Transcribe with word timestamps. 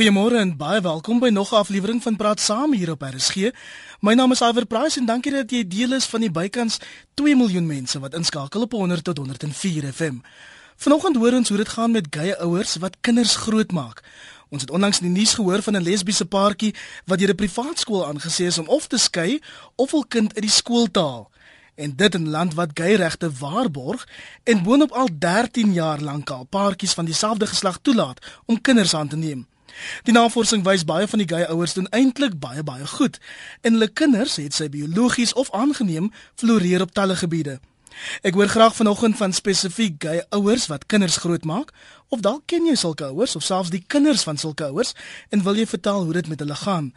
Goeiemôre 0.00 0.38
en 0.40 0.54
baie 0.56 0.80
welkom 0.80 1.18
by 1.20 1.28
nog 1.28 1.50
'n 1.52 1.60
aflewering 1.60 2.02
van 2.02 2.16
Praat 2.16 2.40
Saam 2.40 2.72
hier 2.72 2.90
op 2.90 3.02
RSG. 3.02 3.52
My 4.00 4.14
naam 4.14 4.32
is 4.32 4.40
Iver 4.40 4.66
Price 4.66 4.98
en 4.98 5.06
dankie 5.06 5.32
dat 5.32 5.50
jy 5.50 5.68
deel 5.68 5.92
is 5.92 6.04
van 6.04 6.20
die 6.20 6.30
bykans 6.30 6.78
2 7.14 7.36
miljoen 7.36 7.66
mense 7.66 7.98
wat 7.98 8.14
inskakel 8.14 8.60
op 8.60 8.72
100 8.72 9.04
tot 9.04 9.16
104 9.16 9.92
FM. 9.92 10.14
Vanoggend 10.76 11.16
hoor 11.16 11.32
ons 11.32 11.48
hoe 11.48 11.56
dit 11.56 11.68
gaan 11.68 11.90
met 11.90 12.06
geye 12.10 12.38
ouers 12.38 12.76
wat 12.76 12.96
kinders 13.00 13.36
grootmaak. 13.36 14.02
Ons 14.48 14.60
het 14.60 14.70
onlangs 14.70 15.00
in 15.00 15.12
die 15.12 15.20
nuus 15.20 15.34
gehoor 15.34 15.62
van 15.62 15.76
'n 15.76 15.82
lesbiese 15.82 16.24
paartjie 16.24 16.74
wat 17.04 17.18
deur 17.18 17.30
'n 17.30 17.34
privaat 17.34 17.78
skool 17.78 18.06
aangesê 18.06 18.44
is 18.44 18.58
om 18.58 18.68
of 18.68 18.86
te 18.86 18.98
skei 18.98 19.40
of 19.76 19.90
hul 19.90 20.04
kind 20.08 20.34
uit 20.34 20.42
die 20.42 20.50
skool 20.50 20.90
te 20.90 21.00
haal. 21.00 21.30
En 21.74 21.96
dit 21.96 22.14
in 22.14 22.22
'n 22.22 22.30
land 22.30 22.54
wat 22.54 22.70
gey 22.74 22.94
regte 22.94 23.30
waarborg 23.38 24.08
en 24.44 24.62
boonop 24.62 24.90
al 24.92 25.08
13 25.18 25.72
jaar 25.72 26.00
lank 26.00 26.30
al 26.30 26.44
paartjies 26.44 26.92
van 26.92 27.04
dieselfde 27.04 27.46
geslag 27.46 27.78
toelaat 27.82 28.26
om 28.46 28.60
kinders 28.60 28.94
aan 28.94 29.08
te 29.08 29.16
neem. 29.16 29.46
Die 30.04 30.12
navorsing 30.12 30.64
wys 30.64 30.84
baie 30.84 31.08
van 31.08 31.18
die 31.18 31.28
gay 31.28 31.42
ouers 31.48 31.74
doen 31.74 31.88
eintlik 31.90 32.38
baie 32.40 32.62
baie 32.62 32.86
goed 32.86 33.18
en 33.60 33.72
hulle 33.72 33.88
kinders 33.88 34.36
het 34.36 34.54
sy 34.54 34.68
biologies 34.68 35.32
of 35.32 35.50
aangeneem 35.52 36.12
floreer 36.34 36.82
op 36.82 36.94
talle 36.94 37.16
gebiede. 37.16 37.60
Ek 38.22 38.34
hoor 38.34 38.48
graag 38.48 38.76
vanoggend 38.76 39.16
van 39.16 39.32
spesifiek 39.32 39.96
gay 40.02 40.22
ouers 40.36 40.66
wat 40.70 40.86
kinders 40.86 41.18
grootmaak 41.20 41.72
of 42.08 42.22
dalk 42.24 42.46
ken 42.50 42.66
jy 42.66 42.74
sulke 42.78 43.06
ouers 43.10 43.36
of 43.38 43.44
selfs 43.46 43.70
die 43.70 43.82
kinders 43.86 44.22
van 44.26 44.38
sulke 44.40 44.66
ouers 44.70 44.94
en 45.30 45.42
wil 45.46 45.58
jy 45.58 45.66
vertel 45.70 46.06
hoe 46.06 46.16
dit 46.16 46.30
met 46.30 46.40
hulle 46.42 46.56
gaan. 46.62 46.92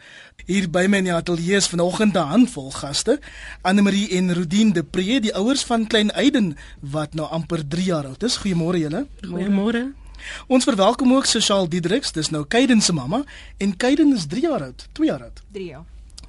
Hier 0.46 0.68
by 0.70 0.86
my 0.90 1.02
in 1.02 1.10
die 1.10 1.14
ateljee 1.14 1.60
is 1.60 1.70
vanoggend 1.70 2.16
'n 2.16 2.30
handvol 2.34 2.70
gaste. 2.70 3.20
Anne 3.62 3.82
Marie 3.82 4.08
en 4.18 4.32
Rudine 4.32 4.72
de 4.72 4.82
Pre, 4.82 5.20
die 5.20 5.34
ouers 5.34 5.62
van 5.62 5.86
klein 5.86 6.10
Aiden 6.12 6.56
wat 6.80 7.14
nou 7.14 7.28
amper 7.28 7.68
3 7.68 7.84
jaar 7.84 8.06
oud 8.06 8.22
is. 8.22 8.36
Goeiemôre 8.36 8.78
julle. 8.78 9.06
Goeiemôre. 9.22 10.03
Ons 10.46 10.64
verwelkom 10.64 11.14
ook 11.14 11.24
Sosiaal 11.24 11.68
Diedriks, 11.68 12.12
dis 12.12 12.30
nou 12.30 12.44
Kaiden 12.48 12.80
se 12.80 12.92
mamma 12.92 13.24
en 13.58 13.76
Kaiden 13.76 14.14
is 14.14 14.26
3 14.26 14.42
jaar 14.42 14.62
oud, 14.62 14.88
2 14.92 15.06
jaar 15.06 15.22
oud. 15.22 15.42
3 15.52 15.64
jaar. 15.64 15.84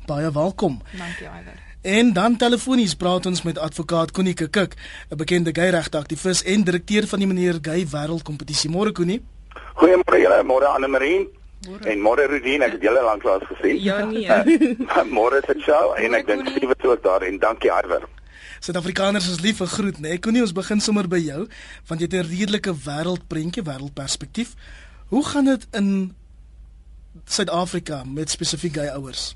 Baie 0.06 0.32
welkom. 0.32 0.82
Dankie 0.98 1.28
Iver. 1.28 1.64
En 1.86 2.14
dan 2.14 2.38
telefonies 2.38 2.96
praat 2.96 3.26
ons 3.26 3.42
met 3.42 3.58
advokaat 3.58 4.12
Connie 4.12 4.34
Kik, 4.34 4.74
'n 5.10 5.18
bekende 5.18 5.50
gay 5.54 5.70
regteaktivis 5.70 6.44
en 6.44 6.64
direkteur 6.64 7.08
van 7.08 7.20
die 7.20 7.28
meneer 7.28 7.58
Gay 7.62 7.86
Wêreld 7.86 8.24
Kompetisie. 8.24 8.70
Môre 8.70 8.92
Connie. 8.92 9.22
Goeiemôre 9.76 10.20
julle, 10.22 10.44
môre 10.44 10.66
Anne 10.66 10.88
Marie. 10.88 11.30
En 11.84 12.00
môre 12.00 12.28
Rudine, 12.30 12.66
ek 12.66 12.72
het 12.72 12.82
julle 12.82 13.02
lanklaas 13.02 13.42
gesien. 13.50 13.82
Ja 13.82 14.06
nee. 14.06 14.78
môre 15.18 15.42
se 15.46 15.56
show 15.60 15.94
en 15.98 16.14
ek 16.14 16.28
dink 16.28 16.50
Steve 16.50 16.74
het 16.78 16.86
ook 16.86 17.04
daar 17.04 17.22
en 17.22 17.40
dankie 17.40 17.72
Iver. 17.72 18.06
Suid-Afrikaners 18.60 19.28
is 19.30 19.42
lief 19.42 19.58
vir 19.58 19.68
groet, 19.68 20.00
né? 20.00 20.10
Nee. 20.10 20.20
Kon 20.20 20.34
nie 20.34 20.42
ons 20.42 20.56
begin 20.56 20.82
sommer 20.82 21.08
by 21.08 21.20
jou, 21.20 21.48
want 21.88 22.02
jy 22.02 22.08
het 22.08 22.14
'n 22.26 22.30
redelike 22.30 22.74
wêreldprentjie, 22.86 23.64
wêreldperspektief. 23.64 24.56
Hoe 25.10 25.26
gaan 25.26 25.46
dit 25.46 25.68
in 25.72 26.16
Suid-Afrika 27.26 28.04
met 28.04 28.30
spesifiek 28.30 28.74
gay 28.74 28.90
ouers? 28.90 29.36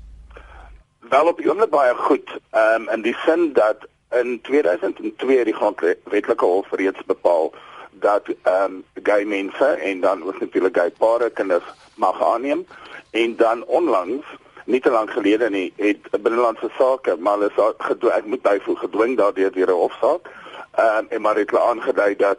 Wel 1.10 1.26
op 1.26 1.38
die 1.38 1.48
oomblik 1.48 1.70
baie 1.70 1.94
goed. 1.94 2.28
Ehm 2.50 2.82
um, 2.82 2.88
in 2.88 3.02
die 3.02 3.16
sin 3.24 3.52
dat 3.52 3.88
in 4.10 4.40
2002 4.42 5.44
die 5.44 5.54
grondwetlike 5.54 6.44
hof 6.44 6.70
reeds 6.70 7.04
bepaal 7.06 7.52
dat 7.90 8.28
ehm 8.42 8.64
um, 8.64 8.84
gay 9.02 9.24
mense 9.24 9.64
en 9.64 10.00
dan 10.00 10.22
ook 10.22 10.40
natuurlik 10.40 10.76
gay 10.76 10.90
pare 10.90 11.30
kinders 11.30 11.64
mag 11.94 12.22
aanneem 12.22 12.66
en 13.10 13.36
dan 13.36 13.64
onlangs 13.64 14.26
nie 14.70 14.80
te 14.80 14.90
lank 14.90 15.10
gelede 15.10 15.50
nie 15.50 15.72
het 15.76 16.08
binnelandse 16.22 16.70
sake 16.78 17.16
maar 17.18 17.38
hulle 17.38 17.50
is 17.50 17.86
gedwing 17.88 18.14
ek 18.18 18.26
moet 18.32 18.42
byvoeg 18.42 18.84
gedwing 18.84 19.16
daardeur 19.18 19.52
deur 19.52 19.72
'n 19.74 19.82
hofsaak. 19.84 20.30
Ehm 20.78 20.98
um, 20.98 21.06
en 21.08 21.20
maar 21.20 21.36
het 21.36 21.50
hulle 21.50 21.64
aangedui 21.70 22.16
dat 22.16 22.38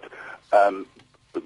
ehm 0.49 0.75
um, 0.75 0.85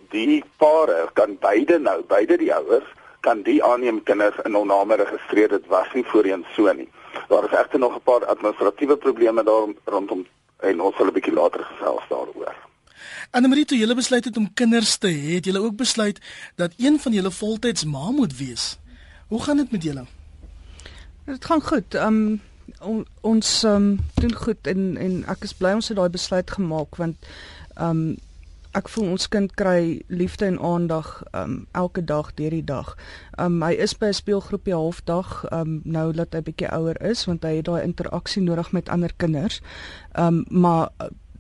die 0.09 0.44
pare 0.58 1.09
kan 1.13 1.38
beide 1.39 1.80
nou 1.80 2.03
beide 2.08 2.38
die 2.38 2.53
ouers 2.53 2.88
kan 3.19 3.41
die 3.41 3.63
aanneem 3.63 4.03
kinders 4.03 4.38
in 4.44 4.53
hul 4.53 4.66
name 4.66 4.95
registreer. 4.95 5.50
Dit 5.50 5.67
was 5.67 5.94
nie 5.94 6.06
voorheen 6.06 6.45
so 6.56 6.73
nie. 6.73 6.89
Daar 7.28 7.45
is 7.45 7.58
egter 7.58 7.80
nog 7.80 7.95
'n 7.95 8.03
paar 8.03 8.25
administratiewe 8.25 8.97
probleme 8.97 9.44
daar 9.44 9.67
rondom 9.83 10.25
en 10.59 10.81
ons 10.81 10.95
sal 10.95 11.08
'n 11.08 11.13
bietjie 11.13 11.33
later 11.33 11.63
gesels 11.63 12.06
daaroor. 12.09 12.56
Annelie 13.31 13.66
toe 13.66 13.78
julle 13.78 13.96
besluit 13.96 14.25
het 14.25 14.38
om 14.38 14.53
kinders 14.53 14.97
te 14.97 15.07
hê 15.07 15.35
het 15.35 15.46
julle 15.46 15.62
ook 15.62 15.75
besluit 15.75 16.19
dat 16.56 16.72
een 16.78 17.00
van 17.00 17.12
julle 17.12 17.31
voltyds 17.31 17.85
ma 17.85 18.12
moet 18.12 18.38
wees. 18.38 18.78
Hoe 19.28 19.41
gaan 19.44 19.57
dit 19.57 19.72
met 19.72 19.84
julle 19.84 20.06
Dit 21.25 21.46
gaan 21.46 21.62
goed. 21.62 21.94
Um 21.94 22.41
on, 22.80 23.06
ons 23.22 23.63
um 23.63 24.00
doen 24.13 24.36
goed 24.36 24.68
en 24.68 24.97
en 24.97 25.24
ek 25.25 25.47
is 25.47 25.53
bly 25.58 25.72
ons 25.74 25.88
het 25.90 25.97
daai 25.97 26.09
besluit 26.13 26.52
gemaak 26.53 27.00
want 27.02 27.30
um 27.81 28.03
ek 28.78 28.91
voel 28.91 29.16
ons 29.16 29.25
kind 29.34 29.53
kry 29.58 30.03
liefde 30.08 30.46
en 30.46 30.59
aandag 30.59 31.09
um 31.34 31.58
elke 31.72 32.03
dag 32.06 32.30
deur 32.38 32.53
die 32.53 32.64
dag. 32.64 32.94
Um 33.41 33.58
hy 33.66 33.74
is 33.88 33.97
by 33.97 34.12
'n 34.14 34.19
speelgroepie 34.22 34.78
halfdag 34.78 35.34
um 35.52 35.81
nou 35.84 36.12
dat 36.14 36.34
hy 36.38 36.41
bietjie 36.46 36.69
ouer 36.69 37.02
is 37.02 37.25
want 37.25 37.44
hy 37.44 37.56
het 37.58 37.66
daai 37.66 37.81
interaksie 37.81 38.46
nodig 38.46 38.72
met 38.72 38.90
ander 38.90 39.14
kinders. 39.18 39.62
Um 40.14 40.46
maar 40.50 40.90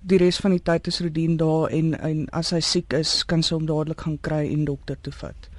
die 0.01 0.17
res 0.17 0.41
van 0.41 0.51
die 0.51 0.65
tyd 0.65 0.87
is 0.87 1.01
Rodien 1.01 1.37
daar 1.37 1.69
en 1.69 1.93
en 1.99 2.25
as 2.31 2.49
hy 2.49 2.59
siek 2.59 2.93
is 2.93 3.23
kan 3.23 3.43
sy 3.43 3.53
hom 3.53 3.65
dadelik 3.65 4.01
gaan 4.01 4.17
kry 4.21 4.45
en 4.49 4.65
dokter 4.65 4.97
toe 5.01 5.13
vat. 5.13 5.49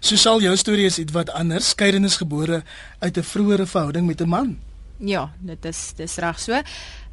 So 0.00 0.16
sal 0.16 0.40
jou 0.40 0.56
storie 0.56 0.86
is 0.86 0.98
iets 0.98 1.14
anders. 1.32 1.68
Skeiden 1.68 2.04
is 2.04 2.16
gebore 2.16 2.62
uit 2.98 3.16
'n 3.16 3.22
vroeëre 3.22 3.66
verhouding 3.66 4.06
met 4.06 4.20
'n 4.20 4.28
man. 4.28 4.58
Ja, 4.98 5.30
dit 5.38 5.64
is 5.64 5.92
dis 5.96 6.16
reg 6.16 6.38
so. 6.40 6.52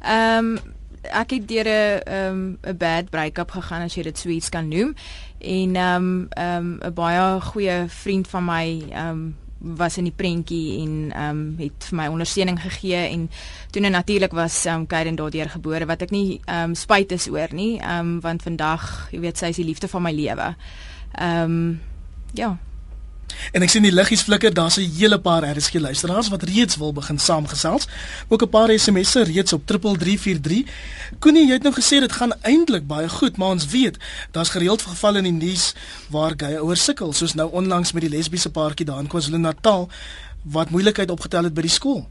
Ehm 0.00 0.38
um, 0.38 0.58
ek 1.02 1.30
het 1.30 1.48
deur 1.48 1.64
'n 1.64 2.00
ehm 2.04 2.56
'n 2.62 2.76
bad 2.76 3.10
breakup 3.10 3.50
gegaan 3.50 3.82
as 3.82 3.94
jy 3.94 4.02
dit 4.02 4.18
so 4.18 4.28
iets 4.28 4.48
kan 4.48 4.68
noem. 4.68 4.94
En 5.38 5.76
ehm 5.76 5.96
um, 5.96 6.26
ehm 6.30 6.56
um, 6.56 6.78
'n 6.82 6.94
baie 6.94 7.40
goeie 7.40 7.84
vriend 7.88 8.28
van 8.28 8.44
my 8.44 8.82
ehm 8.90 9.08
um, 9.08 9.36
was 9.64 9.96
in 9.96 10.04
die 10.04 10.12
prentjie 10.16 10.80
en 10.82 11.12
ehm 11.12 11.30
um, 11.30 11.54
het 11.58 11.84
vir 11.88 11.96
my 11.96 12.06
ondersteuning 12.06 12.60
gegee 12.60 13.08
en 13.08 13.30
toe 13.70 13.88
natuurlik 13.88 14.32
was 14.32 14.64
ehm 14.64 14.80
um, 14.80 14.86
Kaiden 14.86 15.14
daardeur 15.14 15.50
gebore 15.50 15.86
wat 15.86 16.02
ek 16.02 16.10
nie 16.10 16.40
ehm 16.44 16.62
um, 16.62 16.74
spyt 16.74 17.12
is 17.12 17.28
oor 17.28 17.48
nie. 17.50 17.78
Ehm 17.78 17.98
um, 17.98 18.20
want 18.20 18.42
vandag, 18.42 19.08
jy 19.10 19.20
weet, 19.20 19.38
sy 19.38 19.46
is 19.46 19.56
die 19.56 19.64
liefde 19.64 19.88
van 19.88 20.02
my 20.02 20.12
lewe. 20.12 20.54
Ehm 21.12 21.42
um, 21.42 21.80
ja. 22.32 22.58
En 23.52 23.62
ek 23.62 23.70
sien 23.70 23.82
die 23.82 23.92
liggies 23.92 24.22
flikker, 24.22 24.54
daar's 24.54 24.78
'n 24.78 24.90
hele 24.98 25.18
paar 25.20 25.44
RSG 25.44 25.74
luisteraars 25.80 26.28
wat 26.28 26.42
reeds 26.42 26.76
wil 26.76 26.92
begin 26.92 27.18
saamgesels. 27.18 27.88
Ook 28.28 28.42
'n 28.42 28.48
paar 28.48 28.70
SMS'e 28.70 29.22
reeds 29.22 29.52
op 29.52 29.66
3343. 29.66 30.64
Koenie, 31.18 31.46
jy 31.46 31.52
het 31.52 31.62
nou 31.62 31.74
gesê 31.74 32.00
dit 32.00 32.12
gaan 32.12 32.32
eintlik 32.42 32.86
baie 32.86 33.08
goed, 33.08 33.36
maar 33.36 33.48
ons 33.48 33.66
weet 33.66 33.96
daar's 34.30 34.48
gereeld 34.50 34.82
gevalle 34.82 35.18
in 35.18 35.38
die 35.38 35.46
nuus 35.46 35.74
waar 36.10 36.32
gay 36.36 36.56
ouers 36.56 36.84
sukkel, 36.84 37.12
soos 37.12 37.34
nou 37.34 37.50
onlangs 37.50 37.92
met 37.92 38.02
die 38.02 38.10
lesbiese 38.10 38.50
paartjie 38.50 38.86
daar 38.86 38.98
in 38.98 39.06
KwaZulu-Natal 39.06 39.88
wat 40.42 40.70
moeilikheid 40.70 41.10
opgetel 41.10 41.44
het 41.44 41.54
by 41.54 41.60
die 41.60 41.70
skool. 41.70 42.08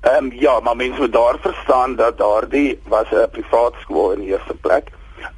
Ehm 0.00 0.24
um, 0.24 0.32
ja, 0.32 0.60
maar 0.60 0.76
mense 0.76 1.00
moet 1.00 1.12
daar 1.12 1.36
verstaan 1.40 1.96
dat 1.96 2.18
daardie 2.18 2.80
was 2.84 3.06
'n 3.10 3.30
privaat 3.30 3.74
skool 3.80 4.12
in 4.12 4.20
die 4.20 4.28
eerste 4.28 4.54
plek. 4.54 4.88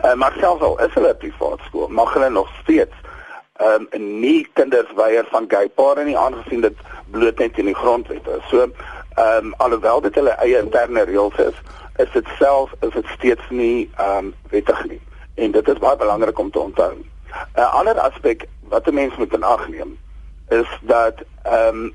Uh, 0.05 0.15
maar 0.15 0.33
selfs 0.39 0.63
al 0.63 0.81
is 0.81 0.95
hulle 0.95 1.09
'n 1.09 1.17
privaat 1.17 1.61
skool, 1.67 1.89
mag 1.89 2.13
hulle 2.13 2.31
nog 2.31 2.49
steeds 2.63 2.95
ehm 3.63 3.87
um, 3.91 4.21
nie 4.21 4.47
kinders 4.59 4.91
weier 4.99 5.27
van 5.31 5.47
gay 5.49 5.69
pare 5.69 6.05
nie 6.05 6.19
aangesien 6.19 6.61
dit 6.61 6.77
bloot 7.15 7.39
net 7.39 7.59
in 7.59 7.71
die 7.71 7.79
grondwet 7.79 8.27
is. 8.37 8.45
So 8.51 8.67
ehm 8.67 8.73
um, 9.47 9.55
alhoewel 9.67 10.01
dit 10.01 10.15
hulle 10.19 10.35
eie 10.45 10.59
interne 10.59 11.05
reëls 11.09 11.39
is, 11.47 11.59
is 12.03 12.13
dit 12.13 12.29
self 12.39 12.73
is 12.81 12.95
dit 12.99 13.07
steeds 13.17 13.51
nie 13.51 13.91
ehm 13.97 14.19
um, 14.19 14.35
wettig 14.51 14.85
nie. 14.91 15.01
En 15.35 15.55
dit 15.59 15.69
is 15.69 15.83
baie 15.85 15.97
belangrik 15.97 16.39
om 16.39 16.51
te 16.51 16.59
onthou. 16.59 16.95
'n 17.57 17.69
Ander 17.81 18.01
aspek 18.01 18.47
wat 18.69 18.89
'n 18.89 18.95
mens 18.95 19.17
moet 19.17 19.35
in 19.35 19.43
ag 19.43 19.69
neem 19.69 19.99
is 20.49 20.71
dat 20.81 21.23
ehm 21.43 21.85
um, 21.85 21.93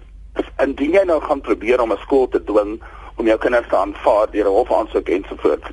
indien 0.63 0.91
jy 0.91 1.03
nou 1.03 1.21
gaan 1.21 1.41
probeer 1.41 1.81
om 1.81 1.91
'n 1.91 2.05
skool 2.05 2.27
te 2.27 2.43
dwing 2.43 2.79
om 3.15 3.25
jou 3.25 3.37
kinders 3.37 3.67
te 3.67 3.77
aanvaar 3.77 4.31
deur 4.31 4.45
'n 4.45 4.57
hofaansoek 4.59 5.09
ensovoorts. 5.09 5.67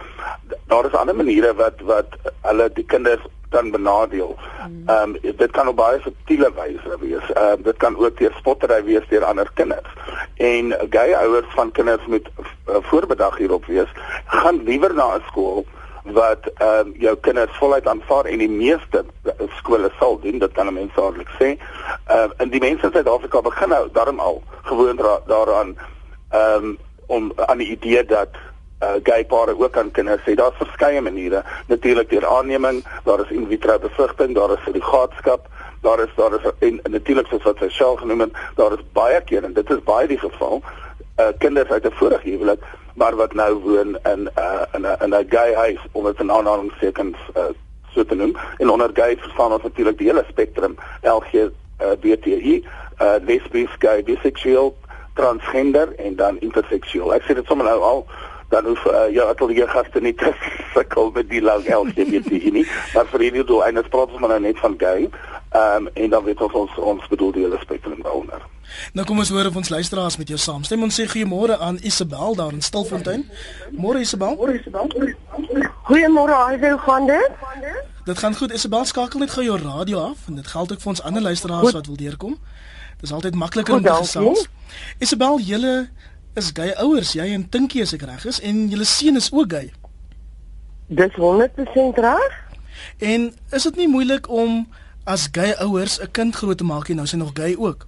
Daar 0.66 0.86
is 0.86 0.94
ander 0.94 1.16
maniere 1.16 1.54
wat 1.54 1.80
wat 1.80 2.08
hulle 2.42 2.70
die 2.72 2.84
kinders 2.84 3.24
dan 3.54 3.70
benadeel. 3.70 4.34
Hmm. 4.36 4.82
Ehm 4.86 5.14
um, 5.14 5.36
dit 5.36 5.50
kan 5.50 5.68
op 5.68 5.76
baie 5.76 6.00
subtiele 6.02 6.50
wyse 6.56 6.96
wees. 7.00 7.30
Ehm 7.32 7.58
uh, 7.58 7.64
dit 7.68 7.76
kan 7.76 7.96
ook 7.96 8.18
deur 8.18 8.34
spottery 8.38 8.84
wees 8.84 9.06
deur 9.08 9.24
ander 9.24 9.50
kinders. 9.54 9.90
En 10.36 10.74
gay 10.90 11.14
ouers 11.14 11.54
van 11.54 11.70
kinders 11.70 12.06
moet 12.06 12.28
uh, 12.38 12.76
voorbedag 12.90 13.38
hierop 13.38 13.66
wees. 13.66 13.90
Gaan 14.26 14.62
liewer 14.64 14.94
na 14.94 15.14
'n 15.16 15.26
skool 15.30 15.64
wat 16.02 16.50
ehm 16.54 16.86
um, 16.86 16.94
jou 16.98 17.16
kinders 17.16 17.56
voluit 17.58 17.86
aanvaar 17.88 18.24
en 18.24 18.38
die 18.38 18.50
meeste 18.50 19.04
skole 19.60 19.90
sal 19.98 20.18
doen 20.20 20.38
dit 20.38 20.52
kan 20.52 20.66
'n 20.66 20.74
mens 20.74 20.94
dadelik 20.94 21.30
sê. 21.38 21.48
Ehm 22.06 22.30
uh, 22.30 22.30
en 22.36 22.50
die 22.50 22.60
mense 22.60 22.86
in 22.86 22.92
Suid-Afrika 22.92 23.40
begin 23.40 23.68
nou 23.68 23.88
daarom 23.92 24.20
al 24.20 24.42
gewoond 24.62 25.00
daaraan 25.26 25.76
ehm 26.30 26.64
um, 26.64 26.78
om 27.06 27.32
aan 27.36 27.58
die 27.58 27.70
idee 27.76 28.04
dat 28.04 28.28
uh, 28.82 28.94
gay 29.02 29.24
pare 29.24 29.58
ook 29.58 29.76
aan 29.76 29.90
kinders 29.90 30.22
sê 30.26 30.34
daar's 30.34 30.56
verskeie 30.56 31.00
maniere. 31.00 31.42
Natuurlik 31.66 32.10
deur 32.10 32.26
aanneming 32.26 32.84
daar 33.04 33.20
is 33.20 33.30
in 33.30 33.46
vitro 33.46 33.78
bevrugting 33.78 34.34
daar 34.34 34.52
is 34.52 34.64
surrogaatskap 34.64 35.48
daar 35.82 36.00
is 36.00 36.14
daar 36.16 36.34
is 36.34 36.50
en, 36.58 36.80
en 36.82 36.90
natuurlik 36.90 37.26
soos 37.26 37.42
wat 37.42 37.58
sy 37.58 37.68
self 37.68 38.00
genoem 38.00 38.20
het 38.20 38.32
daar 38.56 38.72
is 38.72 38.84
baie 38.92 39.20
keer 39.20 39.44
en 39.44 39.52
dit 39.52 39.70
is 39.70 39.82
baie 39.84 40.08
die 40.08 40.18
geval 40.18 40.62
uh, 40.62 41.28
kinders 41.38 41.70
uit 41.70 41.84
'n 41.86 41.98
vorige 42.00 42.28
huwelik 42.28 42.60
maar 42.94 43.16
wat 43.16 43.34
nou 43.34 43.54
woon 43.54 43.98
in 44.12 44.30
uh, 44.38 44.62
in 44.72 44.86
'n 44.86 45.14
'n 45.14 45.26
gay 45.28 45.54
huis 45.54 45.82
om 45.92 46.04
dit 46.04 46.22
'n 46.22 46.30
aanhalingstekens 46.30 47.18
uh, 47.36 47.52
so 47.94 48.04
te 48.04 48.14
noem. 48.14 48.36
En 48.58 48.70
onder 48.70 48.90
gay 48.92 49.16
verstaan 49.16 49.52
ons 49.52 49.62
natuurlik 49.62 49.98
die 49.98 50.06
hele 50.06 50.24
spektrum 50.28 50.76
LG 51.02 51.32
uh, 51.34 51.50
BTI, 52.00 52.64
uh, 53.00 53.14
lesbies, 53.26 53.70
gay, 53.78 54.02
bisexueel, 54.02 54.76
transgender 55.14 55.94
en 55.96 56.16
dan 56.16 56.40
interseksueel. 56.40 57.14
Ek 57.14 57.26
sê 57.26 57.38
dit 57.38 57.46
sommer 57.46 57.66
nou 57.66 57.80
al 57.80 58.06
dan 58.48 58.66
hoef 58.66 58.84
uh, 58.86 59.06
jou 59.12 59.28
atelier 59.28 59.68
gaste 59.68 60.00
nie 60.00 60.14
te 60.14 60.32
sukkel 60.74 61.10
met 61.14 61.28
die 61.28 61.42
lang 61.42 61.64
LGBT 61.68 62.42
nie. 62.56 62.66
Maar 62.94 63.06
vir 63.12 63.28
hierdie 63.28 63.44
doel 63.44 63.64
en 63.66 63.80
dit 63.80 63.88
praat 63.88 64.10
ons 64.10 64.20
maar 64.20 64.34
nou 64.36 64.40
net 64.40 64.58
van 64.58 64.74
gay. 64.78 65.08
Ehm 65.54 65.86
um, 65.86 65.88
en 65.94 66.10
dan 66.10 66.24
weet 66.24 66.40
ons 66.42 66.52
ons 66.64 66.78
ons 66.78 67.08
bedoel 67.08 67.32
die 67.32 67.46
hele 67.46 67.58
spektrum 67.62 68.02
daaronder. 68.02 68.42
Nou 68.92 69.06
kom 69.06 69.18
ons 69.18 69.30
hoor 69.30 69.46
of 69.46 69.56
ons 69.56 69.68
luisteraars 69.68 70.16
met 70.16 70.28
jou 70.28 70.38
saamstem. 70.38 70.82
Ons 70.82 71.00
sê 71.00 71.06
goeiemôre 71.10 71.58
aan 71.58 71.78
Isabel 71.82 72.34
daar 72.34 72.52
in 72.52 72.62
Stilfontein. 72.62 73.26
Môre 73.70 74.00
Isabel. 74.00 74.36
Môre 74.40 74.58
Isabel. 74.58 74.88
Goeiemôre, 75.84 76.36
hoe 76.60 76.78
gaan 76.78 77.06
dit? 77.06 77.30
Dit 78.04 78.18
gaan 78.18 78.34
goed. 78.34 78.52
Isabel 78.52 78.84
skakel 78.84 79.20
net 79.20 79.30
gou 79.30 79.44
jou 79.44 79.58
radio 79.60 80.00
af 80.10 80.26
en 80.28 80.34
dit 80.40 80.46
geld 80.46 80.72
ook 80.72 80.80
vir 80.80 80.88
ons 80.88 81.02
ander 81.02 81.22
luisteraars 81.22 81.72
wat 81.72 81.86
wil 81.86 81.96
deurkom. 81.96 82.38
Dit 82.94 83.02
is 83.02 83.12
altyd 83.12 83.34
makliker 83.34 83.74
om 83.74 83.82
te 83.82 83.94
gesels. 83.94 84.48
Isabel, 84.98 85.40
julle 85.40 85.88
is 86.34 86.50
gay 86.54 86.72
ouers, 86.82 87.14
jy 87.14 87.26
en 87.34 87.48
Tinkie 87.48 87.82
as 87.82 87.94
ek 87.94 88.02
reg 88.08 88.24
is 88.26 88.40
en 88.42 88.64
julle 88.72 88.86
seun 88.88 89.20
is 89.20 89.30
ook 89.32 89.52
gay. 89.54 89.72
Dis 90.86 91.14
100% 91.16 92.00
reg. 92.02 92.38
En 92.98 93.32
is 93.54 93.66
dit 93.70 93.76
nie 93.76 93.88
moeilik 93.88 94.28
om 94.28 94.64
as 95.06 95.28
gay 95.32 95.54
ouers 95.62 96.00
'n 96.00 96.10
kind 96.10 96.34
groot 96.34 96.58
te 96.58 96.64
maak 96.64 96.88
en 96.88 96.96
nou 96.96 97.06
sy 97.06 97.16
nog 97.16 97.30
gay 97.34 97.54
ook? 97.58 97.86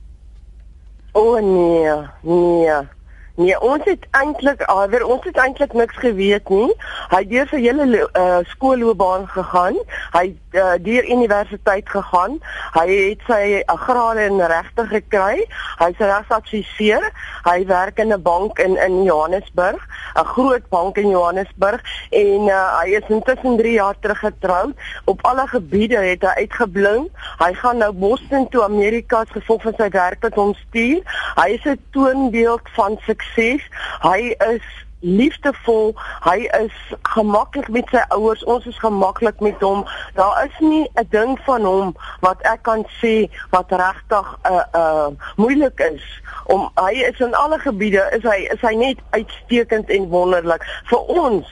O 1.13 1.21
oh, 1.21 1.41
nee, 1.41 1.91
nee. 2.23 2.95
Nee, 3.37 3.61
ons 3.61 3.85
het 3.85 4.07
eintlik 4.11 4.63
alweer 4.63 5.05
ons 5.05 5.25
het 5.25 5.37
eintlik 5.37 5.73
niks 5.73 5.97
geweet 6.01 6.49
nie. 6.49 6.73
Hy 7.13 7.19
het 7.19 7.29
deur 7.29 7.49
sy 7.51 7.61
hele 7.61 7.85
uh, 8.07 8.39
skoolloopbaan 8.53 9.27
gegaan. 9.29 9.77
Hy 10.15 10.23
het 10.31 10.39
uh, 10.57 10.75
deur 10.81 11.05
universiteit 11.05 11.89
gegaan. 11.89 12.39
Hy 12.75 12.87
het 12.89 13.25
sy 13.29 13.43
uh, 13.61 13.77
graad 13.87 14.21
in 14.25 14.41
regte 14.41 14.87
gekry. 14.91 15.45
Hy's 15.81 16.01
regsadviseur. 16.01 17.05
Hy 17.47 17.59
werk 17.67 17.99
in 17.99 18.13
'n 18.13 18.23
bank 18.23 18.59
in 18.59 18.77
in 18.77 19.03
Johannesburg, 19.03 19.83
'n 20.15 20.25
groot 20.25 20.69
bank 20.69 20.97
in 20.97 21.11
Johannesburg 21.11 21.83
en 22.11 22.49
uh, 22.49 22.81
hy 22.81 22.97
is 23.01 23.09
intussen 23.09 23.57
3 23.57 23.73
jaar 23.73 23.99
terug 24.01 24.19
getroud. 24.19 24.75
Op 25.05 25.25
alle 25.27 25.47
gebiede 25.47 25.97
het 25.97 26.23
hy 26.23 26.35
uitgeblink. 26.47 27.11
Hy 27.39 27.53
gaan 27.55 27.79
nou 27.79 27.93
Boston 27.93 28.49
toe 28.49 28.63
Amerika 28.63 29.21
as 29.21 29.31
gevolg 29.31 29.63
van 29.63 29.75
sy 29.77 29.89
werk 29.89 30.23
wat 30.23 30.35
hom 30.35 30.55
stuur. 30.55 31.03
Hy 31.37 31.49
is 31.59 31.65
'n 31.65 31.81
toonbeeld 31.91 32.69
van 32.75 32.99
sukses. 33.07 33.63
Hy 34.01 34.35
is 34.39 34.86
liefdevol. 35.01 35.95
Hy 36.25 36.49
is 36.65 36.77
gemaklik 37.03 37.69
met 37.69 37.89
sy 37.91 38.03
ouers. 38.09 38.45
Ons 38.45 38.67
is 38.67 38.79
gemaklik 38.79 39.41
met 39.41 39.61
hom. 39.61 39.85
Daar 40.15 40.45
is 40.45 40.57
nie 40.61 40.91
'n 40.95 41.07
ding 41.11 41.39
van 41.45 41.65
hom 41.65 41.97
wat 42.21 42.41
ek 42.43 42.63
kan 42.63 42.87
sê 43.03 43.31
wat 43.51 43.71
regtig 43.71 44.39
'n 44.45 44.53
uh, 44.53 44.65
uh 44.75 45.09
moeilik 45.37 45.81
is 45.81 46.03
om 46.47 46.71
hy 46.75 46.93
is 46.93 47.21
in 47.21 47.35
alle 47.35 47.59
gebiede 47.59 48.03
is 48.17 48.23
hy 48.23 48.49
is 48.53 48.61
hy 48.61 48.75
net 48.75 48.99
uitstekend 49.11 49.91
en 49.91 50.09
wonderlik. 50.09 50.63
Vir 50.87 50.99
ons 50.99 51.47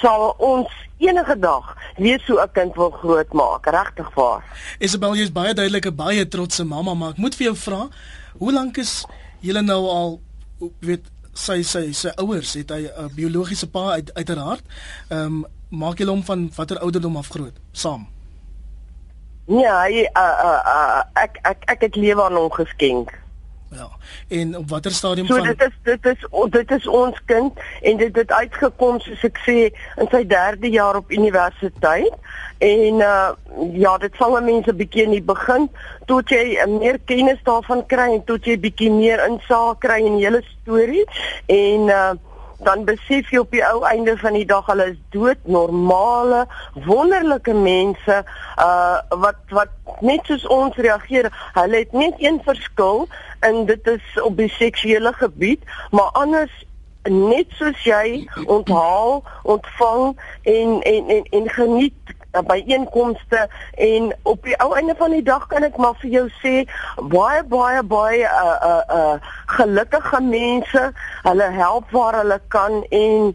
sal 0.00 0.34
ons 0.38 0.68
enige 0.98 1.38
dag 1.38 1.76
weer 1.96 2.20
so 2.26 2.40
'n 2.42 2.50
kind 2.52 2.74
wil 2.74 2.90
grootmaak, 2.90 3.66
regtig 3.66 4.14
waar. 4.14 4.42
Isabel, 4.78 5.14
jy's 5.14 5.32
baie 5.32 5.54
duidelike 5.54 5.92
baie 5.92 6.28
trotse 6.28 6.64
mamma, 6.64 6.94
maar 6.94 7.10
ek 7.10 7.16
moet 7.16 7.34
vir 7.34 7.44
jou 7.44 7.56
vra, 7.56 7.88
hoe 8.38 8.52
lank 8.52 8.76
is 8.76 9.06
julle 9.40 9.62
nou 9.62 9.86
al 9.86 10.20
weet 10.80 11.06
sy 11.38 11.62
sy 11.62 11.84
sy 11.96 12.12
ouers 12.18 12.54
het 12.58 12.74
hy 12.74 12.82
'n 12.86 13.04
uh, 13.04 13.08
biologiese 13.14 13.70
pa 13.70 13.92
uit 13.96 14.14
uiteraard. 14.14 14.64
Ehm 15.08 15.24
um, 15.24 15.44
maak 15.68 15.98
julle 15.98 16.10
hom 16.10 16.24
van 16.24 16.50
watter 16.56 16.78
ouderdom 16.78 17.16
af 17.16 17.28
groot 17.28 17.56
saam? 17.72 18.06
Ja, 19.48 19.82
hy 19.84 20.04
uh, 20.04 20.36
uh, 20.44 20.60
uh, 20.74 21.02
ek 21.14 21.38
ek 21.42 21.64
ek 21.76 21.80
het 21.80 21.96
lewe 21.96 22.22
aan 22.24 22.36
hom 22.36 22.52
geskenk. 22.52 23.12
Ja. 23.70 23.88
En 24.28 24.56
op 24.56 24.68
watter 24.68 24.92
stadium 24.92 25.26
so, 25.26 25.36
van 25.36 25.44
dit 25.44 25.62
is 25.62 25.74
dit 25.82 26.06
is 26.06 26.26
dit 26.50 26.70
is 26.70 26.86
ons 26.86 27.20
kind 27.24 27.52
en 27.82 27.96
dit 27.96 28.16
het 28.16 28.32
uitgekom 28.32 29.00
soos 29.00 29.24
ek 29.28 29.40
sê 29.44 29.56
in 30.00 30.08
sy 30.12 30.22
3de 30.24 30.70
jaar 30.72 30.96
op 30.96 31.12
universiteit 31.12 32.14
en 32.58 32.94
uh 32.94 33.30
ja 33.72 33.98
dit 33.98 34.14
sal 34.18 34.40
mense 34.42 34.72
bietjie 34.74 35.04
in 35.06 35.14
die 35.16 35.24
begin 35.24 35.68
tot 36.10 36.30
jy 36.30 36.58
meer 36.70 36.98
kennis 37.10 37.40
daarvan 37.46 37.84
kry 37.90 38.08
en 38.16 38.24
tot 38.26 38.46
jy 38.46 38.58
bietjie 38.60 38.90
meer 38.90 39.22
insaag 39.26 39.78
kry 39.82 40.00
in 40.02 40.18
die 40.18 40.26
hele 40.26 40.42
storie. 40.54 41.04
En 41.46 41.92
uh 41.92 42.10
dan 42.58 42.82
besef 42.82 43.28
jy 43.30 43.38
op 43.38 43.52
die 43.54 43.62
ou 43.62 43.84
einde 43.86 44.16
van 44.18 44.34
die 44.34 44.46
dag 44.50 44.66
hulle 44.66 44.88
is 44.90 44.96
dood 45.14 45.44
normale 45.46 46.40
wonderlike 46.88 47.54
mense 47.54 48.16
uh 48.58 49.18
wat 49.24 49.38
wat 49.54 50.02
net 50.02 50.26
soos 50.26 50.46
ons 50.50 50.76
reageer. 50.76 51.30
Hulle 51.54 51.84
het 51.84 51.92
net 51.94 52.18
een 52.18 52.40
verskil 52.44 53.06
en 53.46 53.66
dit 53.70 53.86
is 53.86 54.22
op 54.22 54.36
die 54.36 54.50
seksuele 54.58 55.12
gebied 55.20 55.62
maar 55.94 56.10
anders 56.18 56.64
net 57.08 57.46
soos 57.56 57.78
jy 57.86 58.26
onthaal 58.46 59.22
ontvang 59.42 60.18
en 60.42 60.80
en 60.82 61.08
en, 61.08 61.24
en 61.30 61.48
geniet 61.48 62.16
by 62.32 62.58
einkomste 62.66 63.48
en 63.74 64.10
op 64.22 64.42
die 64.44 64.56
ou 64.60 64.74
einde 64.76 64.94
van 64.98 65.10
die 65.16 65.22
dag 65.22 65.46
kan 65.48 65.64
ek 65.64 65.78
maar 65.80 65.96
vir 66.02 66.10
jou 66.10 66.26
sê 66.42 66.56
baie 67.14 67.42
baie 67.48 67.82
baie 67.82 68.26
uh 68.26 68.58
uh 68.72 68.82
uh 68.98 69.14
gelukkige 69.56 70.20
mense 70.20 70.84
hulle 71.22 71.48
help 71.56 71.90
waar 71.90 72.20
hulle 72.20 72.40
kan 72.48 72.82
en 72.90 73.32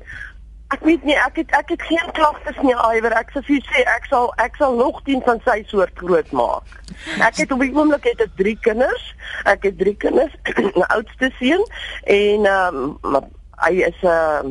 ek 0.74 0.86
weet 0.86 1.04
nie 1.10 1.18
ek 1.18 1.42
het 1.42 1.58
ek 1.58 1.74
het 1.74 1.82
geen 1.90 2.14
klagtes 2.14 2.62
nie 2.62 2.78
iwer 2.94 3.18
ek 3.18 3.34
sou 3.34 3.44
sê 3.50 3.86
ek 3.98 4.06
sal 4.10 4.32
ek 4.46 4.56
sal 4.62 4.78
nog 4.78 5.02
10 5.10 5.26
van 5.26 5.42
sy 5.46 5.64
soort 5.74 5.98
groot 5.98 6.32
maak 6.32 6.84
ek 7.20 7.38
het 7.44 7.52
op 7.52 7.60
die 7.60 7.74
oomblik 7.76 8.06
het 8.08 8.22
ek 8.22 8.36
3 8.40 8.58
kinders. 8.62 9.06
Ek 9.50 9.64
het 9.68 9.78
3 9.78 9.96
kinders 9.98 10.34
'n 10.78 10.86
oudste 10.96 11.32
seun 11.40 11.64
en 12.04 12.46
ehm 12.46 12.78
um, 13.04 13.26
hy 13.66 13.74
is 13.90 14.00
'n 14.02 14.08
uh, 14.08 14.44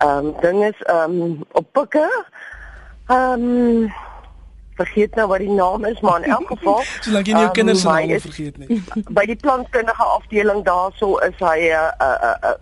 ehm 0.00 0.26
um, 0.26 0.34
ding 0.40 0.64
is 0.64 0.80
ehm 0.82 1.20
um, 1.22 1.44
op 1.52 1.66
pikke 1.72 2.08
Ehm 3.06 3.42
um, 3.42 3.92
vergeet 4.74 5.14
nou 5.14 5.26
wat 5.28 5.38
die 5.38 5.50
naam 5.50 5.84
is, 5.84 6.00
maar 6.00 6.22
in 6.22 6.30
elk 6.30 6.46
geval, 6.46 6.82
solank 7.04 7.26
jy 7.26 7.32
nie 7.32 7.44
jou 7.44 7.50
um, 7.50 7.58
kinders 7.58 7.80
se 7.80 7.88
name 7.88 8.20
vergeet 8.20 8.56
nie. 8.58 8.82
By 9.18 9.26
die 9.30 9.36
plantkundige 9.36 10.06
afdeling 10.16 10.64
daarso 10.66 11.18
is 11.26 11.36
hy 11.38 11.58
'n 11.68 11.74
uh, 11.74 11.90
'n 12.00 12.24
uh, 12.30 12.50
uh, 12.50 12.56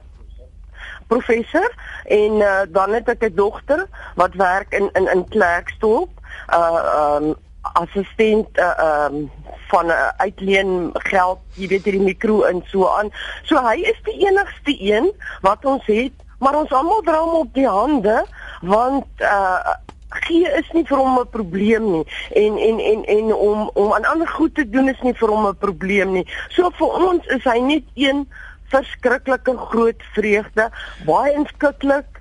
professor 1.07 1.69
en 2.05 2.33
uh, 2.41 2.63
dan 2.69 2.93
het 2.93 3.09
ek 3.09 3.25
'n 3.29 3.35
dogter 3.35 3.87
wat 4.15 4.35
werk 4.35 4.75
in 4.75 4.91
in 4.93 5.09
in 5.15 5.29
Klerksdorp. 5.29 6.11
Uh 6.51 7.17
um, 7.23 7.35
assistent 7.63 8.59
uh 8.59 9.07
um 9.07 9.31
van 9.69 9.87
uh, 9.87 10.09
uitleen 10.17 10.91
geld, 10.93 11.39
jy 11.55 11.69
weet 11.69 11.85
hierdie 11.85 12.03
mikro 12.03 12.43
in 12.45 12.61
so 12.67 12.89
aan. 12.89 13.09
So 13.49 13.57
hy 13.57 13.79
is 13.89 14.01
die 14.05 14.19
enigste 14.27 14.75
een 14.77 15.13
wat 15.41 15.65
ons 15.65 15.87
het, 15.87 16.13
maar 16.39 16.59
ons 16.59 16.73
almal 16.73 17.01
dra 17.07 17.23
hom 17.23 17.47
op 17.47 17.55
die 17.55 17.69
hande 17.69 18.25
want 18.61 19.07
uh 19.21 19.79
gee 20.27 20.49
is 20.59 20.71
nie 20.73 20.85
vir 20.89 20.99
hom 20.99 21.19
'n 21.19 21.29
probleem 21.31 21.91
nie 21.93 22.05
en 22.43 22.59
en 22.69 22.79
en 22.93 23.05
en 23.17 23.35
om 23.35 23.71
om 23.75 23.93
aan 23.93 24.05
ander 24.05 24.29
goed 24.29 24.55
te 24.55 24.69
doen 24.69 24.89
is 24.89 25.03
nie 25.03 25.15
vir 25.15 25.29
hom 25.29 25.47
'n 25.47 25.57
probleem 25.57 26.13
nie. 26.13 26.27
So 26.51 26.71
vir 26.71 26.89
ons 27.09 27.27
is 27.27 27.45
hy 27.45 27.59
net 27.59 27.85
een 27.95 28.27
verskriklike 28.73 29.57
groot 29.57 30.03
vreugde, 30.17 30.71
baie 31.07 31.33
inskikkelik, 31.37 32.21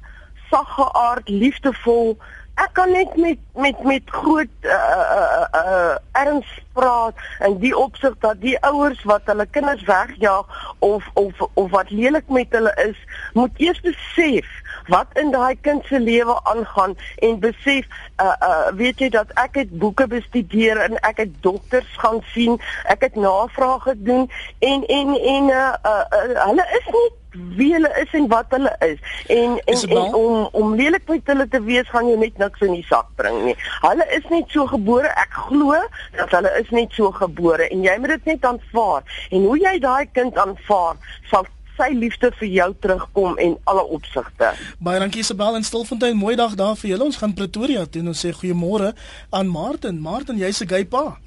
sagge 0.49 0.87
aard, 0.93 1.29
liefdevol. 1.29 2.17
Ek 2.59 2.73
kan 2.77 2.91
net 2.91 3.15
met 3.15 3.39
met 3.55 3.83
met 3.83 4.09
groot 4.11 4.67
uh 4.67 5.05
uh 5.17 5.45
uh 5.61 5.95
erns 6.11 6.49
praat 6.75 7.15
in 7.47 7.57
die 7.63 7.73
opsig 7.77 8.17
dat 8.19 8.41
die 8.41 8.57
ouers 8.67 9.03
wat 9.03 9.21
hulle 9.31 9.47
kinders 9.55 9.83
wegjaag 9.87 10.75
of 10.79 11.07
of 11.13 11.39
of 11.53 11.71
wat 11.71 11.89
lelik 11.89 12.27
met 12.27 12.51
hulle 12.51 12.73
is, 12.89 12.99
moet 13.33 13.51
eers 13.57 13.81
besef 13.87 14.51
wat 14.87 15.07
in 15.13 15.31
daai 15.31 15.55
kind 15.61 15.85
se 15.85 15.99
lewe 15.99 16.39
aangaan 16.43 16.95
en 17.17 17.39
besef 17.39 17.85
uh 18.21 18.35
uh 18.49 18.67
weet 18.75 18.99
jy 18.99 19.09
dat 19.09 19.31
ek 19.33 19.55
het 19.55 19.77
boeke 19.79 20.07
bestudeer 20.07 20.77
en 20.77 20.99
ek 20.99 21.17
het 21.17 21.33
dokters 21.41 21.97
gaan 21.97 22.21
sien, 22.33 22.59
ek 22.85 23.01
het 23.09 23.15
navrae 23.15 23.79
gedoen 23.79 24.29
en 24.59 24.85
en 24.85 25.17
en 25.35 25.49
uh, 25.49 25.73
uh, 25.85 26.05
uh 26.11 26.45
hulle 26.45 26.67
is 26.79 26.93
nie 26.93 27.09
wie 27.31 27.73
hulle 27.73 27.91
is 28.01 28.11
en 28.11 28.27
wat 28.27 28.45
hulle 28.49 28.71
is 28.79 28.99
en 29.27 29.59
en, 29.65 29.89
en 29.89 30.13
om 30.13 30.49
om 30.51 30.75
lelik 30.75 31.07
met 31.07 31.31
hulle 31.31 31.47
te 31.47 31.61
wees 31.63 31.87
gaan 31.89 32.09
jy 32.09 32.17
net 32.19 32.37
niks 32.41 32.65
in 32.65 32.73
die 32.75 32.85
sak 32.89 33.07
bring 33.15 33.37
nie. 33.45 33.55
Hulle 33.85 34.07
is 34.17 34.27
net 34.33 34.51
so 34.51 34.67
gebore. 34.67 35.07
Ek 35.23 35.39
glo 35.47 35.79
dat 36.17 36.35
hulle 36.35 36.51
is 36.59 36.69
net 36.75 36.91
so 36.97 37.11
gebore 37.15 37.69
en 37.71 37.85
jy 37.87 37.95
moet 38.03 38.15
dit 38.17 38.33
net 38.33 38.45
aanvaar. 38.51 39.07
En 39.31 39.47
hoe 39.47 39.57
jy 39.61 39.77
daai 39.79 40.05
kind 40.11 40.37
aanvaar 40.37 40.99
sal 41.31 41.47
sy 41.81 41.89
liefde 41.97 42.29
vir 42.37 42.49
jou 42.51 42.69
terugkom 42.83 43.37
en 43.41 43.55
alle 43.69 43.83
opsigte. 43.95 44.51
Baie 44.83 45.01
dankie 45.01 45.23
Isabel 45.23 45.57
in 45.57 45.65
Stilfontein. 45.65 46.17
Mooi 46.17 46.35
dag 46.37 46.53
daar 46.59 46.77
vir 46.77 46.93
julle. 46.93 47.07
Ons 47.09 47.19
gaan 47.21 47.33
Pretoria 47.37 47.85
toe 47.85 48.03
en 48.03 48.11
ons 48.13 48.23
sê 48.25 48.33
goeiemôre 48.37 48.91
aan 49.29 49.49
Martin. 49.49 50.01
Martin, 50.01 50.37
jy's 50.37 50.61
'n 50.61 50.69
gay 50.69 50.85
pa. 50.85 51.17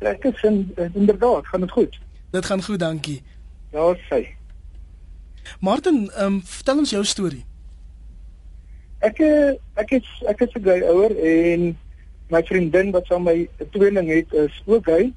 Ek 0.00 0.24
is 0.24 0.42
in, 0.42 0.74
inderdaad, 0.94 1.46
gaan 1.46 1.60
dit 1.60 1.70
goed. 1.70 1.98
Dit 2.30 2.44
gaan 2.46 2.62
goed, 2.62 2.78
dankie. 2.78 3.22
Ja, 3.72 3.94
sê. 4.10 4.26
Martin, 5.60 6.10
ehm 6.10 6.26
um, 6.26 6.42
vertel 6.44 6.78
ons 6.78 6.90
jou 6.90 7.04
storie. 7.04 7.44
Ek 9.00 9.18
eh, 9.18 9.54
ek 9.74 9.90
is 9.90 10.08
ek 10.26 10.40
is 10.40 10.54
'n 10.54 10.62
gay 10.62 10.80
ouer 10.82 11.12
en 11.14 11.78
my 12.30 12.42
vriendin 12.42 12.90
wat 12.90 13.06
saam 13.06 13.22
my 13.22 13.48
tweeling 13.70 14.08
het 14.08 14.32
is 14.32 14.62
ook 14.66 14.84
gay. 14.84 15.12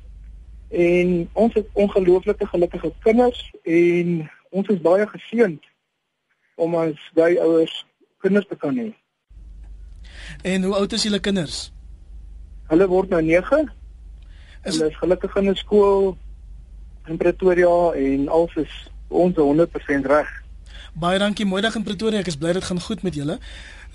en 0.71 1.29
ons 1.33 1.53
het 1.53 1.65
ongelooflike 1.73 2.45
gelukkige 2.47 2.93
kinders 3.03 3.51
en 3.63 4.29
ons 4.51 4.67
is 4.73 4.81
baie 4.83 5.07
geseënd 5.07 5.63
om 6.61 6.75
as 6.75 6.99
gay 7.17 7.37
ouers 7.41 7.73
kinders 8.21 8.47
te 8.49 8.57
kan 8.59 8.75
hê. 8.77 8.91
En 10.43 10.63
hoe 10.67 10.75
oud 10.75 10.93
is 10.93 11.05
julle 11.07 11.19
kinders? 11.19 11.71
Hulle 12.71 12.87
word 12.87 13.09
nou 13.13 13.21
9. 13.21 13.63
Is... 14.63 14.75
Hulle 14.75 14.91
is 14.91 14.99
gelukkig 14.99 15.35
in 15.41 15.49
'n 15.49 15.55
skool 15.55 16.17
in 17.09 17.17
Pretoria 17.17 17.93
en 17.97 18.29
alles 18.29 18.55
is 18.55 18.73
ons 19.07 19.35
100% 19.35 20.07
reg. 20.07 20.29
Baie 20.93 21.19
dankie, 21.19 21.45
mooi 21.45 21.61
dag 21.61 21.75
in 21.75 21.83
Pretoria. 21.83 22.19
Ek 22.19 22.27
is 22.27 22.37
bly 22.37 22.53
dit 22.53 22.63
gaan 22.63 22.79
goed 22.79 23.03
met 23.03 23.15
julle. 23.15 23.39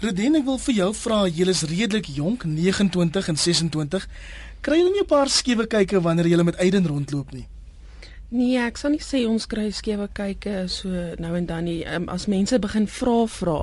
Redien, 0.01 0.37
ek 0.37 0.45
wil 0.45 0.59
vir 0.59 0.75
jou 0.75 0.91
vra, 0.95 1.19
julle 1.29 1.53
is 1.53 1.63
redelik 1.69 2.09
jonk, 2.13 2.45
29 2.45 3.29
en 3.33 3.37
26. 3.37 4.09
Kry 4.61 4.81
julle 4.81 4.93
nie 4.93 5.05
'n 5.05 5.09
paar 5.09 5.29
skewe 5.29 5.67
kykke 5.67 6.01
wanneer 6.01 6.27
julle 6.27 6.45
met 6.45 6.57
Aiden 6.57 6.87
rondloop 6.87 7.33
nie? 7.33 7.47
Nee, 8.29 8.59
ek 8.59 8.79
sal 8.81 8.91
nie 8.91 9.03
sê 9.05 9.21
ons 9.31 9.47
kry 9.47 9.69
skewe 9.71 10.09
kykke 10.11 10.65
so 10.73 10.91
nou 11.23 11.31
en 11.39 11.47
dan 11.47 11.69
nie. 11.69 11.85
Um, 11.87 12.09
as 12.11 12.27
mense 12.27 12.59
begin 12.59 12.89
vra 12.91 13.21
vra, 13.31 13.59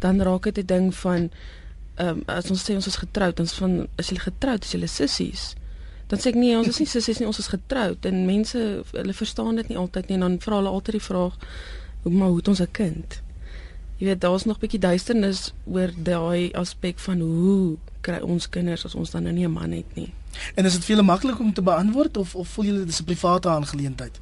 dan 0.00 0.22
raak 0.24 0.48
dit 0.48 0.58
'n 0.58 0.66
ding 0.66 0.94
van 0.94 1.30
ehm 1.96 2.08
um, 2.08 2.22
as 2.26 2.50
ons 2.50 2.64
sê 2.64 2.74
ons 2.74 2.86
is 2.86 2.96
getroud, 2.96 3.40
ons 3.40 3.54
van 3.54 3.88
is 3.98 4.10
jy 4.10 4.16
getroud, 4.16 4.64
is 4.64 4.72
jy 4.72 4.86
sissies? 4.86 5.54
Dan 6.08 6.18
sê 6.18 6.28
ek 6.28 6.34
nee, 6.34 6.56
ons 6.56 6.68
is 6.68 6.78
nie 6.78 6.86
sissies 6.86 7.18
nie, 7.18 7.26
ons 7.26 7.38
is 7.38 7.48
getroud 7.48 8.04
en 8.06 8.26
mense 8.26 8.58
hulle 8.92 9.12
verstaan 9.12 9.56
dit 9.56 9.68
nie 9.68 9.76
altyd 9.76 10.08
nie 10.08 10.14
en 10.14 10.20
dan 10.20 10.38
vra 10.40 10.56
hulle 10.56 10.70
altyd 10.70 10.92
die 10.92 11.08
vraag 11.08 11.34
hoe 12.02 12.12
maar 12.12 12.28
hoe 12.28 12.36
het 12.36 12.48
ons 12.48 12.60
'n 12.60 12.72
kind? 12.72 13.22
Jy 13.98 14.06
weet 14.06 14.20
daar's 14.20 14.44
nog 14.44 14.58
bietjie 14.58 14.80
duisternis 14.80 15.52
oor 15.64 15.90
daai 15.96 16.52
aspek 16.52 16.98
van 16.98 17.20
hoe 17.20 17.76
kry 18.00 18.20
ons 18.20 18.48
kinders 18.48 18.84
as 18.84 18.94
ons 18.94 19.10
dan 19.10 19.22
nou 19.22 19.32
nie 19.32 19.46
'n 19.46 19.52
man 19.52 19.72
het 19.72 19.96
nie. 19.96 20.12
En 20.54 20.64
is 20.64 20.72
dit 20.72 20.84
vir 20.84 20.96
julle 20.96 21.06
maklik 21.06 21.40
om 21.40 21.52
te 21.52 21.62
beantwoord 21.62 22.16
of 22.16 22.34
of 22.34 22.48
voel 22.48 22.64
julle 22.64 22.78
dit 22.78 22.88
is 22.88 23.00
'n 23.00 23.04
private 23.04 23.48
aangeleentheid? 23.48 24.20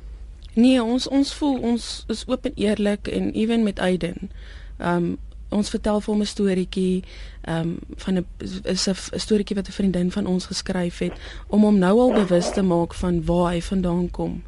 Nee, 0.54 0.82
ons 0.82 1.08
ons 1.08 1.34
voel 1.34 1.58
ons 1.58 2.04
is 2.06 2.24
oop 2.26 2.44
en 2.44 2.52
eerlik 2.54 3.08
en 3.08 3.32
ewen 3.32 3.62
met 3.62 3.78
Aiden. 3.78 4.30
Um 4.78 5.16
ons 5.48 5.70
vertel 5.70 6.00
vir 6.00 6.12
hom 6.14 6.22
'n 6.22 6.26
storieetjie 6.26 7.04
um 7.48 7.78
van 7.96 8.14
'n 8.14 8.26
is 8.62 8.88
'n 8.88 9.18
storieetjie 9.18 9.56
wat 9.56 9.68
'n 9.68 9.72
vriendin 9.72 10.10
van 10.10 10.26
ons 10.26 10.46
geskryf 10.46 10.98
het 10.98 11.12
om 11.46 11.62
hom 11.62 11.78
nou 11.78 12.00
al 12.00 12.12
bewus 12.12 12.52
te 12.52 12.62
maak 12.62 12.94
van 12.94 13.24
waar 13.24 13.52
hy 13.52 13.62
vandaan 13.62 14.10
kom. 14.10 14.42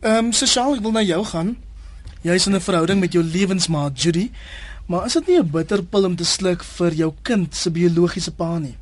Ehm 0.00 0.24
um, 0.24 0.32
sosiaal 0.32 0.74
ek 0.74 0.80
wil 0.80 0.92
na 0.92 1.02
jou 1.02 1.24
gaan. 1.24 1.56
Jy's 2.22 2.46
in 2.46 2.54
'n 2.54 2.60
verhouding 2.60 3.00
met 3.00 3.12
jou 3.12 3.24
lewensmaat 3.24 4.02
Judy. 4.02 4.30
Maar 4.86 5.04
is 5.04 5.12
dit 5.12 5.26
nie 5.26 5.38
'n 5.38 5.50
bitter 5.50 5.84
pil 5.84 6.04
om 6.04 6.16
te 6.16 6.24
sluk 6.24 6.64
vir 6.64 6.92
jou 6.92 7.12
kind 7.22 7.54
se 7.54 7.70
biologiese 7.70 8.32
pa 8.32 8.58
nie? 8.58 8.76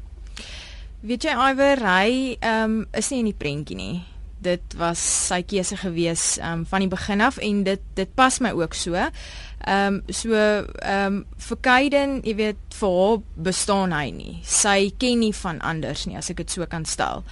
Weet 1.08 1.24
jy 1.24 1.32
Iwer, 1.32 1.80
hy 1.80 2.08
ehm 2.36 2.64
um, 2.64 2.80
is 2.92 3.06
nie 3.08 3.22
in 3.22 3.28
die 3.30 3.38
prentjie 3.40 3.76
nie. 3.78 4.00
Dit 4.44 4.74
was 4.76 5.00
sy 5.00 5.38
keuse 5.48 5.78
gewees 5.80 6.34
ehm 6.36 6.60
um, 6.60 6.64
van 6.68 6.84
die 6.84 6.90
begin 6.92 7.22
af 7.24 7.38
en 7.40 7.62
dit 7.64 7.86
dit 7.96 8.10
pas 8.18 8.36
my 8.44 8.50
ook 8.52 8.76
so. 8.76 8.92
Ehm 8.92 9.94
um, 9.94 10.02
so 10.12 10.36
ehm 10.36 11.06
um, 11.06 11.16
vir 11.46 11.60
Kaiden, 11.64 12.12
jy 12.28 12.34
weet, 12.42 12.60
vir 12.76 12.92
haar 12.98 13.22
bestaan 13.48 13.96
hy 13.96 14.10
nie. 14.12 14.34
Sy 14.44 14.92
ken 15.00 15.24
nie 15.24 15.32
van 15.40 15.62
anders 15.64 16.04
nie 16.04 16.18
as 16.20 16.28
ek 16.28 16.42
dit 16.42 16.58
so 16.58 16.68
kan 16.68 16.84
stel. 16.84 17.24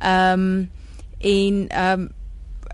Ehm 0.00 0.48
um, 0.48 0.58
en 1.22 1.62
ehm 1.70 2.08
um, 2.08 2.10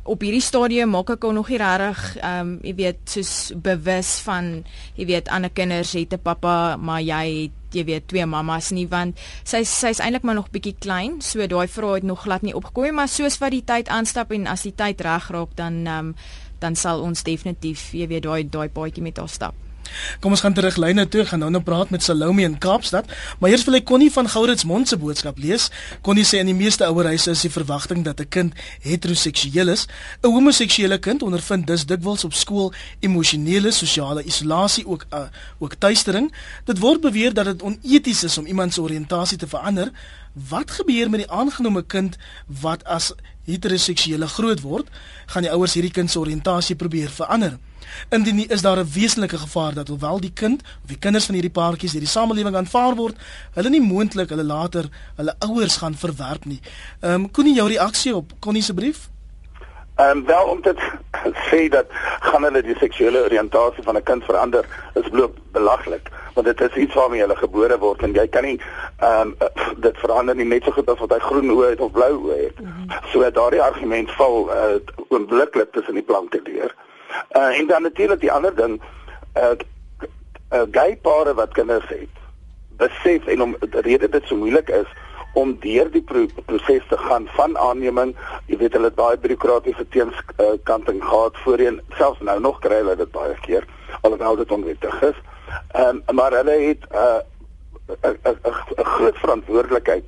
op 0.09 0.25
hierdie 0.25 0.43
stadium 0.45 0.95
maak 0.97 1.11
ek 1.13 1.27
nog 1.37 1.51
nie 1.53 1.61
regtig 1.61 2.17
ehm 2.17 2.41
um, 2.41 2.51
jy 2.65 2.75
weet 2.79 3.13
soos 3.13 3.33
bewus 3.69 4.19
van 4.25 4.65
jy 4.97 5.07
weet 5.13 5.29
ander 5.29 5.53
kinders 5.53 5.93
het 5.93 6.15
'n 6.17 6.23
pappa 6.23 6.77
maar 6.77 7.03
jy 7.03 7.25
het 7.43 7.77
jy 7.77 7.85
weet 7.85 8.09
twee 8.09 8.27
mammas 8.27 8.71
nie 8.73 8.89
want 8.89 9.19
sy 9.45 9.63
sy's 9.65 10.01
eintlik 10.01 10.25
maar 10.25 10.35
nog 10.35 10.51
bietjie 10.51 10.77
klein 10.81 11.21
so 11.21 11.47
daai 11.47 11.69
vraag 11.69 11.95
het 12.01 12.09
nog 12.09 12.23
glad 12.25 12.43
nie 12.43 12.57
opgekom 12.57 12.95
maar 12.95 13.09
soos 13.09 13.39
wat 13.39 13.51
die 13.51 13.65
tyd 13.65 13.89
aanstap 13.89 14.33
en 14.33 14.47
as 14.47 14.63
die 14.63 14.75
tyd 14.75 15.01
reg 15.01 15.31
raak 15.31 15.57
dan 15.57 15.87
ehm 15.87 15.99
um, 15.99 16.15
dan 16.59 16.75
sal 16.75 17.03
ons 17.03 17.23
definitief 17.23 17.93
jy 17.93 18.07
weet 18.09 18.23
daai 18.23 18.49
daai 18.51 18.69
paadjie 18.69 19.03
met 19.03 19.17
haar 19.17 19.29
stap 19.29 19.68
Kom 20.21 20.35
ons 20.35 20.41
gaan 20.41 20.55
terug 20.55 20.77
lyne 20.77 21.05
toe, 21.09 21.25
gaan 21.25 21.43
nou 21.43 21.51
nou 21.51 21.63
praat 21.63 21.91
met 21.91 22.03
Salome 22.03 22.43
in 22.43 22.59
Kaapstad, 22.59 23.09
maar 23.39 23.51
eers 23.51 23.65
wil 23.67 23.79
ek 23.79 23.87
Connie 23.89 24.11
van 24.13 24.29
Gourits 24.29 24.65
mond 24.69 24.89
se 24.89 24.99
boodskap 25.01 25.39
lees. 25.43 25.69
Connie 26.07 26.27
sê 26.27 26.43
in 26.43 26.51
die 26.51 26.57
meeste 26.57 26.87
ouerhuise 26.87 27.33
is 27.35 27.45
die 27.47 27.53
verwagting 27.53 28.05
dat 28.05 28.21
'n 28.21 28.29
kind 28.29 28.53
heteroseksueel 28.83 29.69
is. 29.69 29.87
'n 30.23 30.33
Homoseksuele 30.33 30.99
kind 30.99 31.23
ondervind 31.23 31.67
dus 31.67 31.87
dikwels 31.87 32.25
op 32.25 32.35
skool 32.35 32.73
emosionele 33.01 33.71
sosiale 33.71 34.23
isolasie 34.25 34.87
ook 34.87 35.07
uh, 35.13 35.29
ook 35.59 35.75
tuistering. 35.75 36.33
Dit 36.65 36.79
word 36.79 37.01
beweer 37.01 37.35
dat 37.35 37.45
dit 37.45 37.63
oneties 37.63 38.25
is 38.25 38.39
om 38.39 38.47
iemand 38.47 38.75
se 38.75 38.83
oriëntasie 38.83 39.39
te 39.39 39.47
verander. 39.47 39.91
Wat 40.33 40.71
gebeur 40.71 41.11
met 41.11 41.21
die 41.21 41.31
aangenome 41.31 41.83
kind 41.83 42.17
wat 42.47 42.85
as 42.85 43.13
heteroseksuele 43.45 44.27
groot 44.27 44.61
word? 44.61 44.87
Gaan 45.27 45.43
die 45.43 45.53
ouers 45.53 45.75
hierdie 45.75 45.93
kind 45.93 46.11
se 46.11 46.19
oriëntasie 46.19 46.77
probeer 46.77 47.11
verander? 47.11 47.59
Indien 48.09 48.37
nie 48.37 48.47
is 48.49 48.63
daar 48.63 48.79
'n 48.79 48.91
wesenlike 48.93 49.39
gevaar 49.39 49.75
dat 49.75 49.89
hoewel 49.89 50.21
die 50.21 50.33
kind 50.33 50.63
of 50.63 50.89
die 50.89 50.99
kinders 50.99 51.27
van 51.27 51.35
hierdie 51.35 51.53
paartjies 51.61 51.93
deur 51.93 52.01
die 52.01 52.09
samelewing 52.09 52.57
aanvaar 52.57 52.95
word, 52.95 53.17
hulle 53.55 53.69
nie 53.69 53.81
moontlik 53.81 54.29
hulle 54.29 54.45
later 54.45 54.89
hulle 55.17 55.35
ouers 55.39 55.77
gaan 55.77 55.95
verwerp 55.95 56.45
nie. 56.45 56.61
Ehm 57.01 57.13
um, 57.13 57.31
kon 57.31 57.45
nie 57.45 57.55
jou 57.55 57.69
reaksie 57.69 58.17
op 58.17 58.33
Connie 58.41 58.63
se 58.63 58.75
brief? 58.75 59.09
Ehm 59.97 60.19
um, 60.19 60.25
wel 60.25 60.47
om 60.47 60.61
dit 60.63 60.79
sê 61.51 61.69
dat 61.69 61.87
gaan 62.21 62.43
hulle 62.43 62.63
die 62.63 62.79
seksuele 62.79 63.25
oriëntasie 63.25 63.83
van 63.83 63.97
'n 63.97 64.03
kind 64.03 64.25
verander 64.25 64.65
is 64.95 65.09
bloot 65.09 65.37
belaglik 65.53 66.11
want 66.39 66.47
dit 66.47 66.71
is 66.71 66.77
iets 66.77 66.95
waarmee 66.95 67.21
hulle 67.21 67.37
gebore 67.37 67.79
word 67.79 68.03
en 68.03 68.13
jy 68.15 68.27
kan 68.29 68.45
nie 68.47 68.61
ehm 68.99 69.33
um, 69.41 69.75
dit 69.83 69.97
verander 69.99 70.37
nie 70.37 70.47
net 70.47 70.65
so 70.65 70.71
goed 70.77 70.91
as 70.91 71.01
wat 71.03 71.15
hy 71.17 71.19
groen 71.19 71.51
oë 71.55 71.71
het 71.73 71.81
of 71.81 71.91
blou 71.93 72.13
oë 72.15 72.37
het. 72.43 72.61
Mm 72.61 72.67
-hmm. 72.67 73.01
So 73.13 73.31
daardie 73.31 73.63
argument 73.63 74.11
val 74.21 74.51
uh, 74.51 74.79
oombliklik 75.09 75.73
tussen 75.73 75.95
die 75.95 76.03
planke 76.03 76.43
deur. 76.43 76.75
Uh, 77.37 77.59
en 77.59 77.67
dan 77.67 77.83
natuurlik 77.83 78.21
die 78.21 78.33
ander 78.33 78.55
ding, 78.55 78.81
uh, 79.37 79.57
uh 80.53 80.65
gay 80.71 80.97
pare 80.97 81.35
wat 81.35 81.53
kinders 81.53 81.89
het, 81.89 82.15
besef 82.77 83.27
en 83.27 83.43
om 83.43 83.57
die 83.61 83.81
rede 83.81 84.09
dit 84.09 84.25
so 84.27 84.37
moeilik 84.37 84.69
is 84.69 84.89
om 85.35 85.55
deur 85.61 85.91
die 85.93 86.03
pro 86.03 86.27
proses 86.47 86.87
te 86.89 86.97
gaan 86.99 87.29
van 87.37 87.59
aanneming, 87.59 88.15
jy 88.47 88.57
weet 88.63 88.75
hulle 88.79 88.91
baie 88.91 89.19
bureaukratiese 89.21 89.87
teenskanting 89.95 91.03
uh, 91.03 91.09
gehad 91.09 91.37
voorheen, 91.45 91.81
selfs 91.99 92.23
nou 92.25 92.39
nog 92.41 92.59
kry 92.65 92.81
hulle 92.81 92.97
dit 92.97 93.13
baie 93.13 93.37
keer 93.45 93.67
alhoewel 94.01 94.37
dit 94.37 94.53
onwettig 94.53 95.03
is. 95.03 95.19
Ehm 95.73 96.01
um, 96.09 96.17
maar 96.17 96.33
hulle 96.33 96.57
het 96.67 96.87
'n 96.91 96.97
uh, 96.97 97.21
'n 98.79 98.85
groot 98.85 99.17
verantwoordelikheid 99.17 100.05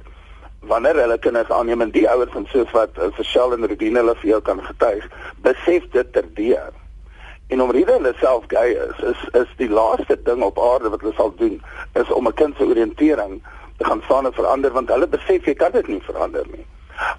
wanneer 0.60 0.96
hulle 0.96 1.18
kinders 1.18 1.50
aanneem 1.50 1.80
en 1.80 1.90
die 1.90 2.08
ouers 2.10 2.32
van 2.32 2.46
soos 2.46 2.70
wat 2.70 2.98
uh, 2.98 3.08
Michelle 3.18 3.56
en 3.56 3.66
Redine 3.66 3.98
hulle 3.98 4.14
vir 4.14 4.28
jou 4.28 4.40
kan 4.40 4.60
getuig, 4.64 5.08
besef 5.42 5.88
dit 5.90 6.12
terdeur. 6.12 6.72
En 7.50 7.62
omrede 7.62 7.92
hulle 7.92 8.12
self 8.18 8.44
gay 8.46 8.70
is, 8.70 8.98
is 9.12 9.22
is 9.40 9.48
die 9.58 9.68
laaste 9.68 10.16
ding 10.22 10.42
op 10.46 10.58
aarde 10.62 10.90
wat 10.92 11.00
hulle 11.02 11.14
sal 11.16 11.32
doen 11.36 11.56
is 11.98 12.10
om 12.18 12.28
'n 12.28 12.38
kind 12.40 12.54
se 12.56 12.66
oriëntering 12.66 13.42
te 13.76 13.84
gaan 13.84 14.02
staan 14.04 14.26
en 14.26 14.32
verander 14.32 14.72
want 14.72 14.88
hulle 14.88 15.08
besef 15.08 15.44
jy 15.44 15.54
kan 15.54 15.72
dit 15.72 15.86
nie 15.86 16.02
verander 16.02 16.46
nie. 16.52 16.66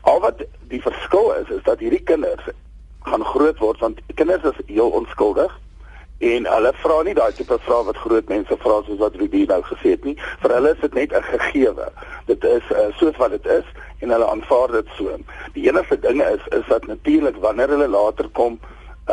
Al 0.01 0.19
wat 0.19 0.43
die 0.71 0.81
verskil 0.81 1.33
is 1.41 1.49
is 1.57 1.63
dat 1.63 1.79
hierdie 1.79 2.03
kinders 2.03 2.47
gaan 3.03 3.25
groot 3.25 3.59
word 3.59 3.79
want 3.79 3.99
kinders 4.15 4.43
is 4.43 4.65
heel 4.65 4.89
onskuldig 4.89 5.59
en 6.21 6.45
hulle 6.45 6.73
vra 6.83 7.03
nie 7.03 7.17
daai 7.17 7.31
tipe 7.33 7.59
vrae 7.67 7.83
wat 7.85 7.97
groot 7.97 8.27
mense 8.29 8.57
vra 8.63 8.81
soos 8.85 8.99
wat 9.03 9.15
Rudy 9.19 9.45
nou 9.49 9.61
gesê 9.67 9.95
het 9.95 10.03
nie. 10.07 10.17
Vir 10.41 10.53
hulle 10.55 10.75
is 10.75 10.81
dit 10.81 10.93
net 10.93 11.13
'n 11.17 11.23
gegewe. 11.23 11.87
Dit 12.25 12.43
is 12.43 12.65
uh, 12.71 12.87
soos 12.99 13.17
wat 13.17 13.31
dit 13.31 13.45
is 13.45 13.65
en 13.99 14.09
hulle 14.09 14.27
aanvaar 14.27 14.71
dit 14.71 14.87
so. 14.97 15.17
Die 15.53 15.67
enigste 15.69 15.99
ding 15.99 16.21
is 16.23 16.47
is 16.59 16.67
dat 16.67 16.87
natuurlik 16.87 17.35
wanneer 17.35 17.67
hulle 17.67 17.87
later 17.87 18.29
kom 18.29 18.59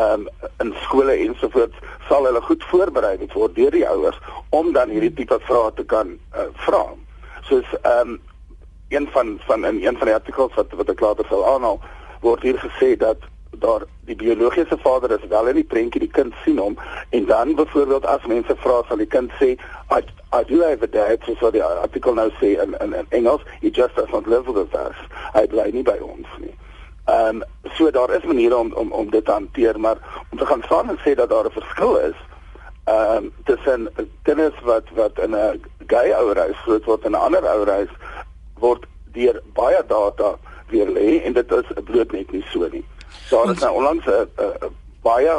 um, 0.05 0.29
in 0.63 0.75
skole 0.85 1.17
ensovoorts 1.27 1.77
sal 2.09 2.25
hulle 2.29 2.43
goed 2.47 2.65
voorberei 2.71 3.17
word 3.35 3.55
deur 3.59 3.75
die 3.75 3.87
ouers 3.89 4.19
om 4.51 4.73
dan 4.73 4.91
hierdie 4.95 5.15
tipe 5.15 5.39
vrae 5.49 5.73
te 5.75 5.85
kan 5.85 6.17
uh, 6.35 6.49
vra. 6.67 6.85
Soos 7.51 7.77
ehm 7.83 8.17
um, 8.17 8.19
een 8.89 9.09
van 9.13 9.39
van 9.47 9.65
in 9.65 9.87
een 9.87 9.97
van 9.97 10.07
die 10.07 10.15
artikels 10.15 10.55
wat 10.55 10.73
wat 10.73 10.89
ek 10.89 11.01
later 11.01 11.27
sal 11.29 11.45
aanhaal 11.47 11.81
word 12.21 12.43
hier 12.43 12.57
gesê 12.59 12.97
dat 12.97 13.27
daar 13.51 13.83
die 14.05 14.17
biologiese 14.17 14.79
vader 14.79 15.11
is 15.11 15.29
wel 15.29 15.49
in 15.49 15.55
die 15.55 15.65
prentjie 15.65 16.01
die 16.01 16.11
kind 16.11 16.35
sien 16.45 16.59
hom 16.59 16.79
en 17.11 17.27
dan 17.27 17.55
byvoorbeeld 17.55 18.07
as 18.07 18.27
mense 18.27 18.57
vra 18.57 18.83
sal 18.89 18.97
die 18.97 19.07
kind 19.07 19.33
sê 19.41 19.51
I, 19.91 20.01
I 20.33 20.45
do 20.49 20.61
have 20.63 20.83
a 20.83 20.87
dad 20.87 21.25
so 21.27 21.35
so 21.41 21.51
die 21.51 21.65
artikel 21.65 22.15
nou 22.15 22.31
sê 22.41 22.55
in 22.65 22.77
in, 22.81 22.95
in 22.95 23.07
Engels 23.11 23.45
he 23.61 23.71
just 23.71 23.95
doesn't 23.97 24.29
live 24.29 24.49
with 24.53 24.75
us 24.75 24.97
hy 25.35 25.47
bly 25.47 25.71
nie 25.73 25.83
by 25.83 25.99
ons 26.01 26.29
nie 26.39 26.55
Ehm 27.09 27.43
um, 27.43 27.43
so 27.75 27.91
daar 27.91 28.11
is 28.15 28.23
maniere 28.23 28.57
om 28.57 28.73
om 28.73 28.93
om 28.93 29.11
dit 29.11 29.25
te 29.25 29.31
hanteer, 29.31 29.81
maar 29.81 29.97
om 30.31 30.39
te 30.39 30.47
gaan 30.47 30.63
staan 30.63 30.89
en 30.89 30.99
sê 30.99 31.15
dat 31.15 31.31
daar 31.31 31.45
'n 31.45 31.51
verskil 31.61 31.97
is 31.99 32.19
ehm 32.85 33.17
um, 33.17 33.33
tussen 33.45 33.89
kinders 34.23 34.61
wat 34.61 34.87
wat 34.95 35.19
in 35.19 35.35
'n 35.37 35.63
gay 35.87 36.13
ouerhuis 36.13 36.57
groot 36.57 36.85
word 36.85 37.05
en 37.05 37.11
'n 37.11 37.25
ander 37.27 37.47
ouerhuis 37.47 37.89
word 38.55 38.87
deur 39.13 39.43
baie 39.53 39.83
data 39.87 40.37
weer 40.69 40.89
lê 40.89 41.23
en 41.25 41.33
dit 41.33 41.53
is 41.53 41.65
bloot 41.85 42.13
net 42.13 42.31
nie 42.31 42.45
so 42.51 42.69
nie. 42.71 42.85
Daar 43.31 43.51
is 43.51 43.59
nou 43.59 43.75
onlangs 43.75 44.07
'n 44.07 44.29
baie 45.03 45.35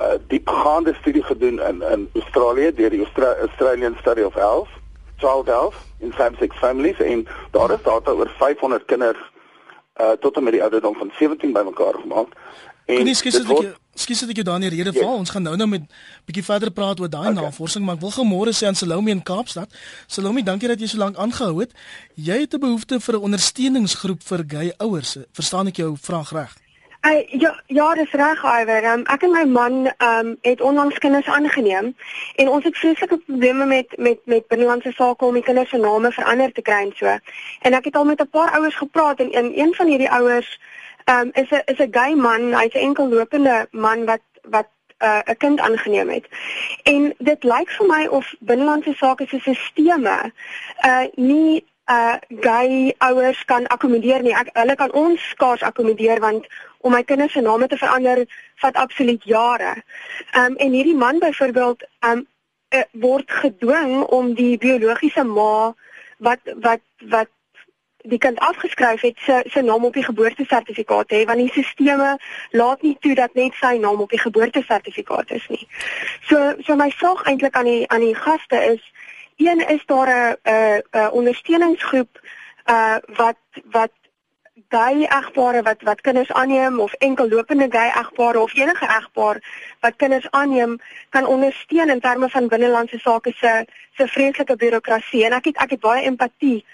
uh, 0.00 0.06
diepgaande 0.26 0.94
studie 0.94 1.22
gedoen 1.22 1.60
in 1.60 1.82
in 1.82 2.08
Australië 2.14 2.74
deur 2.74 2.90
die 2.90 3.04
Austra 3.04 3.34
Australian 3.34 3.96
Study 4.00 4.22
of 4.22 4.34
Health, 4.34 4.68
Child 5.16 5.46
Health 5.46 5.74
in 5.98 6.12
same-sex 6.16 6.56
families 6.56 7.00
en 7.00 7.26
daar 7.50 7.70
is 7.70 7.82
data 7.82 8.10
oor 8.10 8.30
500 8.38 8.84
kinders 8.84 9.29
uh 10.00 10.16
tot 10.20 10.36
en 10.36 10.42
met 10.46 10.56
die 10.56 10.62
ouderdom 10.62 10.96
van 10.96 11.12
17 11.18 11.52
bymekaar 11.52 12.00
gemaak. 12.02 12.34
En 12.90 13.04
nee, 13.04 13.14
skies 13.14 13.36
dit 13.38 13.50
ek 13.50 13.76
skies 14.00 14.22
dit 14.22 14.30
ek 14.32 14.40
jou 14.40 14.46
daar 14.48 14.60
in 14.60 14.66
die 14.68 14.72
rede 14.72 14.92
val. 14.96 15.12
Yes. 15.12 15.22
Ons 15.24 15.32
gaan 15.34 15.44
nou 15.46 15.56
nou 15.60 15.68
met 15.68 15.84
bietjie 16.28 16.44
verder 16.46 16.72
praat 16.74 17.02
oor 17.02 17.10
daai 17.10 17.30
okay. 17.32 17.36
navorsing, 17.42 17.84
maar 17.84 17.98
ek 17.98 18.04
wil 18.06 18.14
gemôre 18.16 18.54
sê 18.56 18.70
aan 18.70 18.78
Salome 18.78 19.12
in 19.12 19.22
Kaapstad. 19.22 19.76
Salome, 20.08 20.44
dankie 20.46 20.70
dat 20.72 20.80
jy 20.80 20.88
so 20.90 21.02
lank 21.02 21.20
aangehou 21.20 21.60
het. 21.60 21.76
Jy 22.14 22.40
het 22.46 22.54
'n 22.56 22.64
behoefte 22.64 23.00
vir 23.00 23.14
'n 23.18 23.26
ondersteuningsgroep 23.28 24.22
vir 24.22 24.44
gay 24.48 24.72
ouers. 24.78 25.16
Verstaan 25.32 25.68
ek 25.68 25.76
jou 25.76 25.96
vraag 25.96 26.32
reg? 26.32 26.56
Uh, 27.06 27.40
ja, 27.40 27.62
ja, 27.66 27.94
dis 27.94 28.10
reg, 28.10 28.42
Iwer. 28.44 28.84
Um, 28.84 29.02
ek 29.08 29.22
en 29.24 29.30
my 29.32 29.44
man 29.48 29.86
um, 30.04 30.34
het 30.44 30.60
onlangs 30.60 30.98
kinders 31.00 31.26
aangeneem 31.26 31.94
en 32.36 32.48
ons 32.48 32.64
het 32.64 32.76
vreeslike 32.76 33.16
probleme 33.24 33.64
met 33.64 33.96
met 33.96 34.18
met 34.24 34.46
binnelandse 34.52 34.92
sake 34.92 35.24
om 35.24 35.34
die 35.34 35.42
kinders 35.42 35.70
se 35.70 35.80
name 35.80 36.10
verander 36.12 36.52
te 36.52 36.62
kry 36.62 36.82
en 36.84 36.92
so. 36.94 37.16
En 37.64 37.72
ek 37.78 37.88
het 37.88 37.96
al 37.96 38.04
met 38.04 38.20
'n 38.20 38.28
paar 38.28 38.50
ouers 38.50 38.76
gepraat 38.76 39.20
en 39.20 39.36
een, 39.36 39.58
een 39.58 39.74
van 39.74 39.86
hierdie 39.86 40.10
ouers 40.10 40.60
um, 41.04 41.30
is 41.32 41.50
'n 41.50 41.62
is 41.64 41.78
'n 41.78 41.88
gay 41.90 42.14
man, 42.14 42.52
hy's 42.54 42.74
'n 42.74 42.84
enkel 42.88 43.08
lopende 43.08 43.68
man 43.70 44.04
wat 44.04 44.26
wat 44.42 44.68
uh, 44.98 45.18
'n 45.24 45.30
uh, 45.30 45.36
kind 45.38 45.60
aangeneem 45.60 46.08
het. 46.08 46.26
En 46.82 47.14
dit 47.18 47.42
lyk 47.44 47.70
vir 47.70 47.86
my 47.86 48.06
of 48.06 48.34
binnelandse 48.38 48.94
sake 48.94 49.26
se 49.26 49.38
sisteme 49.40 50.32
uh 50.84 51.04
nie 51.14 51.64
uh 51.90 52.14
gay 52.40 52.94
ouers 52.98 53.44
kan 53.44 53.66
akkommodeer 53.66 54.22
nie. 54.22 54.36
Ek, 54.36 54.48
hulle 54.52 54.74
kan 54.74 54.92
ons 54.92 55.28
skaars 55.28 55.62
akkommodeer 55.62 56.20
want 56.20 56.46
om 56.80 56.92
my 56.92 57.02
kinders 57.04 57.32
se 57.32 57.40
name 57.40 57.66
te 57.66 57.76
verander 57.76 58.24
vat 58.62 58.74
absoluut 58.74 59.24
jare. 59.24 59.74
Um 60.36 60.56
en 60.56 60.72
hierdie 60.72 60.96
man 60.96 61.18
byvoorbeeld 61.18 61.84
um 62.00 62.26
uh, 62.70 62.82
word 62.92 63.30
gedwing 63.30 64.02
om 64.02 64.34
die 64.34 64.58
biologiese 64.58 65.24
ma 65.24 65.74
wat 66.18 66.40
wat 66.60 66.80
wat 66.98 67.28
die 68.02 68.18
kind 68.18 68.38
afgeskryf 68.38 69.00
het 69.00 69.18
se 69.18 69.42
se 69.46 69.62
naam 69.62 69.84
op 69.84 69.92
die 69.92 70.04
geboortesertifikaat 70.04 71.12
hê 71.12 71.24
want 71.28 71.38
die 71.38 71.64
stelsels 71.64 72.22
laat 72.50 72.82
nie 72.82 72.96
toe 73.00 73.14
dat 73.14 73.34
net 73.34 73.54
sy 73.60 73.76
naam 73.76 74.00
op 74.00 74.10
die 74.10 74.20
geboortesertifikaat 74.20 75.30
is 75.30 75.46
nie. 75.48 75.66
So 76.28 76.54
so 76.64 76.76
my 76.76 76.90
vraag 76.90 77.22
eintlik 77.22 77.56
aan 77.56 77.68
die 77.68 77.88
aan 77.88 78.00
die 78.06 78.14
gaste 78.14 78.64
is 78.72 78.92
een 79.36 79.68
is 79.68 79.84
daar 79.86 80.08
'n 80.08 80.82
'n 80.92 81.10
ondersteuningsgroep 81.10 82.20
uh 82.66 82.96
wat 83.16 83.40
wat 83.70 83.92
gay 84.68 85.06
egpare 85.06 85.62
wat 85.62 85.82
wat 85.82 86.00
kinders 86.00 86.32
aanneem 86.32 86.80
of 86.80 86.92
enkel 86.92 87.28
lopende 87.28 87.66
gay 87.70 87.88
egpare 87.88 88.40
of 88.40 88.54
enige 88.54 88.86
egpaar 88.86 89.40
wat 89.80 89.96
kinders 89.96 90.30
aanneem 90.30 90.78
kan 91.08 91.26
ondersteun 91.26 91.90
in 91.90 92.00
terme 92.00 92.28
van 92.28 92.48
binnelandse 92.48 92.98
sake 92.98 93.32
se 93.36 93.64
se 93.96 94.06
vreeslike 94.06 94.56
bureaukrasie 94.56 95.24
en 95.24 95.32
ek 95.32 95.44
het 95.44 95.56
ek 95.56 95.70
het 95.70 95.80
baie 95.80 96.04
empatie 96.04 96.64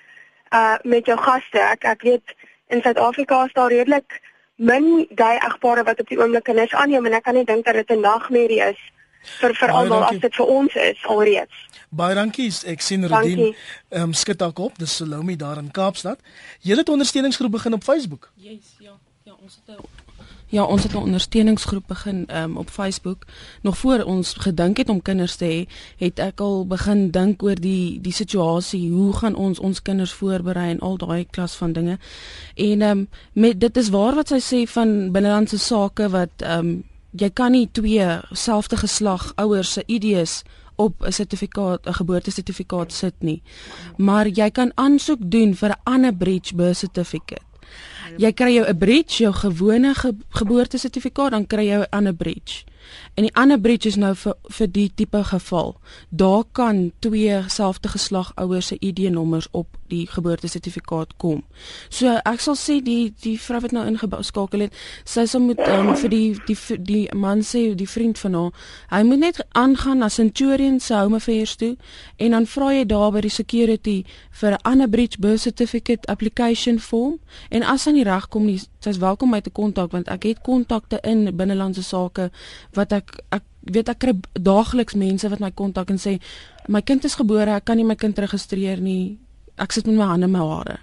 uh 0.53 0.77
met 0.83 1.07
jou 1.07 1.19
gaste. 1.19 1.59
Ek 1.59 1.85
ek 1.85 2.03
weet 2.03 2.35
in 2.67 2.83
Suid-Afrika 2.83 3.45
is 3.45 3.53
daar 3.53 3.71
redelik 3.71 4.21
min 4.57 5.07
gay 5.15 5.37
egpare 5.37 5.83
wat 5.83 6.01
op 6.01 6.09
die 6.09 6.19
oomblik 6.19 6.45
kinders 6.45 6.75
aanneem 6.75 7.07
en 7.07 7.13
ek 7.13 7.23
kan 7.23 7.35
nie 7.35 7.45
dink 7.45 7.65
dat 7.65 7.75
dit 7.75 7.91
'n 7.91 8.01
nagmerrie 8.01 8.63
is 8.63 8.81
vir 9.41 9.55
vir 9.55 9.71
almal 9.71 10.05
as 10.05 10.19
dit 10.21 10.35
vir 10.35 10.47
ons 10.47 10.75
is 10.75 11.05
alreeds. 11.05 11.65
Baie 11.89 12.15
dankie. 12.15 12.51
Ek 12.67 12.81
sien 12.83 13.07
Rodien 13.07 13.45
ehm 13.49 14.03
um, 14.03 14.13
skud 14.13 14.39
dalk 14.39 14.59
op. 14.59 14.79
Dis 14.79 14.97
Salome 14.97 15.37
daar 15.37 15.59
in 15.59 15.71
Kaapstad. 15.71 16.19
Julle 16.61 16.83
het 16.85 16.89
ondersteuningsgroep 16.89 17.51
begin 17.51 17.73
op 17.73 17.85
Facebook. 17.85 18.31
Yes, 18.35 18.75
ja. 18.79 18.99
Ja, 19.25 19.35
ons 19.43 19.55
het 19.55 19.77
'n 19.77 19.85
Ja, 20.49 20.65
ons 20.65 20.83
het 20.83 20.93
'n 20.93 20.97
ondersteuningsgroep 20.97 21.87
begin 21.87 22.37
um, 22.37 22.57
op 22.57 22.71
Facebook. 22.71 23.25
Nog 23.63 23.79
voor 23.79 24.03
ons 24.03 24.33
gedink 24.33 24.77
het 24.77 24.89
om 24.89 25.03
kinders 25.03 25.37
te 25.37 25.45
hê, 25.45 25.73
het 25.97 26.19
ek 26.19 26.41
al 26.41 26.67
begin 26.67 27.11
dink 27.11 27.43
oor 27.43 27.55
die 27.55 28.01
die 28.01 28.13
situasie, 28.13 28.91
hoe 28.91 29.13
gaan 29.13 29.35
ons 29.35 29.59
ons 29.59 29.83
kinders 29.83 30.13
voorberei 30.13 30.71
en 30.71 30.81
al 30.81 30.97
daai 30.97 31.27
klas 31.31 31.55
van 31.55 31.73
dinge. 31.73 31.99
En 32.55 32.83
ehm 32.83 32.99
um, 32.99 33.09
met 33.33 33.61
dit 33.61 33.77
is 33.77 33.89
waar 33.89 34.15
wat 34.15 34.29
sy 34.29 34.41
sê 34.41 34.71
van 34.71 35.13
binnelandse 35.13 35.59
sake 35.59 36.09
wat 36.09 36.31
ehm 36.37 36.59
um, 36.59 36.85
jy 37.17 37.31
kan 37.31 37.53
nie 37.53 37.69
twee 37.73 38.07
selfde 38.33 38.77
geslag 38.77 39.33
ouers 39.37 39.73
se 39.73 39.83
ID's 39.87 40.43
op 40.77 41.03
'n 41.03 41.13
sertifikaat, 41.13 41.87
'n 41.87 41.93
geboortesertifikaat 41.93 42.93
sit 42.93 43.15
nie. 43.19 43.43
Maar 43.97 44.27
jy 44.27 44.51
kan 44.51 44.73
aansoek 44.75 45.19
doen 45.21 45.55
vir 45.55 45.71
'n 45.71 45.81
ander 45.85 46.15
bridge 46.15 46.55
birth 46.55 46.77
certificate. 46.77 47.45
Jy 48.17 48.33
kry 48.33 48.55
jou 48.55 48.67
'n 48.69 48.79
bridge, 48.79 49.23
jou 49.23 49.33
gewone 49.33 49.95
ge 49.95 50.15
geboortesertifikaat, 50.29 51.31
dan 51.31 51.47
kry 51.47 51.67
jy 51.67 51.79
'n 51.79 51.87
ander 51.91 52.15
bridge. 52.15 52.65
En 53.15 53.23
die 53.23 53.35
ander 53.35 53.61
bridge 53.61 53.89
is 53.89 53.97
nou 53.97 54.15
vir 54.15 54.35
vir 54.59 54.69
die 54.73 54.91
tipe 54.95 55.25
geval. 55.25 55.77
Daar 56.09 56.45
kan 56.53 56.93
twee 56.99 57.43
selfde 57.49 57.89
geslag 57.89 58.33
ouers 58.35 58.67
se 58.67 58.77
ID-nommers 58.79 59.49
op 59.51 59.67
die 59.89 60.07
geboortesertifikaat 60.11 61.17
kom. 61.17 61.43
So 61.89 62.19
ek 62.25 62.43
sal 62.43 62.57
sê 62.59 62.79
die 62.85 63.15
die 63.23 63.37
vrou 63.41 63.61
wat 63.65 63.75
nou 63.75 63.85
ingeskakel 63.87 64.67
het, 64.67 64.75
sy 65.05 65.27
sal 65.31 65.45
moet 65.45 65.61
um, 65.67 65.93
vir 65.97 66.13
die 66.13 66.27
die 66.49 66.59
die 66.89 67.03
man 67.15 67.45
sê 67.47 67.69
die 67.79 67.89
vriend 67.89 68.19
van 68.19 68.35
haar, 68.39 68.67
hy 68.91 69.03
moet 69.07 69.23
net 69.23 69.41
aangaan 69.59 70.03
na 70.03 70.11
Centurion 70.13 70.81
se 70.81 70.95
home 70.95 71.21
affairs 71.21 71.57
toe 71.61 71.75
en 72.17 72.37
dan 72.37 72.49
vra 72.51 72.73
jy 72.75 72.85
daar 72.91 73.13
by 73.15 73.23
die 73.27 73.33
security 73.33 73.97
vir 74.41 74.53
'n 74.53 74.63
ander 74.65 74.89
bridge 74.89 75.19
birth 75.21 75.41
certificate 75.41 76.07
application 76.09 76.79
form 76.79 77.19
en 77.51 77.63
as 77.63 77.85
hy 77.87 77.93
nie 77.93 78.05
regkom 78.05 78.47
nie, 78.47 78.61
sy's 78.87 79.03
welkom 79.03 79.35
my 79.35 79.43
te 79.43 79.51
kontak 79.51 79.93
want 79.95 80.09
ek 80.13 80.29
het 80.31 80.43
kontakte 80.47 81.01
in 81.03 81.27
binnelandse 81.37 81.83
sake 81.83 82.31
wat 82.79 82.95
ek 82.95 83.19
ek 83.35 83.45
weet 83.67 83.91
ek 83.91 84.03
kry 84.05 84.15
daagliks 84.39 84.95
mense 84.95 85.29
wat 85.33 85.43
my 85.43 85.51
kontak 85.51 85.91
en 85.91 85.99
sê 85.99 86.19
my 86.71 86.83
kind 86.87 87.05
is 87.07 87.19
gebore, 87.19 87.51
ek 87.51 87.67
kan 87.67 87.79
nie 87.79 87.87
my 87.87 87.97
kind 87.99 88.19
registreer 88.19 88.83
nie 88.83 89.19
ek 89.59 89.75
sit 89.75 89.89
met 89.89 89.99
my 89.99 90.11
hande 90.13 90.29
in 90.29 90.35
my 90.35 90.45
hare. 90.45 90.79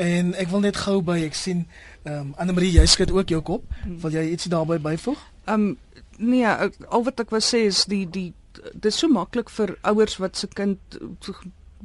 En 0.00 0.34
ek 0.38 0.50
wil 0.52 0.64
net 0.64 0.78
gou 0.84 1.00
by 1.04 1.20
ek 1.26 1.36
sien 1.36 1.66
ehm 2.04 2.30
um, 2.30 2.34
Anne 2.40 2.54
Marie 2.56 2.72
jy 2.72 2.86
skud 2.88 3.12
ook 3.12 3.32
jou 3.32 3.42
kop. 3.44 3.64
Wil 4.04 4.16
jy 4.16 4.24
ietsie 4.32 4.52
daarbey 4.52 4.80
byvoeg? 4.80 5.20
Ehm 5.48 5.68
um, 5.68 6.04
nee, 6.18 6.46
ek, 6.46 6.78
al 6.88 7.04
wat 7.08 7.20
ek 7.24 7.32
wou 7.34 7.42
sê 7.44 7.66
is 7.68 7.84
die 7.90 8.04
die 8.06 8.30
dit 8.58 8.88
is 8.90 8.98
so 8.98 9.10
maklik 9.12 9.50
vir 9.54 9.76
ouers 9.86 10.16
wat 10.18 10.36
se 10.36 10.48
kind 10.50 10.98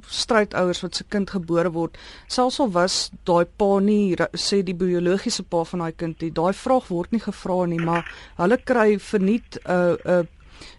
strydouers 0.10 0.82
wat 0.84 0.96
se 0.96 1.04
kind 1.10 1.30
gebore 1.30 1.72
word 1.72 1.98
selfs 2.28 2.60
al 2.60 2.72
was 2.72 3.12
daai 3.30 3.46
pa 3.46 3.80
nie 3.80 4.16
sê 4.34 4.64
die 4.64 4.78
biologiese 4.78 5.44
pa 5.44 5.64
van 5.64 5.86
daai 5.86 5.94
kind 6.04 6.20
die 6.20 6.32
daai 6.32 6.54
vraag 6.54 6.90
word 6.90 7.12
nie 7.12 7.24
gevra 7.24 7.66
nie 7.66 7.82
maar 7.82 8.08
hulle 8.38 8.58
kry 8.58 9.00
verniet 9.00 9.60
'n 9.64 9.72
uh, 9.72 9.98
'n 10.06 10.24
uh, 10.24 10.24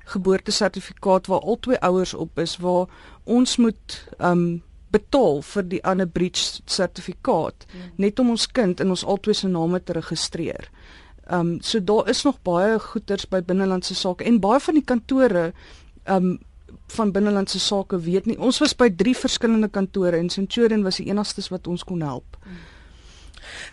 geboortesertifikaat 0.05 1.27
waar 1.27 1.40
al 1.40 1.59
twee 1.61 1.81
ouers 1.81 2.14
op 2.14 2.38
is 2.38 2.57
waar 2.57 2.87
ons 3.24 3.57
moet 3.57 3.98
um, 4.18 4.62
betaal 4.94 5.42
vir 5.42 5.68
die 5.68 5.83
ander 5.85 6.09
bridge 6.09 6.61
sertifikaat 6.70 7.66
hmm. 7.70 7.94
net 7.96 8.18
om 8.18 8.35
ons 8.35 8.46
kind 8.46 8.81
in 8.81 8.92
ons 8.94 9.05
albei 9.05 9.35
se 9.35 9.48
name 9.48 9.81
te 9.83 9.96
registreer. 9.96 10.70
Um, 11.33 11.57
so 11.64 11.81
daar 11.81 12.09
is 12.12 12.22
nog 12.27 12.42
baie 12.44 12.79
goeders 12.79 13.24
by 13.33 13.40
binnelandse 13.40 13.94
sake 13.96 14.27
en 14.29 14.42
baie 14.44 14.61
van 14.61 14.77
die 14.77 14.85
kantore 14.85 15.44
um, 16.05 16.37
van 16.94 17.12
binnelandse 17.12 17.59
sake 17.59 17.98
weet 18.00 18.26
nie. 18.26 18.38
Ons 18.38 18.59
was 18.62 18.76
by 18.76 18.88
drie 18.90 19.16
verskillende 19.16 19.68
kantore 19.68 20.16
en 20.16 20.30
Centurion 20.30 20.83
was 20.83 21.00
die 21.02 21.11
enigstes 21.11 21.50
wat 21.52 21.66
ons 21.66 21.85
kon 21.85 22.02
help. 22.02 22.38
Hmm. 22.42 22.62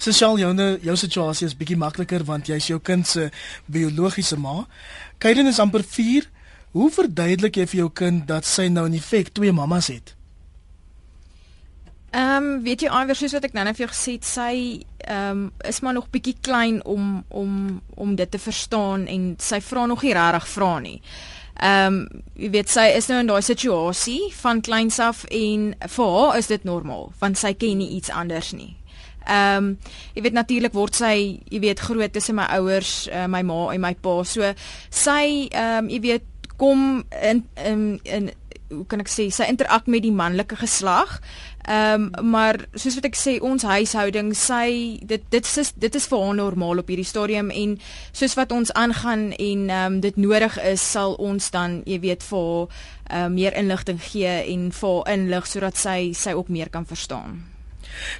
Sosiaal 0.02 0.40
joune 0.40 0.68
jou 0.84 0.96
situasie 0.98 1.48
is 1.48 1.58
bietjie 1.58 1.80
makliker 1.80 2.24
want 2.28 2.50
jy's 2.52 2.70
jou 2.72 2.80
kind 2.84 3.08
se 3.08 3.30
biologiese 3.72 4.38
ma. 4.40 4.66
Kaiden 5.22 5.50
is 5.52 5.60
amper 5.60 5.84
4. 5.84 6.30
Hoe 6.72 6.90
verduidelik 6.92 7.60
jy 7.60 7.68
vir 7.68 7.80
jou 7.84 7.92
kind 8.04 8.26
dat 8.28 8.48
sy 8.48 8.70
nou 8.72 8.88
in 8.88 9.00
feite 9.04 9.34
twee 9.36 9.52
mammas 9.52 9.92
het? 9.92 10.16
Ehm 12.12 12.44
um, 12.44 12.64
weet 12.64 12.84
jy 12.84 12.90
iewers 12.92 13.22
soos 13.24 13.34
wat 13.38 13.46
ek 13.48 13.54
nou 13.56 13.64
net 13.64 13.78
vir 13.78 13.86
jou 13.86 13.92
gesê 13.94 14.18
het, 14.18 14.26
sy 14.28 14.56
ehm 15.06 15.46
um, 15.46 15.46
is 15.68 15.80
maar 15.80 15.96
nog 15.96 16.10
bietjie 16.12 16.36
klein 16.44 16.82
om 16.84 17.22
om 17.30 17.82
om 17.96 18.16
dit 18.16 18.32
te 18.32 18.40
verstaan 18.40 19.08
en 19.08 19.36
sy 19.40 19.62
vra 19.64 19.86
nog 19.86 20.04
nie 20.04 20.16
regtig 20.18 20.50
vra 20.56 20.74
nie. 20.80 21.00
Ehm 21.00 21.41
um, 21.60 22.04
jy 22.36 22.52
weet 22.56 22.70
sy 22.70 22.88
is 22.96 23.10
nou 23.12 23.20
in 23.22 23.30
daai 23.30 23.42
situasie 23.46 24.32
van 24.42 24.62
kleins 24.62 25.00
af 25.00 25.26
en 25.30 25.72
vir 25.96 26.14
haar 26.18 26.38
is 26.40 26.48
dit 26.52 26.64
normaal 26.68 27.12
want 27.20 27.38
sy 27.42 27.54
ken 27.54 27.82
nie 27.82 27.92
iets 27.98 28.14
anders 28.14 28.54
nie. 28.58 28.76
Ehm 29.28 29.58
um, 29.58 29.72
jy 30.16 30.26
weet 30.26 30.38
natuurlik 30.38 30.74
word 30.74 30.98
sy 30.98 31.16
jy 31.52 31.60
weet 31.62 31.80
groot 31.80 32.14
tussen 32.14 32.40
my 32.40 32.48
ouers, 32.58 33.08
uh, 33.12 33.28
my 33.30 33.44
ma 33.46 33.60
en 33.74 33.82
my 33.82 33.94
pa. 33.94 34.22
So 34.24 34.54
sy 34.90 35.48
ehm 35.52 35.86
um, 35.86 35.90
jy 35.90 36.02
weet 36.08 36.28
kom 36.58 37.04
in 37.22 37.46
in 37.58 38.00
in 38.04 38.32
hoe 38.72 38.86
kan 38.88 39.04
ek 39.04 39.12
sê 39.12 39.28
sy 39.34 39.48
interak 39.52 39.88
met 39.92 40.04
die 40.06 40.14
manlike 40.16 40.58
geslag. 40.62 41.20
Ehm 41.67 42.10
um, 42.17 42.30
maar 42.30 42.58
soos 42.74 42.95
wat 42.97 43.06
ek 43.06 43.17
sê 43.17 43.36
ons 43.41 43.63
huishouding 43.63 44.32
sy 44.38 44.97
dit 45.06 45.21
dit 45.30 45.45
is 45.45 45.74
dit 45.78 45.95
is 45.95 46.08
vir 46.10 46.24
haar 46.24 46.36
normaal 46.36 46.82
op 46.82 46.89
hierdie 46.89 47.06
stadium 47.06 47.52
en 47.54 47.78
soos 48.12 48.34
wat 48.39 48.52
ons 48.52 48.74
aangaan 48.74 49.30
en 49.38 49.69
ehm 49.69 49.93
um, 49.93 50.00
dit 50.02 50.17
nodig 50.17 50.58
is 50.63 50.82
sal 50.91 51.13
ons 51.13 51.52
dan 51.54 51.82
jy 51.86 52.00
weet 52.00 52.24
vir 52.24 52.50
haar 53.12 53.28
uh, 53.28 53.30
meer 53.30 53.54
inligting 53.54 54.02
gee 54.02 54.34
en 54.56 54.71
vir 54.71 54.97
haar 54.97 55.13
inlig 55.13 55.47
sodat 55.47 55.78
sy 55.78 56.12
sy 56.17 56.34
ook 56.34 56.50
meer 56.50 56.69
kan 56.69 56.86
verstaan. 56.86 57.51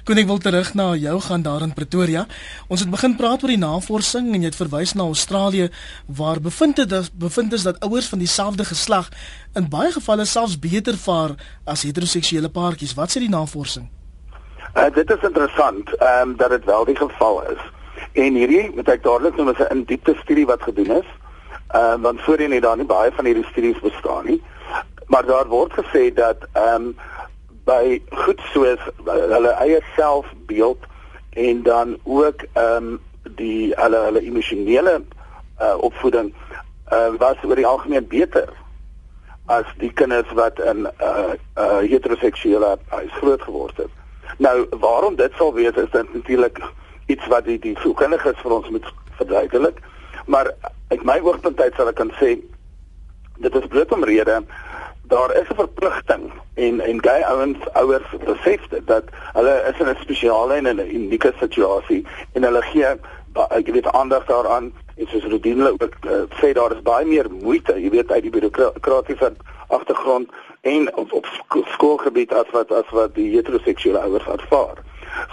Kon 0.04 0.18
ek 0.18 0.26
wil 0.26 0.38
terug 0.38 0.74
na 0.74 0.94
jou 0.94 1.20
gaan 1.20 1.42
daar 1.42 1.62
in 1.62 1.74
Pretoria. 1.74 2.26
Ons 2.68 2.80
het 2.80 2.90
begin 2.90 3.16
praat 3.16 3.42
oor 3.42 3.52
die 3.54 3.60
navorsing 3.60 4.34
en 4.34 4.40
jy 4.42 4.50
het 4.50 4.58
verwys 4.58 4.94
na 4.94 5.08
Australië 5.08 5.70
waar 6.06 6.40
bevind 6.40 6.82
dat 6.88 7.10
bevind 7.18 7.52
is 7.52 7.62
dat 7.62 7.80
ouers 7.80 8.08
van 8.08 8.18
dieselfde 8.18 8.64
geslag 8.64 9.08
in 9.54 9.68
baie 9.68 9.92
gevalle 9.92 10.24
selfs 10.24 10.58
beter 10.58 10.96
vaar 10.96 11.36
as 11.64 11.82
heteroseksuele 11.82 12.48
paartjies. 12.48 12.94
Wat 12.94 13.10
sê 13.12 13.20
die 13.20 13.32
navorsing? 13.32 13.88
Uh, 14.74 14.88
dit 14.94 15.10
is 15.10 15.22
interessant 15.22 15.94
ehm 15.98 16.28
um, 16.28 16.36
dat 16.36 16.50
dit 16.50 16.64
wel 16.64 16.84
die 16.84 16.96
geval 16.96 17.42
is. 17.52 17.60
En 18.12 18.34
hierdie 18.34 18.70
moet 18.74 18.88
ek 18.88 19.02
dadelik 19.04 19.36
noem 19.36 19.48
as 19.52 19.60
'n 19.60 19.72
in 19.74 19.84
diepte 19.84 20.14
studie 20.22 20.46
wat 20.46 20.62
gedoen 20.62 20.90
is. 21.00 21.08
Ehm 21.68 21.98
uh, 21.98 22.02
want 22.02 22.20
voorheen 22.20 22.52
het 22.52 22.62
daar 22.62 22.76
nie 22.76 22.88
baie 22.88 23.12
van 23.12 23.24
hierdie 23.24 23.48
studies 23.50 23.80
bestaan 23.80 24.24
nie. 24.26 24.42
Maar 25.06 25.26
daar 25.26 25.48
word 25.48 25.72
gesê 25.72 26.12
dat 26.14 26.48
ehm 26.52 26.74
um, 26.74 26.96
by 27.64 28.02
goed 28.24 28.40
soos 28.52 28.80
hulle 29.06 29.54
eie 29.62 29.80
selfbeeld 29.96 30.90
en 31.30 31.62
dan 31.62 31.98
ook 32.04 32.44
ehm 32.52 32.92
um, 32.92 33.00
die 33.38 33.72
hulle 33.78 33.96
hulle 33.96 34.20
emosionele 34.20 35.02
uh, 35.60 35.76
opvoeding 35.78 36.32
uh, 36.92 37.14
was 37.18 37.36
oor 37.46 37.56
die 37.56 37.66
algemeen 37.66 38.06
beter 38.06 38.50
as 39.46 39.66
die 39.78 39.92
kinders 39.92 40.32
wat 40.38 40.58
in 40.58 40.82
'n 40.82 40.90
uh, 41.00 41.34
uh, 41.58 41.78
heteroseksuele 41.78 42.78
huis 42.88 43.12
groot 43.12 43.42
geword 43.42 43.76
het. 43.76 43.90
Nou 44.38 44.66
waarom 44.70 45.16
dit 45.16 45.32
sal 45.36 45.54
wees 45.54 45.74
is 45.74 45.90
dit 45.90 46.14
natuurlik 46.14 46.58
iets 47.06 47.26
wat 47.26 47.44
die 47.44 47.58
die 47.58 47.78
sielkundiges 47.78 48.38
vir 48.42 48.52
ons 48.52 48.68
moet 48.68 48.92
verduidelik. 49.10 49.78
Maar 50.26 50.54
uit 50.88 51.02
my 51.04 51.18
oogpunt 51.20 51.60
uit 51.60 51.74
sal 51.74 51.88
ek 51.88 51.94
kan 51.94 52.12
sê 52.20 52.38
dit 53.38 53.54
is 53.54 53.66
bloot 53.66 53.92
omrede 53.92 54.42
daar 55.08 55.34
is 55.34 55.48
'n 55.48 55.54
verpligting 55.54 56.32
en 56.54 56.80
en 56.80 57.02
gay 57.02 57.22
ouens 57.22 57.58
ouers 57.72 58.08
besef 58.24 58.68
dit 58.68 58.86
dat 58.86 59.04
hulle 59.32 59.62
is 59.70 59.80
in 59.80 59.88
'n 59.88 60.00
spesiale 60.00 60.54
en 60.54 60.66
'n 60.76 60.94
unieke 60.94 61.32
situasie 61.40 62.06
en 62.32 62.42
hulle 62.42 62.62
gee 62.62 62.86
ek 63.48 63.66
weet 63.66 63.92
aandag 63.92 64.24
daaraan 64.24 64.72
en 64.96 65.06
soos 65.06 65.24
Rodine 65.24 65.70
ook 65.70 65.82
uh, 65.82 66.22
sê 66.40 66.52
daar 66.52 66.72
is 66.72 66.82
baie 66.82 67.06
meer 67.06 67.30
moeite 67.30 67.80
jy 67.80 67.90
weet 67.90 68.12
uit 68.12 68.22
die 68.22 68.30
bureaukratiese 68.30 69.32
agtergrond 69.68 70.28
en 70.60 70.96
op, 70.96 71.12
op 71.12 71.26
skoolgebied 71.66 72.32
as 72.32 72.50
wat 72.50 72.72
as 72.72 72.90
wat 72.90 73.14
die 73.14 73.30
heteroseksuele 73.34 73.98
ouers 73.98 74.26
ervaar. 74.26 74.78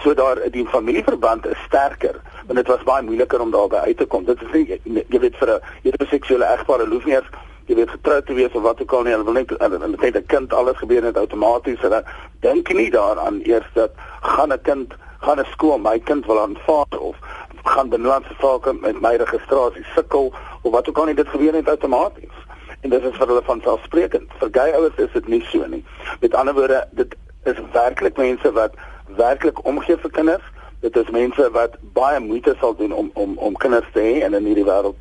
So 0.04 0.14
daar 0.14 0.42
die 0.52 0.66
familieverband 0.68 1.46
is 1.46 1.60
sterker 1.68 2.22
want 2.46 2.58
dit 2.58 2.68
was 2.68 2.84
baie 2.84 3.04
moeiliker 3.04 3.42
om 3.42 3.52
daarby 3.52 3.76
uit 3.76 3.98
te 3.98 4.06
kom. 4.06 4.26
Dit 4.26 4.42
is 4.42 4.52
nie 4.54 5.04
jy 5.10 5.20
weet 5.20 5.38
vir 5.38 5.54
'n 5.56 5.62
heteroseksuele 5.84 6.46
egpaar 6.46 6.80
hulle 6.80 6.94
hoef 6.94 7.06
nie 7.06 7.16
eens 7.16 7.30
jy 7.70 7.76
weet 7.78 7.92
getroud 7.94 8.26
te 8.26 8.34
wees 8.34 8.56
of 8.58 8.66
wat 8.66 8.82
ook 8.82 8.94
al 8.98 9.04
nie. 9.06 9.14
Hulle 9.14 9.28
wil 9.28 9.38
net 9.38 9.52
hulle 9.58 9.90
het 10.02 10.16
'n 10.18 10.26
kind 10.26 10.54
alles 10.54 10.78
gebeur 10.78 11.02
net 11.02 11.18
outomaties 11.18 11.84
en 11.84 11.90
dan 11.90 12.04
dink 12.42 12.74
nie 12.74 12.90
daaraan 12.90 13.40
eers 13.44 13.70
dat 13.74 13.92
gaan 14.22 14.54
'n 14.54 14.62
kind 14.62 14.94
gaan 15.22 15.40
'n 15.40 15.46
skool 15.52 15.78
my 15.78 16.00
kind 16.00 16.26
wil 16.26 16.42
aanvaar 16.42 17.00
of 17.00 17.16
gaan 17.64 17.90
binnelandse 17.90 18.34
sake 18.40 18.74
met 18.74 19.02
my 19.02 19.16
registrasie 19.16 19.86
sukkel 19.96 20.34
of 20.62 20.72
wat 20.72 20.90
ook 20.90 20.98
al 20.98 21.06
nie 21.06 21.16
dit 21.16 21.28
gebeur 21.28 21.52
net 21.52 21.70
outomaties 21.70 22.38
en 22.82 22.90
dit 22.90 23.04
is 23.04 23.18
vir 23.18 23.28
hulle 23.28 23.44
van 23.44 23.62
selfsprekend. 23.62 24.32
Vir 24.40 24.50
gay 24.52 24.72
ouers 24.72 24.96
is 24.96 25.12
dit 25.14 25.28
nie 25.28 25.44
so 25.52 25.66
nie. 25.68 25.84
Met 26.20 26.34
ander 26.34 26.54
woorde, 26.54 26.88
dit 26.92 27.16
is 27.44 27.58
werklik 27.72 28.18
mense 28.18 28.52
wat 28.52 28.74
werklik 29.06 29.66
omgee 29.66 29.98
vir 29.98 30.12
kinders. 30.12 30.44
Dit 30.80 30.96
is 30.96 31.10
mense 31.10 31.52
wat 31.52 31.76
baie 31.94 32.20
moeite 32.20 32.56
sal 32.60 32.76
doen 32.76 32.92
om 32.92 33.12
om 33.14 33.38
om 33.38 33.54
kinders 33.54 33.88
te 33.94 34.00
hê 34.00 34.24
en 34.24 34.34
in 34.34 34.46
hierdie 34.46 34.66
wêreld 34.66 34.96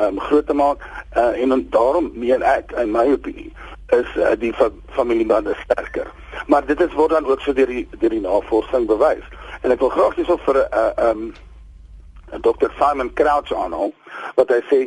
um 0.00 0.20
groot 0.20 0.46
te 0.46 0.54
maak. 0.54 0.84
Uh, 1.16 1.42
en 1.42 1.66
daarom 1.70 2.10
meen 2.14 2.42
ek 2.42 2.72
in 2.72 2.90
my 2.90 3.06
opinie 3.12 3.52
is 3.86 4.16
uh, 4.16 4.32
die 4.38 4.52
fa 4.54 4.70
familiebande 4.96 5.54
sterker. 5.64 6.10
Maar 6.46 6.66
dit 6.66 6.80
is 6.80 6.92
word 6.94 7.10
dan 7.10 7.26
ook 7.26 7.40
so 7.40 7.52
deur 7.52 7.66
die 7.66 7.88
deur 7.98 8.10
die 8.10 8.20
navorsing 8.20 8.86
bewys. 8.86 9.26
En 9.60 9.70
ek 9.70 9.82
wil 9.82 9.92
graag 9.94 10.14
hierso 10.14 10.38
vir 10.46 10.62
'n 10.62 10.66
uh, 10.72 11.10
um 11.10 11.32
Dr. 12.40 12.70
Simon 12.78 13.12
Crouch 13.12 13.52
aanhaal 13.52 13.92
wat 14.34 14.48
hy 14.48 14.60
sê 14.70 14.82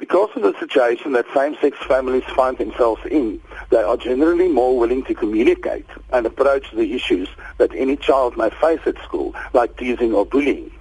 Because 0.00 0.30
of 0.34 0.40
the 0.40 0.54
situation 0.58 1.12
that 1.12 1.26
same-sex 1.34 1.76
families 1.86 2.24
find 2.34 2.56
themselves 2.56 3.02
in, 3.04 3.38
they 3.68 3.82
are 3.82 3.98
generally 3.98 4.48
more 4.48 4.78
willing 4.78 5.04
to 5.04 5.14
communicate 5.14 5.84
and 6.10 6.24
approach 6.24 6.70
the 6.70 6.94
issues 6.94 7.28
that 7.58 7.74
any 7.74 7.96
child 7.96 8.34
may 8.34 8.48
face 8.48 8.80
at 8.86 8.96
school, 9.04 9.34
like 9.52 9.76
teasing 9.76 10.14
or 10.14 10.24
bullying. 10.24 10.72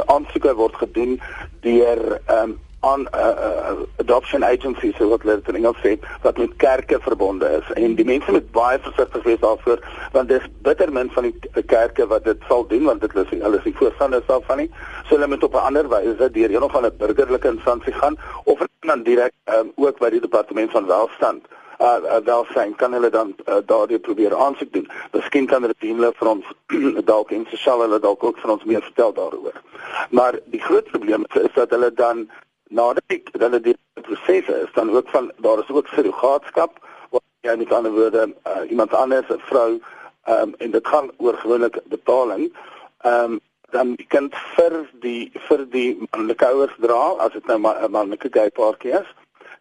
aansoeke 0.06 0.54
word 0.54 0.74
gedoen 0.74 1.20
deur 1.60 2.20
ehm 2.26 2.50
um, 2.50 2.58
aan 2.80 3.08
uh, 3.14 3.20
uh, 3.20 3.72
adoption 3.96 4.44
agencies 4.44 4.96
so 4.96 5.08
wat 5.08 5.22
hulle 5.22 5.40
in 5.50 5.58
Engels 5.60 5.80
sê 5.82 5.96
wat 6.22 6.38
met 6.38 6.56
kerke 6.62 7.00
verbonde 7.02 7.48
is 7.58 7.72
en 7.74 7.96
die 7.98 8.06
mense 8.06 8.30
moet 8.30 8.50
baie 8.54 8.78
versigtig 8.78 9.22
wees 9.26 9.40
daarvoor 9.42 9.82
want 10.12 10.28
dis 10.28 10.46
bitter 10.62 10.92
min 10.92 11.10
van 11.16 11.26
die 11.28 11.64
kerke 11.66 12.06
wat 12.06 12.24
dit 12.24 12.48
sal 12.48 12.66
doen 12.70 12.84
want 12.90 13.00
dit 13.00 13.16
is 13.24 13.34
hulle 13.34 13.58
is 13.58 13.66
nie 13.66 13.74
voorstanders 13.82 14.26
daarvan 14.30 14.62
nie 14.62 14.70
so 15.08 15.16
hulle 15.16 15.30
moet 15.34 15.44
op 15.44 15.54
'n 15.54 15.66
ander 15.70 15.88
wyse 15.88 16.30
deur 16.38 16.54
een 16.54 16.62
of 16.62 16.74
ander 16.74 16.94
burgerlike 17.02 17.48
instansie 17.48 17.92
gaan 17.92 18.18
of 18.44 18.66
dan 18.80 19.02
direk 19.02 19.32
um, 19.58 19.72
ook 19.76 19.98
by 19.98 20.10
die 20.10 20.20
departement 20.20 20.70
van 20.70 20.86
welstand 20.86 21.42
uh, 21.80 21.86
uh 21.86 22.20
welsyn 22.24 22.74
kan 22.74 22.92
hulle 22.92 23.10
dan 23.10 23.34
uh, 23.46 23.58
daardie 23.66 23.98
probeer 23.98 24.36
aansoek 24.36 24.72
doen. 24.72 24.88
Miskien 25.12 25.46
kan 25.46 25.62
hulle 25.62 25.74
hulle 25.78 26.12
vir 26.20 26.28
ons 26.28 26.44
dalk 27.12 27.30
en 27.30 27.46
sosiale 27.50 27.86
hulle 27.86 28.00
dalk 28.02 28.24
ook 28.24 28.38
vir 28.42 28.50
ons 28.56 28.64
meer 28.64 28.82
vertel 28.82 29.14
daaroor. 29.14 29.62
Maar 30.10 30.38
die 30.54 30.62
groot 30.62 30.90
probleem 30.90 31.26
is, 31.28 31.42
is 31.42 31.54
dat 31.54 31.70
hulle 31.70 31.92
dan 31.94 32.28
nadat 32.68 33.04
ek 33.06 33.30
hulle 33.32 33.60
die 33.60 33.76
prosesse 34.02 34.54
is 34.64 34.72
dan 34.74 34.90
ook 34.90 35.08
van 35.08 35.32
daar 35.36 35.58
is 35.58 35.70
ook 35.70 35.88
surrogaatskap 35.88 36.78
waar 37.10 37.24
jy 37.40 37.56
met 37.56 37.72
ander 37.72 37.92
woorde 37.92 38.24
uh, 38.28 38.70
iemand 38.70 38.94
anders 38.94 39.28
'n 39.28 39.40
vrou 39.50 39.80
um, 40.28 40.54
en 40.58 40.70
dit 40.70 40.86
gaan 40.86 41.10
oor 41.16 41.34
gewoonlik 41.34 41.80
betaling 41.84 42.52
ehm 43.00 43.32
um, 43.32 43.40
dan 43.70 43.94
die 43.94 44.06
kind 44.08 44.34
vir 44.56 44.74
die 45.00 45.30
vir 45.48 45.64
die 45.70 46.08
manlike 46.10 46.46
ouers 46.46 46.76
dra 46.80 47.16
as 47.24 47.32
dit 47.32 47.46
nou 47.46 47.58
'n 47.60 47.90
manlike 47.90 48.28
gay 48.32 48.50
paartjie 48.50 48.92
is 49.00 49.08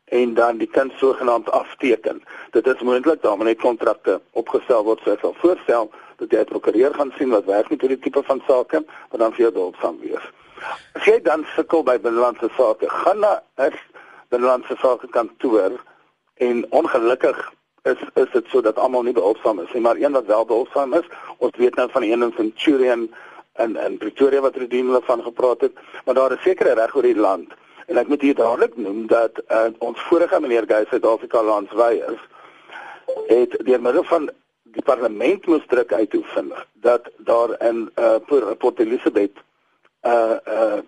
en 0.08 0.34
dan 0.34 0.58
die 0.58 0.70
kind 0.72 0.92
sogenaamd 0.96 1.50
afteken. 1.52 2.24
Dit 2.52 2.68
is 2.68 2.82
moontlik 2.82 3.22
daar 3.22 3.38
moet 3.38 3.46
net 3.46 3.60
kontrakte 3.60 4.22
opgestel 4.32 4.84
word 4.84 5.02
soos 5.04 5.22
al 5.22 5.36
voorstel 5.42 5.92
dat 6.18 6.32
jy 6.32 6.40
'n 6.40 6.52
prokureur 6.52 6.94
gaan 6.94 7.14
sien 7.18 7.30
wat 7.30 7.46
werk 7.46 7.70
met 7.70 7.82
hierdie 7.82 8.00
tipe 8.00 8.24
van 8.24 8.42
sake, 8.48 8.86
wat 9.10 9.20
dan 9.20 9.34
vir 9.34 9.52
jou 9.52 9.74
gaan 9.76 10.00
wees. 10.00 10.26
As 10.94 11.06
jy 11.06 11.20
dan 11.22 11.46
sukkel 11.56 11.84
by 11.84 11.98
binnelandse 12.02 12.50
sake, 12.58 12.90
gaan 12.90 13.20
na 13.20 13.42
'n 13.58 13.74
binnelandse 14.30 14.76
sake 14.82 15.08
kantoor 15.08 15.78
en 16.38 16.66
ongelukkig 16.72 17.54
is 17.84 18.02
is 18.14 18.32
dit 18.32 18.46
so 18.52 18.62
dat 18.62 18.78
almal 18.78 19.04
nie 19.04 19.14
behulpsaam 19.14 19.60
is 19.60 19.72
nie, 19.74 19.82
maar 19.82 19.96
een 19.96 20.12
wat 20.12 20.26
wel 20.26 20.46
behulpsaam 20.46 20.94
is, 20.94 21.08
ons 21.38 21.58
weet 21.58 21.76
nou 21.76 21.90
van 21.92 22.04
een 22.04 22.24
in 22.24 22.34
Centurion 22.36 23.14
en 23.54 23.76
en 23.76 23.98
Pretoria 23.98 24.42
wat 24.42 24.56
Redien 24.56 24.86
hulle 24.86 25.02
van 25.04 25.24
gepraat 25.24 25.62
het, 25.62 25.74
maar 26.06 26.16
daar 26.16 26.32
is 26.32 26.42
sekere 26.42 26.74
reg 26.74 26.96
oor 26.96 27.02
die 27.02 27.16
land. 27.16 27.54
En 27.88 27.98
ek 27.98 28.08
moet 28.08 28.22
hier 28.22 28.36
dadelik 28.36 28.76
noem 28.78 29.08
dat 29.08 29.40
uh, 29.48 29.68
ons 29.80 30.02
vorige 30.10 30.40
meneer 30.40 30.68
Gey 30.68 30.86
Suid-Afrika 30.90 31.44
landswy 31.44 32.02
is 32.12 32.20
het 33.28 33.56
deur 33.66 33.82
middel 33.82 34.04
van 34.04 34.30
die 34.76 34.84
parlement 34.84 35.46
moes 35.48 35.64
druk 35.68 35.94
uitoefen 35.94 36.52
dat 36.74 37.08
daar 37.18 37.56
in 37.70 37.90
uh, 37.96 38.16
Port 38.58 38.80
Elizabeth 38.80 39.40
uh 40.12 40.38
uh 40.58 40.80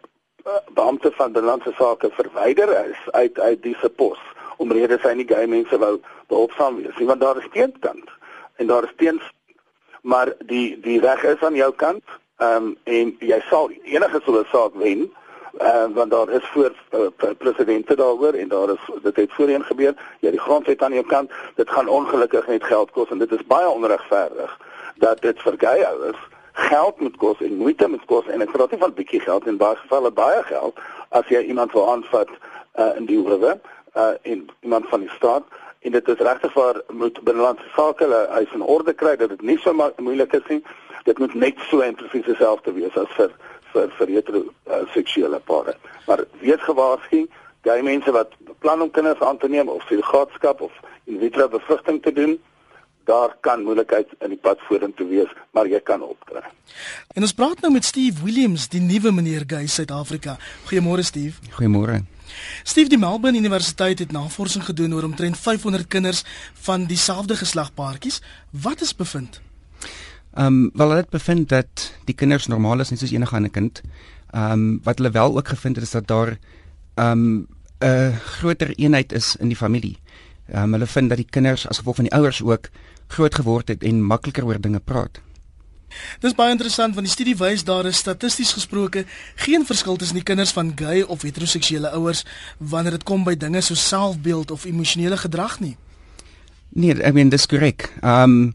beampte 0.73 1.11
van 1.11 1.31
binnelandse 1.31 1.73
sake 1.77 2.09
verwyder 2.17 2.69
is 2.85 3.01
uit 3.11 3.39
uit 3.39 3.63
die 3.63 3.75
se 3.81 3.89
pos 3.89 4.21
omrede 4.57 4.97
sy 5.01 5.13
nie 5.13 5.27
gay 5.27 5.45
mense 5.47 5.77
wou 5.77 5.97
behulpsaam 6.27 6.79
wees 6.81 6.97
nie 6.97 7.09
want 7.11 7.21
daar 7.21 7.37
is 7.37 7.51
teenkant 7.51 8.09
en 8.55 8.67
daar 8.67 8.87
is 8.87 8.95
teens 9.03 9.33
maar 10.01 10.33
die 10.39 10.79
die 10.81 10.99
reg 10.99 11.23
is 11.23 11.43
aan 11.43 11.59
jou 11.59 11.71
kant 11.73 12.17
Ehm 12.39 12.55
um, 12.63 12.77
en 12.83 13.09
jy 13.19 13.37
sal 13.49 13.65
enige 13.83 14.19
'n 14.25 14.45
saak 14.51 14.73
wen 14.73 15.11
uh, 15.61 15.85
want 15.93 16.11
daar 16.11 16.29
is 16.29 16.45
voor 16.53 16.71
uh, 16.91 17.31
presidente 17.37 17.95
daaroor 17.95 18.33
en 18.33 18.47
daar 18.47 18.69
is 18.69 18.83
dit 19.03 19.15
het 19.15 19.33
voorheen 19.33 19.63
gebeur 19.63 19.93
jy 20.19 20.31
die 20.31 20.39
grondwet 20.39 20.81
aan 20.81 20.93
jou 20.93 21.05
kant 21.05 21.31
dit 21.55 21.69
gaan 21.69 21.87
ongelukkig 21.87 22.47
net 22.47 22.63
geld 22.63 22.91
kos 22.91 23.09
en 23.09 23.17
dit 23.17 23.31
is 23.31 23.45
baie 23.45 23.69
onregverdig 23.69 24.57
dat 24.95 25.21
dit 25.21 25.41
vir 25.41 25.55
gay 25.57 25.83
ouers 25.83 26.21
geld 26.53 26.99
moet 26.99 27.17
kos 27.17 27.41
en 27.41 27.57
moeite 27.57 27.87
moet 27.87 28.05
kos 28.05 28.27
en 28.27 28.41
ek 28.41 28.51
praat 28.51 28.71
nie 28.71 28.79
van 28.79 28.93
bietjie 28.93 29.21
geld 29.25 29.47
in 29.47 29.57
baie 29.57 29.75
gevalle 29.75 30.11
baie 30.11 30.43
geld 30.43 30.79
as 31.09 31.27
jy 31.33 31.41
iemand 31.51 31.71
wil 31.77 31.89
aanvat 31.91 32.29
uh, 32.75 32.91
in 32.97 33.05
die 33.05 33.17
hoewe 33.17 33.55
uh, 33.95 34.13
en 34.21 34.45
iemand 34.61 34.89
van 34.89 35.05
die 35.05 35.13
staat 35.15 35.43
en 35.79 35.91
dit 35.91 36.07
is 36.07 36.25
regtig 36.27 36.53
waar 36.53 36.81
moet 36.89 37.21
binnelandse 37.23 37.69
sake 37.75 38.03
hulle 38.03 38.25
huis 38.29 38.53
in 38.53 38.61
orde 38.61 38.93
kry 38.93 39.15
dat 39.15 39.29
dit 39.29 39.41
nie 39.41 39.59
so 39.63 39.91
moeilik 39.97 40.33
is 40.33 40.47
nie 40.49 40.63
dit 41.03 41.19
moet 41.19 41.33
net 41.33 41.61
so 41.69 41.79
en 41.79 41.95
presies 41.95 42.25
dieselfde 42.25 42.73
wees 42.73 42.97
as 42.97 43.13
vir 43.17 43.31
vir 43.73 43.91
vir 43.97 44.11
hetero 44.15 44.41
uh, 44.45 44.81
seksuele 44.93 45.39
pare. 45.45 45.75
Maar 46.07 46.23
weet 46.41 46.61
gewaarsku, 46.65 47.25
gay 47.67 47.81
mense 47.85 48.11
wat 48.15 48.33
beplan 48.47 48.81
om 48.85 48.91
kinders 48.91 49.21
aan 49.25 49.37
te 49.37 49.49
neem 49.49 49.69
of 49.69 49.85
surrogaatskap 49.87 50.61
of 50.61 50.73
in 51.05 51.19
vitro 51.21 51.47
bevrugting 51.49 52.01
te 52.01 52.13
doen, 52.13 52.37
daar 53.09 53.33
kan 53.45 53.63
moeilikheid 53.65 54.11
in 54.21 54.35
die 54.35 54.41
pad 54.41 54.61
vorentoe 54.67 55.07
wees, 55.09 55.31
maar 55.55 55.67
jy 55.69 55.81
kan 55.85 56.03
opkry. 56.05 56.43
En 57.17 57.25
ons 57.25 57.33
praat 57.33 57.61
nou 57.63 57.71
met 57.73 57.87
Steve 57.87 58.21
Williams, 58.23 58.67
die 58.69 58.81
nuwe 58.83 59.11
meneer 59.15 59.45
gay 59.49 59.65
Suid-Afrika. 59.67 60.37
Goeiemôre 60.69 61.05
Steve. 61.07 61.41
Goeiemôre. 61.57 62.03
Steve 62.63 62.91
die 62.93 62.99
Melbourne 63.01 63.39
Universiteit 63.39 63.99
het 64.03 64.11
navorsing 64.13 64.63
gedoen 64.67 64.93
oor 64.93 65.07
omtrent 65.07 65.37
500 65.37 65.87
kinders 65.87 66.23
van 66.67 66.85
dieselfde 66.85 67.35
geslag 67.39 67.73
paartjies. 67.73 68.21
Wat 68.51 68.81
is 68.85 68.95
bevind? 68.95 69.41
Ehm 70.37 70.45
um, 70.45 70.69
wel 70.73 70.87
hulle 70.87 71.01
het 71.01 71.09
bevind 71.09 71.49
dat 71.49 71.89
die 72.05 72.15
kinders 72.15 72.47
normaal 72.47 72.85
is 72.85 72.91
nie 72.93 72.99
soos 73.01 73.15
enige 73.15 73.35
ander 73.35 73.51
kind. 73.51 73.81
Ehm 74.29 74.51
um, 74.51 74.67
wat 74.83 75.01
hulle 75.01 75.11
wel 75.11 75.37
ook 75.37 75.47
gevind 75.55 75.75
het 75.75 75.85
is 75.85 75.95
dat 75.97 76.07
daar 76.07 76.37
ehm 76.95 77.11
um, 77.11 77.47
'n 77.79 78.13
groter 78.37 78.75
eenheid 78.75 79.11
is 79.11 79.35
in 79.35 79.47
die 79.47 79.57
familie. 79.57 79.97
Ehm 80.45 80.63
um, 80.63 80.71
hulle 80.77 80.85
vind 80.85 81.09
dat 81.09 81.17
die 81.17 81.29
kinders 81.29 81.67
as 81.67 81.77
gevolg 81.77 81.95
van 81.95 82.09
die 82.09 82.13
ouers 82.13 82.43
ook 82.43 82.69
groot 83.09 83.35
geword 83.35 83.73
het 83.73 83.83
en 83.83 84.05
makliker 84.05 84.45
oor 84.45 84.61
dinge 84.61 84.79
praat. 84.79 85.19
Dis 86.21 86.35
baie 86.37 86.53
interessant 86.53 86.95
want 86.95 87.07
die 87.07 87.13
studie 87.13 87.35
wys 87.39 87.65
daar 87.65 87.87
is 87.89 87.97
statisties 87.97 88.53
gesproke 88.53 89.05
geen 89.45 89.65
verskil 89.65 89.97
tussen 89.97 90.19
die 90.19 90.25
kinders 90.25 90.53
van 90.53 90.71
gay 90.77 91.01
of 91.01 91.25
heteroseksuele 91.25 91.91
ouers 91.97 92.23
wanneer 92.57 92.99
dit 92.99 93.05
kom 93.09 93.25
by 93.25 93.35
dinge 93.35 93.61
so 93.65 93.73
selfbeeld 93.73 94.51
of 94.51 94.65
emosionele 94.69 95.17
gedrag 95.17 95.59
nie. 95.59 95.75
Nee, 96.69 96.93
ek 97.01 97.15
meen 97.17 97.31
dis 97.33 97.49
korrek. 97.49 97.89
Ehm 98.01 98.39
um, 98.39 98.49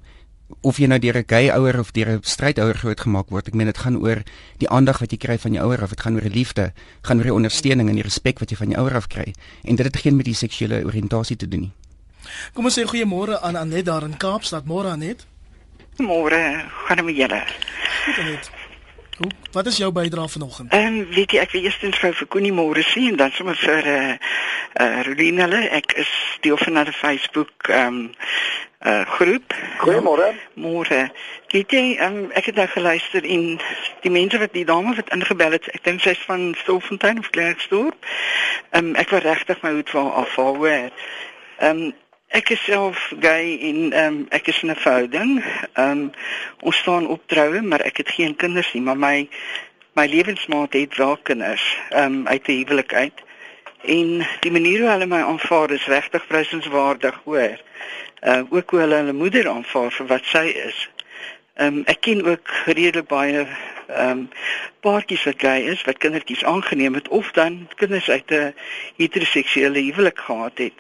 of 0.61 0.77
jy 0.79 0.87
nou 0.87 0.99
deur 1.01 1.17
'n 1.19 1.25
gay 1.27 1.49
ouer 1.51 1.79
of 1.81 1.91
deur 1.93 2.09
'n 2.09 2.23
strydouer 2.23 2.77
grootgemaak 2.77 3.31
word. 3.31 3.49
Ek 3.49 3.55
meen 3.55 3.67
dit 3.67 3.79
gaan 3.79 3.97
oor 3.97 4.23
die 4.59 4.69
aandag 4.69 4.99
wat 5.01 5.11
jy 5.11 5.19
kry 5.19 5.39
van 5.39 5.53
jou 5.53 5.65
ouer 5.65 5.83
of 5.83 5.91
dit 5.91 6.01
gaan 6.01 6.15
oor 6.15 6.31
liefde, 6.31 6.73
gaan 7.03 7.19
oor 7.19 7.25
die 7.25 7.35
ondersteuning 7.35 7.89
en 7.89 7.95
die 7.95 8.05
respek 8.05 8.39
wat 8.39 8.51
jy 8.51 8.57
van 8.57 8.71
jou 8.71 8.81
ouer 8.81 8.95
af 8.95 9.09
kry. 9.09 9.35
En 9.65 9.77
dit 9.77 9.87
het 9.87 9.97
geen 9.97 10.17
met 10.17 10.25
die 10.25 10.35
seksuele 10.35 10.85
oriëntasie 10.85 11.37
te 11.37 11.49
doen 11.49 11.61
nie. 11.61 11.73
Kom 12.53 12.65
ons 12.65 12.79
sê 12.79 12.85
goeiemôre 12.89 13.41
aan 13.41 13.57
Anet 13.57 13.87
daar 13.87 14.03
in 14.03 14.17
Kaapstad. 14.17 14.67
Môre 14.67 14.91
Anet. 14.93 15.27
Môre, 15.97 16.43
gaan 16.87 16.97
dit 16.97 17.05
met 17.05 17.17
julle? 17.17 17.43
Goed 18.05 18.19
Anet. 18.19 18.51
Hoe 19.17 19.31
wat 19.53 19.67
is 19.67 19.77
jou 19.77 19.93
bydrae 19.93 20.29
vanoggend? 20.29 20.73
Ehm 20.73 20.87
um, 20.87 21.07
weet 21.15 21.31
jy 21.31 21.39
ek 21.39 21.53
wil 21.55 21.63
eers 21.63 21.79
net 21.83 21.99
vir 22.03 22.27
Connie 22.27 22.53
môre 22.53 22.83
sien 22.83 23.13
en 23.13 23.17
dan 23.17 23.31
sommer 23.31 23.55
vir 23.55 23.87
eh 23.87 23.95
uh, 23.95 24.17
eh 24.75 24.87
uh, 24.87 25.03
Rodinelle. 25.07 25.61
Ek 25.71 25.93
is 26.03 26.11
deel 26.41 26.57
van 26.57 26.79
'n 26.79 26.93
Facebook 26.93 27.69
ehm 27.69 27.87
um, 27.87 28.11
uh 28.85 29.07
groep. 29.07 29.55
Goeiemôre. 29.79 30.35
Môre. 30.55 31.13
Weet 31.49 31.71
jy, 31.71 31.97
um, 32.03 32.31
ek 32.33 32.45
het 32.51 32.55
nou 32.55 32.67
geluister 32.67 33.25
en 33.25 33.61
die 34.01 34.11
mense 34.11 34.39
wat 34.39 34.53
die 34.53 34.65
dame 34.65 34.95
wat 34.95 35.13
ingebel 35.15 35.57
het, 35.57 35.69
ek 35.73 35.85
dink 35.85 36.01
sy's 36.01 36.21
van 36.27 36.55
Stolfontein 36.59 37.19
of 37.19 37.31
Klerksdorp. 37.31 37.97
Um 38.77 38.95
ek 38.95 39.15
was 39.15 39.23
regtig 39.23 39.63
my 39.63 39.71
hoed 39.79 39.91
vir 39.91 40.11
afval 40.13 40.57
hoor. 40.57 40.91
Um 41.63 41.95
ek 42.35 42.51
is 42.51 42.65
self 42.67 43.13
gay 43.23 43.59
en 43.69 43.93
um 43.99 44.17
ek 44.35 44.49
is 44.51 44.63
in 44.63 44.71
'n 44.71 44.83
verhouding. 44.85 45.45
Um 45.79 46.11
ons 46.61 46.77
staan 46.77 47.07
op 47.07 47.23
troue, 47.27 47.63
maar 47.63 47.81
ek 47.81 47.97
het 47.97 48.11
geen 48.11 48.37
kinders 48.37 48.73
nie, 48.75 48.83
maar 48.83 48.99
my 48.99 49.29
my 49.95 50.07
lewensmaat 50.07 50.73
het 50.73 50.97
wel 50.97 51.17
kinders. 51.23 51.77
Um 51.91 52.27
uit 52.27 52.49
'n 52.49 52.59
huwelik 52.59 52.95
uit. 52.95 53.23
En 53.85 54.27
die 54.41 54.51
manier 54.51 54.81
hoe 54.81 54.91
hulle 54.91 55.07
my 55.07 55.21
aanvaar 55.23 55.71
is 55.71 55.87
regtig 55.87 56.27
prysenswaardig, 56.27 57.21
hoor 57.25 57.61
uh 58.23 58.43
ook 58.51 58.71
hoe 58.71 58.81
hulle 58.81 58.95
hulle 58.95 59.13
moeder 59.13 59.49
aanvaar 59.49 59.93
vir 59.93 60.07
wat 60.07 60.25
sy 60.25 60.47
is. 60.67 60.89
Ehm 61.55 61.67
um, 61.67 61.83
ek 61.87 62.01
ken 62.01 62.25
ook 62.27 62.51
redelik 62.67 63.07
baie 63.07 63.47
ehm 63.87 64.11
um, 64.11 64.29
paartjies 64.81 65.25
wat 65.25 65.39
gay 65.39 65.61
is 65.71 65.85
wat 65.85 65.99
kindertjies 66.03 66.45
aangeneem 66.45 66.95
het 66.95 67.09
of 67.09 67.31
dan 67.31 67.69
kinders 67.75 68.11
uit 68.11 68.31
'n 68.31 68.55
heteroseksuele 68.97 69.79
huwelik 69.79 70.19
gehad 70.19 70.59
het. 70.59 70.79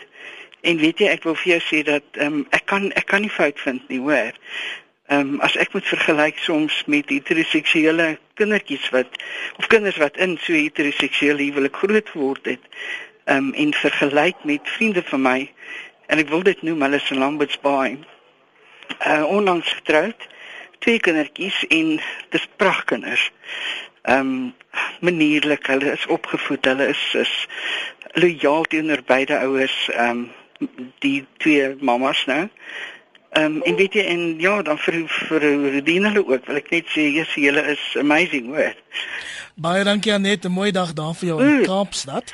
En 0.64 0.78
weet 0.80 1.02
jy, 1.02 1.08
ek 1.12 1.26
wil 1.28 1.36
vir 1.36 1.50
jou 1.54 1.60
sê 1.66 1.82
dat 1.84 2.16
ehm 2.16 2.40
um, 2.40 2.46
ek 2.56 2.64
kan 2.70 2.88
ek 2.96 3.06
kan 3.10 3.20
nie 3.20 3.32
fout 3.32 3.58
vind 3.60 3.84
nie, 3.92 4.00
hoor. 4.00 4.32
Ehm 5.12 5.34
um, 5.34 5.40
as 5.44 5.56
ek 5.60 5.74
moet 5.76 5.84
vergelyk 5.84 6.38
soms 6.40 6.78
met 6.88 7.10
heteroseksuele 7.12 8.06
kindertjies 8.40 8.86
wat 8.94 9.18
of 9.60 9.66
kinders 9.68 9.98
wat 10.00 10.16
in 10.16 10.38
so 10.40 10.56
heteroseksuele 10.56 11.50
huwelik 11.50 11.76
groot 11.76 12.08
geword 12.14 12.48
het, 12.48 12.64
ehm 13.28 13.50
um, 13.50 13.50
en 13.52 13.74
vergelyk 13.76 14.40
met 14.48 14.72
vriende 14.76 15.02
van 15.10 15.20
my 15.26 15.40
en 16.08 16.22
ek 16.22 16.32
wil 16.32 16.44
dit 16.46 16.62
noem 16.64 16.86
hulle 16.86 17.00
se 17.04 17.16
Lambert's 17.18 17.60
Bay. 17.60 17.98
Uh 19.04 19.24
onlangs 19.28 19.68
getroud, 19.80 20.28
twee 20.84 21.00
kindertjies 21.00 21.58
en 21.68 21.98
dis 22.32 22.46
pragtkinders. 22.56 23.26
Ehm 24.08 24.32
um, 24.32 24.54
manierlik, 25.04 25.68
hulle 25.68 25.92
is 25.92 26.06
opgevoed, 26.06 26.64
hulle 26.64 26.88
is 26.94 27.04
is 27.20 27.34
lojaal 28.16 28.64
teenoor 28.72 29.04
beide 29.12 29.38
ouers, 29.44 29.76
ehm 29.92 30.24
um, 30.24 30.24
die 31.04 31.26
twee 31.38 31.76
mammas 31.80 32.24
nou. 32.26 32.48
Ehm 33.34 33.56
um, 33.56 33.62
en 33.62 33.76
weet 33.76 33.94
jy 33.98 34.04
en 34.06 34.20
ja, 34.38 34.62
dan 34.62 34.78
vir 34.78 35.00
vir 35.08 35.40
Redine 35.74 36.12
hulle 36.12 36.22
ook, 36.26 36.46
wil 36.46 36.60
ek 36.60 36.70
net 36.70 36.90
sê 36.94 37.08
jy 37.10 37.24
julle 37.48 37.64
is 37.72 37.82
amazing, 37.98 38.52
hoor. 38.54 38.76
Baie 39.54 39.84
dankie 39.84 40.12
Anet, 40.14 40.44
'n 40.44 40.54
mooi 40.54 40.70
dag 40.70 40.92
daar 40.92 41.14
vir 41.14 41.28
jou 41.28 41.42
in 41.42 41.64
Kaapstad. 41.66 42.32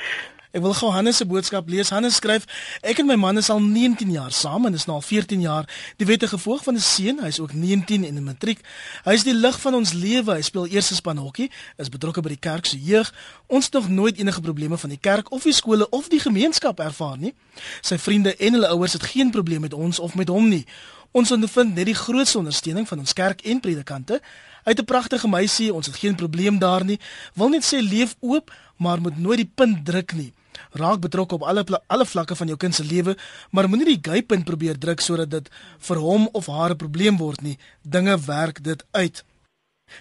Ek 0.50 0.64
wil 0.64 0.72
gou 0.74 0.88
Hannes 0.90 1.20
se 1.20 1.24
boodskap 1.30 1.68
lees. 1.70 1.92
Hannes 1.94 2.16
skryf: 2.18 2.42
Ek 2.82 2.98
en 2.98 3.06
my 3.06 3.14
man 3.14 3.38
is 3.38 3.52
al 3.54 3.60
19 3.62 4.10
jaar 4.10 4.32
saam 4.34 4.64
en 4.66 4.74
is 4.74 4.88
nou 4.88 4.96
al 4.98 5.04
14 5.06 5.44
jaar. 5.44 5.68
Die 6.02 6.06
wette 6.08 6.26
gevolg 6.26 6.64
van 6.66 6.74
'n 6.74 6.82
seun, 6.82 7.20
hy's 7.22 7.38
ook 7.38 7.52
19 7.52 8.04
en 8.04 8.16
in 8.16 8.24
matriek. 8.24 8.58
Hy 9.04 9.12
is 9.12 9.22
die 9.22 9.34
lig 9.34 9.60
van 9.60 9.74
ons 9.74 9.92
lewe. 9.92 10.34
Hy 10.34 10.40
speel 10.42 10.66
eerste 10.66 10.94
span 10.94 11.16
hokkie, 11.16 11.50
is 11.76 11.88
betrokke 11.88 12.20
by 12.20 12.28
die 12.28 12.38
kerk 12.38 12.66
se 12.66 12.82
jeug. 12.82 13.14
Ons 13.46 13.64
het 13.64 13.74
nog 13.74 13.88
nooit 13.88 14.18
enige 14.18 14.40
probleme 14.40 14.78
van 14.78 14.88
die 14.90 14.98
kerk 14.98 15.30
of 15.30 15.42
die 15.42 15.52
skole 15.52 15.88
of 15.88 16.08
die 16.08 16.20
gemeenskap 16.20 16.80
ervaar 16.80 17.18
nie. 17.18 17.34
Sy 17.80 17.98
vriende 17.98 18.36
en 18.36 18.52
hulle 18.52 18.68
ouers 18.68 18.92
het 18.92 19.02
geen 19.02 19.30
probleem 19.30 19.60
met 19.60 19.74
ons 19.74 19.98
of 19.98 20.14
met 20.14 20.28
hom 20.28 20.48
nie. 20.48 20.66
Ons 21.12 21.30
ondervind 21.30 21.74
net 21.74 21.86
die 21.86 21.94
grootste 21.94 22.38
ondersteuning 22.38 22.88
van 22.88 22.98
ons 22.98 23.12
kerk 23.12 23.40
en 23.40 23.60
predikante. 23.60 24.20
Hy 24.64 24.70
het 24.70 24.80
'n 24.80 24.84
pragtige 24.84 25.28
meisie, 25.28 25.74
ons 25.74 25.86
het 25.86 25.96
geen 25.96 26.14
probleem 26.14 26.58
daar 26.58 26.84
nie. 26.84 26.98
Wil 27.34 27.48
net 27.48 27.62
sê 27.62 27.78
leef 27.80 28.16
oop, 28.20 28.52
maar 28.76 29.00
moet 29.00 29.18
nooit 29.18 29.36
die 29.36 29.52
punt 29.54 29.84
druk 29.86 30.12
nie 30.12 30.32
raak 30.72 31.00
betrokke 31.00 31.34
op 31.34 31.42
alle 31.42 31.64
alle 31.86 32.06
vlakke 32.06 32.36
van 32.36 32.46
jou 32.46 32.56
kind 32.56 32.74
se 32.74 32.84
lewe, 32.84 33.16
maar 33.50 33.68
moenie 33.68 33.96
die 33.96 34.12
geypunt 34.12 34.44
probeer 34.44 34.78
druk 34.78 35.00
sodat 35.00 35.30
dit 35.30 35.50
vir 35.78 35.96
hom 35.96 36.28
of 36.32 36.46
haar 36.46 36.70
'n 36.70 36.76
probleem 36.76 37.16
word 37.16 37.42
nie. 37.42 37.58
Dinge 37.82 38.18
werk 38.26 38.62
dit 38.62 38.84
uit. 38.90 39.24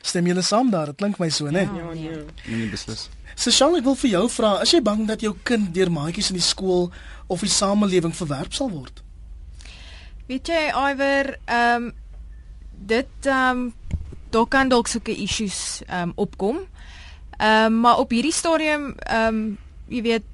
Stem 0.02 0.26
julle 0.26 0.42
saam 0.42 0.70
daar? 0.70 0.86
Dit 0.86 0.96
klink 0.96 1.18
my 1.20 1.30
so, 1.30 1.50
né? 1.50 1.66
Ja, 1.76 1.94
nee. 1.94 2.26
Nee, 2.48 2.70
beslis. 2.70 3.10
Sesal, 3.36 3.78
ek 3.80 3.86
wil 3.88 3.96
vir 3.96 4.10
jou 4.10 4.26
vra, 4.30 4.62
is 4.62 4.74
jy 4.76 4.82
bang 4.86 5.06
dat 5.08 5.22
jou 5.24 5.36
kind 5.48 5.74
deur 5.76 5.92
maatjies 5.92 6.30
in 6.34 6.40
die 6.40 6.46
skool 6.46 6.90
of 7.28 7.44
die 7.46 7.52
samelewing 7.52 8.16
verwerp 8.16 8.54
sal 8.54 8.70
word? 8.74 9.04
Weet 10.30 10.52
jy, 10.52 10.66
Iwer, 10.76 11.38
ehm 11.46 11.90
um, 11.90 11.94
dit 12.90 13.28
ehm 13.28 13.64
um, 13.64 13.74
daar 14.30 14.46
kan 14.48 14.70
dalk 14.70 14.88
sulke 14.88 15.16
issues 15.16 15.82
ehm 15.88 16.10
um, 16.10 16.14
opkom. 16.16 16.60
Ehm 17.38 17.66
um, 17.74 17.80
maar 17.86 18.04
op 18.04 18.14
hierdie 18.14 18.36
stadium 18.36 18.94
ehm 19.00 19.28
um, 19.28 19.58
jy 19.90 20.02
weet 20.06 20.29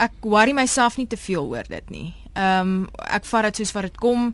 ek 0.00 0.24
worry 0.24 0.54
myself 0.56 0.96
nie 0.96 1.08
te 1.10 1.18
veel 1.20 1.44
oor 1.44 1.68
dit 1.68 1.92
nie. 1.92 2.08
Ehm 2.34 2.74
um, 2.84 2.90
ek 3.10 3.26
vat 3.28 3.48
dit 3.48 3.60
soos 3.60 3.72
wat 3.76 3.88
dit 3.88 3.96
kom. 4.00 4.30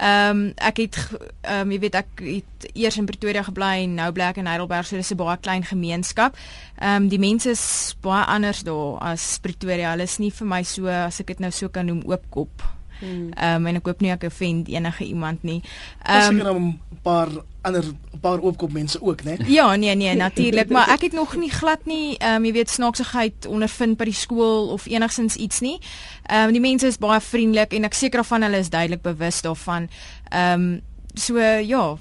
Ehm 0.00 0.30
um, 0.30 0.42
ek 0.56 0.82
het 0.84 0.98
ehm 1.42 1.66
um, 1.66 1.72
jy 1.74 1.80
weet 1.84 1.98
ek 2.00 2.24
het 2.24 2.68
eers 2.72 2.98
in 3.00 3.08
Pretoria 3.08 3.42
gebly 3.46 3.72
en 3.84 3.96
nou 4.00 4.10
bly 4.12 4.30
ek 4.30 4.42
in 4.42 4.50
Heidelberg, 4.50 4.86
so 4.86 4.96
dis 4.96 5.12
'n 5.12 5.20
baie 5.20 5.36
klein 5.36 5.64
gemeenskap. 5.64 6.36
Ehm 6.80 7.02
um, 7.02 7.08
die 7.08 7.20
mense 7.20 7.50
is 7.50 7.96
baie 8.00 8.24
anders 8.24 8.62
daar 8.62 9.00
as 9.12 9.38
Pretoria. 9.38 9.90
Hulle 9.90 10.08
is 10.08 10.18
nie 10.18 10.30
vir 10.30 10.46
my 10.46 10.62
so 10.62 10.86
as 10.86 11.20
ek 11.20 11.26
dit 11.26 11.40
nou 11.40 11.50
so 11.50 11.68
kan 11.68 11.86
noem 11.86 12.02
oopkop 12.06 12.62
Hmm. 13.02 13.30
Ehm 13.34 13.54
um, 13.56 13.66
en 13.66 13.76
ek 13.80 13.88
hoop 13.90 14.02
nie 14.04 14.12
ek 14.14 14.28
offend 14.28 14.68
enige 14.70 15.04
iemand 15.04 15.42
nie. 15.42 15.58
Ehm 16.06 16.40
um, 16.46 16.66
'n 16.68 17.00
paar 17.02 17.30
ander 17.62 17.84
'n 17.84 18.20
paar 18.20 18.40
oopkop 18.40 18.72
mense 18.72 19.02
ook, 19.02 19.22
né? 19.22 19.36
Ja, 19.58 19.76
nee 19.76 19.94
nee, 19.94 20.14
natuurlik, 20.14 20.68
maar 20.68 20.88
ek 20.88 21.00
het 21.00 21.12
nog 21.12 21.36
nie 21.36 21.50
glad 21.50 21.84
nie 21.84 22.16
ehm 22.18 22.34
um, 22.34 22.44
jy 22.44 22.52
weet 22.52 22.70
snaaksigheid 22.70 23.46
ondervind 23.46 23.96
by 23.96 24.04
die 24.04 24.14
skool 24.14 24.68
of 24.68 24.86
enigsins 24.86 25.36
iets 25.36 25.60
nie. 25.60 25.78
Ehm 26.26 26.46
um, 26.46 26.52
die 26.52 26.60
mense 26.60 26.86
is 26.86 26.98
baie 26.98 27.20
vriendelik 27.20 27.72
en 27.72 27.84
ek 27.84 27.94
seker 27.94 28.24
van 28.24 28.42
hulle 28.42 28.58
is 28.58 28.70
duidelik 28.70 29.02
bewus 29.02 29.40
daarvan. 29.40 29.88
Ehm 30.30 30.60
um, 30.60 30.80
so 31.14 31.38
ja, 31.38 31.98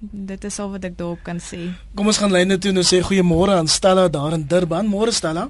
dit 0.00 0.44
is 0.44 0.58
al 0.58 0.70
wat 0.70 0.84
ek 0.84 0.98
daarop 0.98 1.22
kan 1.22 1.40
sê. 1.40 1.72
Kom 1.94 2.06
ons 2.06 2.18
gaan 2.18 2.32
lyne 2.32 2.58
toe 2.58 2.72
en 2.72 2.84
sê 2.84 3.02
goeiemôre 3.02 3.56
aan 3.56 3.68
Stella 3.68 4.08
daar 4.08 4.32
in 4.32 4.46
Durban. 4.46 4.86
Môre 4.86 5.12
Stella. 5.12 5.48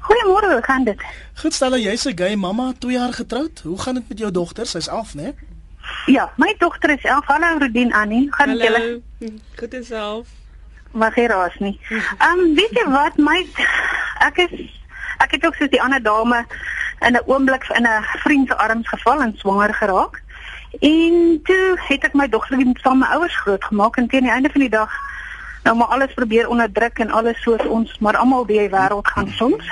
Goeiemôre, 0.00 0.52
hoe 0.52 0.62
gaan 0.62 0.84
dit? 0.84 1.02
Goed 1.34 1.54
Stella, 1.54 1.76
jy's 1.78 2.04
'n 2.06 2.16
gay 2.16 2.34
mamma, 2.34 2.72
2 2.78 2.92
jaar 2.92 3.12
getroud. 3.12 3.60
Hoe 3.64 3.78
gaan 3.78 3.94
dit 3.94 4.08
met 4.08 4.18
jou 4.18 4.30
dogter? 4.30 4.66
Sy's 4.66 4.88
11, 4.88 5.14
né? 5.14 5.34
Ja, 6.06 6.32
my 6.36 6.54
dogter 6.58 6.90
is 6.90 7.02
11. 7.02 7.26
Hallo 7.26 7.58
Rudien 7.58 7.92
Annie. 7.92 8.26
Gaan 8.30 8.56
julle? 8.56 9.00
Goed 9.56 9.74
en 9.74 9.84
self. 9.84 10.26
Maar 10.92 11.12
geen 11.12 11.26
raas 11.26 11.58
nie. 11.58 11.80
Ehm 12.18 12.38
um, 12.38 12.54
weet 12.54 12.70
jy 12.70 12.84
wat 12.90 13.16
my 13.16 13.46
ek 14.18 14.36
is 14.36 14.80
ek 15.18 15.30
het 15.30 15.46
ook 15.46 15.54
soos 15.54 15.70
die 15.70 15.82
ander 15.82 16.02
dame 16.02 16.44
in 17.00 17.12
'n 17.12 17.22
oomblik 17.26 17.68
in 17.68 17.86
'n 17.86 18.02
vriend 18.02 18.48
se 18.48 18.56
arms 18.56 18.88
geval 18.88 19.20
en 19.20 19.34
swanger 19.36 19.74
geraak. 19.74 20.22
En 20.80 21.40
toe 21.42 21.78
het 21.88 22.04
ek 22.04 22.14
my 22.14 22.28
dogter 22.28 22.58
saam 22.58 22.98
met 22.98 23.08
my 23.08 23.14
ouers 23.14 23.36
grootgemaak 23.36 23.96
en 23.96 24.08
teen 24.08 24.22
die 24.22 24.30
einde 24.30 24.50
van 24.50 24.60
die 24.60 24.70
dag 24.70 24.90
nou 25.62 25.76
maar 25.76 25.86
alles 25.86 26.14
probeer 26.14 26.48
onderdruk 26.48 26.98
en 26.98 27.10
alles 27.10 27.42
soos 27.42 27.66
ons 27.66 27.98
maar 27.98 28.16
almal 28.16 28.46
die 28.46 28.68
wêreld 28.68 29.08
gaan 29.08 29.28
soms. 29.28 29.70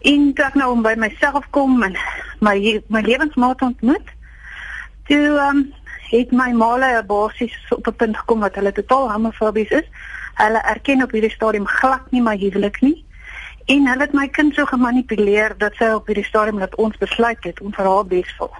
En 0.00 0.32
toe 0.34 0.44
ek 0.44 0.54
nou 0.54 0.80
by 0.80 0.94
myself 0.96 1.46
kom 1.50 1.82
en 1.82 1.96
my 2.38 2.82
my 2.88 3.00
lewensmaat 3.00 3.62
ontmoet, 3.62 4.15
toe 5.06 5.38
um, 5.48 5.74
het 6.10 6.30
my 6.30 6.50
maale 6.52 7.02
basies 7.06 7.56
op 7.70 7.86
'n 7.86 7.96
punt 7.96 8.16
gekom 8.16 8.40
wat 8.40 8.54
hulle 8.54 8.72
totaal 8.72 9.12
homofobies 9.12 9.70
is. 9.70 9.88
Hulle 10.34 10.58
erken 10.58 11.02
op 11.02 11.10
hierdie 11.10 11.30
stadium 11.30 11.66
glad 11.66 12.10
nie 12.10 12.22
my 12.22 12.36
huwelik 12.36 12.80
nie. 12.80 13.04
En 13.66 13.86
hulle 13.86 14.00
het 14.00 14.12
my 14.12 14.28
kind 14.28 14.54
so 14.54 14.64
gemanipuleer 14.64 15.54
dat 15.58 15.74
sy 15.74 15.84
op 15.84 16.06
hierdie 16.06 16.24
stadium 16.24 16.58
dat 16.58 16.74
ons 16.74 16.96
besluit 16.96 17.44
het 17.44 17.60
om 17.60 17.74
vir 17.74 17.84
haar 17.84 18.06
besvol 18.06 18.54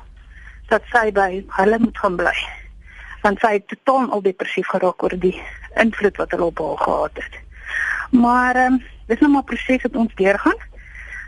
dat 0.67 0.83
sy 0.91 1.13
by 1.13 1.45
hulle 1.49 1.79
moet 1.79 1.99
gaan 1.99 2.17
bly. 2.17 2.37
Want 3.23 3.39
sy 3.41 3.53
het 3.53 3.69
totaal 3.69 4.11
al 4.11 4.23
depressief 4.23 4.67
geraak 4.67 5.03
oor 5.03 5.15
die 5.19 5.43
invloed 5.75 6.17
wat 6.17 6.31
hulle 6.31 6.45
op 6.45 6.59
haar 6.59 6.79
gehad 6.79 7.23
het. 7.23 7.35
Maar 8.11 8.57
um, 8.57 8.83
dis 9.07 9.21
nou 9.21 9.31
maar 9.31 9.43
'n 9.43 9.51
proses 9.53 9.83
wat 9.83 9.97
ons 9.97 10.15
deurgaan. 10.15 10.61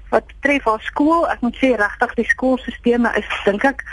Wat 0.09 0.27
betref 0.27 0.65
haar 0.65 0.81
skool, 0.81 1.29
ek 1.29 1.41
moet 1.41 1.57
sê 1.57 1.77
regtig 1.77 2.15
die 2.15 2.25
skoolstelsels 2.25 3.17
is 3.17 3.45
dink 3.45 3.65
ek 3.65 3.85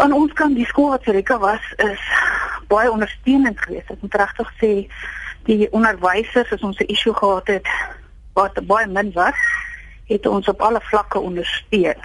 aan 0.00 0.12
ons 0.16 0.32
kant 0.32 0.56
die 0.56 0.66
skool 0.68 0.94
wat 0.94 1.04
Rika 1.04 1.38
was 1.38 1.64
is 1.76 2.02
baie 2.70 2.90
ondersteunend 2.90 3.60
geweest. 3.60 3.90
Ek 3.90 4.00
moet 4.04 4.14
regtig 4.22 4.52
sê 4.60 4.72
die 5.48 5.68
onderwysers 5.76 6.52
as 6.52 6.64
ons 6.66 6.78
'n 6.78 6.88
issue 6.92 7.14
gehad 7.14 7.46
het 7.46 7.68
wat 8.34 8.60
baie 8.66 8.86
min 8.86 9.12
was, 9.12 9.40
het 10.06 10.26
ons 10.26 10.48
op 10.48 10.60
alle 10.60 10.80
vlakke 10.80 11.18
ondersteun. 11.18 12.00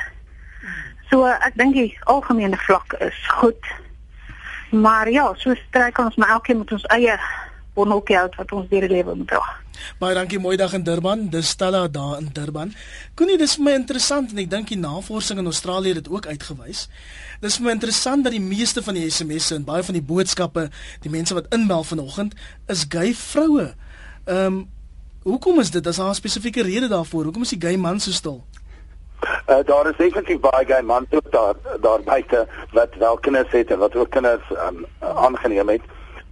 So 1.10 1.26
ek 1.26 1.54
dink 1.56 1.74
die 1.74 1.98
algemene 2.04 2.58
vlak 2.58 2.94
is 3.00 3.28
goed. 3.28 3.64
Maar 4.72 5.10
ja, 5.10 5.34
so 5.38 5.54
stryk 5.56 5.98
ons 5.98 6.16
maar 6.16 6.30
elkeen 6.30 6.58
met 6.58 6.72
ons 6.72 6.84
eie 6.84 7.20
bonokkie 7.74 8.18
uit 8.20 8.36
wat 8.36 8.52
ons 8.52 8.70
deur 8.70 8.88
die 8.88 8.90
lewe 8.90 9.16
moet 9.16 9.28
dra. 9.28 9.65
Baie 10.00 10.16
dankie, 10.16 10.40
mooi 10.40 10.58
dag 10.58 10.74
in 10.74 10.84
Durban. 10.84 11.28
Dis 11.30 11.50
Stella 11.50 11.88
daar 11.88 12.18
in 12.18 12.30
Durban. 12.34 12.74
Koenie, 13.16 13.38
dis 13.38 13.56
vir 13.56 13.66
my 13.66 13.76
interessant 13.78 14.32
en 14.32 14.42
ek 14.44 14.50
dink 14.52 14.72
die 14.74 14.80
navorsing 14.80 15.40
in 15.40 15.52
Australië 15.52 15.96
het 15.96 16.04
dit 16.04 16.12
ook 16.14 16.28
uitgewys. 16.28 16.88
Dis 17.42 17.58
vir 17.60 17.68
my 17.68 17.76
interessant 17.78 18.24
dat 18.24 18.36
die 18.36 18.44
meeste 18.44 18.84
van 18.84 18.98
die 18.98 19.10
SMS'e 19.10 19.56
en 19.60 19.68
baie 19.68 19.84
van 19.84 19.98
die 19.98 20.04
boodskappe, 20.04 20.70
die 21.06 21.12
mense 21.14 21.38
wat 21.38 21.52
inbel 21.56 21.84
vanoggend, 21.84 22.36
is 22.68 22.86
gay 22.90 23.14
vroue. 23.14 23.74
Ehm 24.26 24.46
um, 24.46 24.64
hoekom 25.26 25.60
is 25.60 25.72
dit? 25.74 25.86
Is 25.86 25.98
daar 25.98 26.10
'n 26.10 26.16
spesifieke 26.16 26.62
rede 26.62 26.88
daarvoor? 26.88 27.24
Hoekom 27.24 27.42
is 27.42 27.50
die 27.50 27.62
gay 27.62 27.78
man 27.78 28.00
so 28.00 28.12
stil? 28.12 28.44
Uh, 29.50 29.58
daar 29.66 29.88
is 29.90 29.98
definitief 29.98 30.40
baie 30.40 30.66
gay 30.66 30.82
mans 30.82 31.08
ook 31.10 31.32
daar 31.32 31.54
daar 31.82 32.02
buite 32.04 32.48
wat 32.72 32.96
wel 32.98 33.18
kinders 33.18 33.52
het 33.52 33.72
en 33.72 33.78
wat 33.78 33.96
ook 33.96 34.10
kinders 34.10 34.44
um, 34.50 34.86
aangeneem 35.00 35.70
het. 35.70 35.82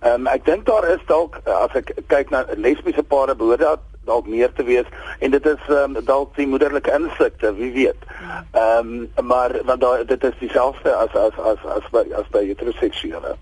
Ehm 0.03 0.13
um, 0.13 0.27
ek 0.27 0.45
dink 0.45 0.65
daar 0.65 0.83
is 0.91 1.03
dalk 1.07 1.37
as 1.47 1.75
ek 1.79 1.93
kyk 2.11 2.29
na 2.29 2.43
lesbiese 2.59 3.03
pare 3.03 3.35
behoort 3.39 3.61
daar 3.63 3.79
dalk 4.05 4.27
meer 4.27 4.51
te 4.53 4.63
wees 4.67 4.87
en 5.19 5.31
dit 5.31 5.45
is 5.47 5.67
um, 5.71 5.95
dalk 6.03 6.33
die 6.35 6.47
moederlike 6.47 6.91
insigte, 6.91 7.53
wie 7.55 7.71
weet. 7.71 8.07
Ehm 8.51 8.89
um, 9.15 9.27
maar 9.31 9.55
want 9.63 9.81
daar 9.81 10.05
dit 10.05 10.23
is 10.23 10.35
dieselfde 10.39 10.95
as 10.95 11.15
as 11.15 11.37
as 11.39 11.63
as 11.75 11.87
by 11.91 12.03
as 12.19 12.27
by 12.35 12.43
heteroseksuele 12.49 13.35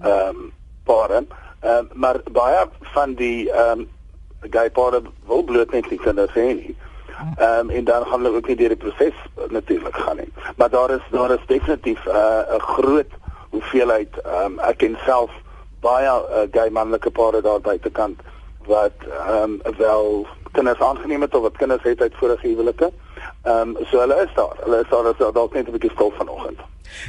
ehm 0.00 0.12
um, 0.12 0.52
pare. 0.84 1.22
Ehm 1.60 1.78
um, 1.78 1.88
maar 1.94 2.20
baie 2.32 2.66
van 2.94 3.14
die 3.14 3.50
ehm 3.50 3.86
um, 3.86 3.88
gay 4.50 4.70
pare 4.70 5.02
wil 5.26 5.42
bloot 5.42 5.72
net 5.72 5.90
nie 5.90 5.98
kinders 5.98 6.34
hê 6.36 6.48
nie. 6.58 6.76
Ehm 7.36 7.70
um, 7.70 7.70
en 7.70 7.84
dan 7.84 8.04
gaan 8.06 8.20
hulle 8.24 8.36
ook 8.36 8.50
nie 8.52 8.56
deur 8.56 8.74
die 8.74 8.82
proses 8.84 9.24
natuurlik 9.48 9.96
gaan 9.96 10.20
nie. 10.20 10.32
Maar 10.56 10.70
daar 10.70 10.90
is 10.90 11.08
daar 11.10 11.32
is 11.38 11.46
definitief 11.46 12.04
'n 12.04 12.10
uh, 12.10 12.56
'n 12.56 12.60
groot 12.60 13.16
hoeveelheid 13.50 14.20
ehm 14.20 14.44
um, 14.44 14.58
ek 14.58 14.76
ken 14.76 14.98
self 15.06 15.30
baie 15.82 16.08
uh, 16.08 16.46
gay 16.50 16.70
manlike 16.70 17.10
pare 17.10 17.42
daar 17.42 17.60
buitekant 17.60 18.20
wat 18.66 19.06
ehm 19.08 19.58
um, 19.66 19.76
wel 19.78 20.26
kinders 20.52 20.80
aangeneem 20.80 21.20
het 21.20 21.34
of 21.34 21.42
wat 21.42 21.56
kinders 21.56 21.82
het 21.82 22.00
uit 22.00 22.14
vorige 22.20 22.46
huwelike. 22.48 22.92
Ehm 23.42 23.76
um, 23.76 23.86
so 23.90 23.98
hulle 23.98 24.20
is 24.26 24.34
daar. 24.34 24.54
Hulle 24.64 24.82
is 24.82 24.90
daar 24.90 25.06
as 25.10 25.34
dalk 25.34 25.54
net 25.54 25.68
'n 25.68 25.72
bietjie 25.72 25.90
stil 25.94 26.12
vanoggend. 26.18 26.60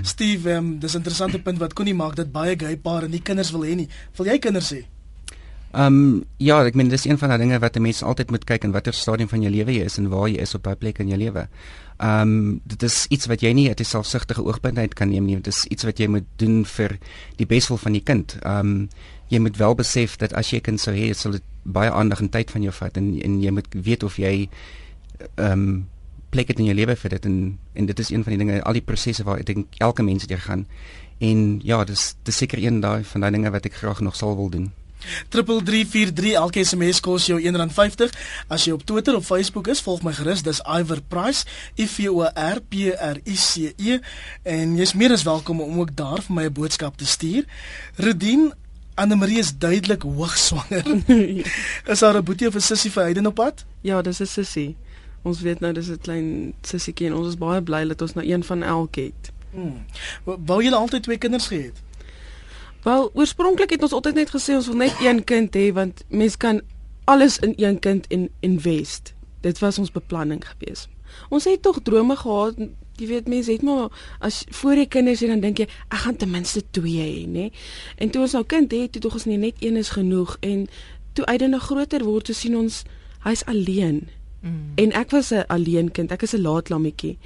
Steve, 0.02 0.54
um, 0.54 0.80
dis 0.80 0.94
'n 0.94 0.98
interessante 0.98 1.42
punt 1.42 1.58
wat 1.58 1.74
kon 1.74 1.86
nie 1.86 1.94
maak 1.94 2.16
dat 2.16 2.32
baie 2.32 2.56
gay 2.58 2.78
pare 2.78 3.08
nie 3.08 3.22
kinders 3.22 3.52
wil 3.52 3.64
hê 3.64 3.76
nie. 3.76 3.90
Wil 4.16 4.26
jy 4.26 4.40
kinders 4.40 4.74
hê? 4.74 4.86
Ehm 5.74 5.86
um, 5.86 6.24
ja, 6.38 6.64
ek 6.66 6.76
meen 6.76 6.90
dis 6.90 7.06
een 7.06 7.18
van 7.18 7.30
daai 7.30 7.40
dinge 7.40 7.60
wat 7.60 7.76
'n 7.76 7.82
mens 7.82 8.04
altyd 8.04 8.30
moet 8.30 8.44
kyk 8.44 8.64
in 8.64 8.72
watter 8.72 8.94
stadium 8.94 9.30
van 9.30 9.42
jou 9.42 9.52
lewe 9.52 9.74
jy 9.74 9.84
is 9.84 9.98
en 9.98 10.10
waar 10.10 10.30
jy 10.30 10.38
is 10.38 10.56
op 10.56 10.68
'n 10.68 10.78
plek 10.78 11.00
in 11.00 11.08
jou 11.08 11.18
lewe. 11.18 11.48
Ehm 11.98 12.22
um, 12.22 12.62
dit 12.64 12.84
is 12.84 13.06
iets 13.10 13.26
wat 13.26 13.42
jy 13.42 13.52
nie 13.54 13.68
uit 13.68 13.80
'n 13.80 13.84
selfsugtige 13.84 14.44
oogpunt 14.44 14.78
uit 14.78 14.94
kan 14.94 15.10
neem 15.10 15.26
nie. 15.26 15.36
Dit 15.36 15.48
is 15.48 15.66
iets 15.66 15.84
wat 15.84 15.98
jy 15.98 16.08
moet 16.08 16.26
doen 16.36 16.66
vir 16.66 16.98
die 17.36 17.46
beswil 17.46 17.78
van 17.78 17.92
die 17.92 18.04
kind. 18.04 18.38
Ehm 18.42 18.60
um, 18.60 18.90
jy 19.28 19.40
moet 19.40 19.58
wel 19.58 19.76
besef 19.76 20.18
dat 20.18 20.34
as 20.34 20.50
jy 20.50 20.58
'n 20.58 20.62
kind 20.62 20.80
sou 20.80 20.96
hê, 20.96 21.14
sal 21.14 21.32
dit 21.32 21.44
baie 21.64 21.92
aandag 21.92 22.20
en 22.20 22.30
tyd 22.30 22.52
van 22.52 22.62
jou 22.62 22.74
vat 22.74 22.98
en 22.98 23.22
en 23.22 23.42
jy 23.42 23.52
moet 23.52 23.68
weet 23.72 24.04
of 24.04 24.18
jy 24.18 24.50
ehm 25.36 25.52
um, 25.52 25.88
plek 26.30 26.48
het 26.48 26.60
in 26.60 26.66
jou 26.66 26.76
lewe 26.76 26.96
vir 26.96 27.10
dit 27.10 27.26
en 27.26 27.60
en 27.74 27.86
dit 27.86 28.00
is 28.00 28.10
een 28.10 28.24
van 28.24 28.32
die 28.34 28.46
dinge 28.46 28.64
al 28.64 28.74
die 28.74 28.82
prosesse 28.82 29.24
waar 29.24 29.40
ek 29.40 29.46
dink 29.46 29.68
elke 29.78 30.04
mens 30.04 30.28
deur 30.28 30.40
gaan. 30.40 30.66
En 31.20 31.60
ja, 31.64 31.84
dis 31.84 32.16
dis 32.24 32.38
seker 32.38 32.64
een 32.64 32.80
daai 32.80 33.04
van 33.04 33.22
daai 33.22 33.32
dinge 33.32 33.52
wat 33.52 33.66
ek 33.66 33.74
graag 33.74 34.02
nog 34.02 34.16
sal 34.16 34.36
wil 34.36 34.50
doen. 34.50 34.72
3343 35.30 36.34
elke 36.40 36.64
SMS 36.64 37.00
kos 37.00 37.28
jou 37.30 37.40
R1.50. 37.42 38.14
As 38.48 38.66
jy 38.66 38.74
op 38.74 38.86
Twitter 38.86 39.16
of 39.16 39.26
Facebook 39.26 39.68
is, 39.68 39.82
volg 39.82 40.04
my 40.04 40.14
gerus, 40.14 40.44
dis 40.44 40.62
Iver 40.66 41.02
Price, 41.02 41.46
I 41.78 41.88
V 41.88 42.10
O 42.10 42.24
R 42.24 42.62
P 42.70 42.92
R 42.94 43.22
I 43.24 43.36
C 43.36 43.74
E 43.78 44.00
en 44.44 44.76
jy's 44.78 44.94
meer 44.94 45.12
as 45.12 45.24
welkom 45.24 45.62
om 45.62 45.80
ook 45.80 45.96
daar 45.96 46.22
vir 46.22 46.36
my 46.36 46.46
'n 46.46 46.54
boodskap 46.54 46.98
te 46.98 47.06
stuur. 47.06 47.46
Rudien 47.96 48.54
Anne 48.96 49.16
Marie 49.16 49.40
is 49.40 49.58
duidelik 49.58 50.02
hoogswanger. 50.02 50.86
is 51.94 52.02
haar 52.02 52.18
'n 52.18 52.24
boetie 52.24 52.48
of 52.48 52.56
'n 52.56 52.62
sussie 52.62 52.92
vir 52.92 53.04
Hayden 53.04 53.26
op 53.26 53.36
pad? 53.36 53.66
Ja, 53.82 54.02
dis 54.02 54.20
'n 54.20 54.26
sussie. 54.26 54.76
Ons 55.24 55.42
weet 55.42 55.60
nou 55.60 55.74
dis 55.74 55.88
'n 55.88 56.00
klein 56.02 56.54
sussiekie 56.62 57.08
en 57.08 57.14
ons 57.14 57.28
is 57.28 57.38
baie 57.38 57.62
bly 57.62 57.88
dat 57.88 58.02
ons 58.02 58.14
nou 58.14 58.28
een 58.28 58.44
van 58.44 58.64
elk 58.64 58.96
het. 58.96 59.32
Hmm. 59.52 59.86
Wou 60.24 60.64
julle 60.64 60.76
altyd 60.76 61.04
twee 61.04 61.18
kinders 61.18 61.48
gehad? 61.48 61.82
Wel, 62.84 63.12
oorspronklik 63.14 63.70
het 63.70 63.82
ons 63.82 63.94
altyd 63.96 64.18
net 64.20 64.32
gesê 64.34 64.58
ons 64.58 64.68
wil 64.68 64.82
net 64.82 64.96
een 65.00 65.24
kind 65.24 65.56
hê 65.56 65.70
want 65.72 66.04
mens 66.10 66.36
kan 66.38 66.62
alles 67.08 67.40
in 67.40 67.54
een 67.56 67.80
kind 67.80 68.08
in 68.08 68.30
invest. 68.40 69.14
Dit 69.42 69.60
was 69.60 69.80
ons 69.80 69.92
beplanning 69.92 70.44
gewees. 70.48 70.88
Ons 71.30 71.48
het 71.48 71.62
tog 71.62 71.80
drome 71.84 72.16
gehad, 72.16 72.60
jy 73.00 73.08
weet 73.08 73.30
mense 73.32 73.52
het 73.52 73.64
maar 73.64 73.88
as 74.20 74.44
voor 74.60 74.82
jy 74.82 74.88
kinders 74.88 75.24
het 75.24 75.32
dan 75.32 75.44
dink 75.44 75.64
jy 75.64 75.68
ek 75.88 76.02
gaan 76.04 76.18
ten 76.20 76.32
minste 76.32 76.64
twee 76.76 77.00
hê, 77.00 77.24
nê? 77.28 77.46
En 77.98 78.12
toe 78.12 78.26
ons 78.26 78.36
nou 78.36 78.44
kind 78.44 78.72
het, 78.72 78.92
toe 78.92 79.02
tog 79.02 79.16
ons 79.20 79.30
nie 79.32 79.40
net 79.40 79.64
een 79.64 79.80
is 79.80 79.94
genoeg 79.96 80.36
en 80.42 80.68
toe 81.14 81.26
uit 81.26 81.40
dan 81.40 81.60
groter 81.60 82.04
word, 82.04 82.28
toe 82.28 82.36
sien 82.36 82.58
ons 82.58 82.84
hy's 83.24 83.46
alleen. 83.48 84.10
Mm. 84.44 84.76
En 84.76 84.92
ek 84.92 85.16
was 85.16 85.32
'n 85.32 85.48
alleen 85.48 85.92
kind. 85.92 86.12
Ek 86.12 86.22
is 86.24 86.36
'n 86.36 86.42
laat 86.42 86.70
lammetjie 86.70 87.18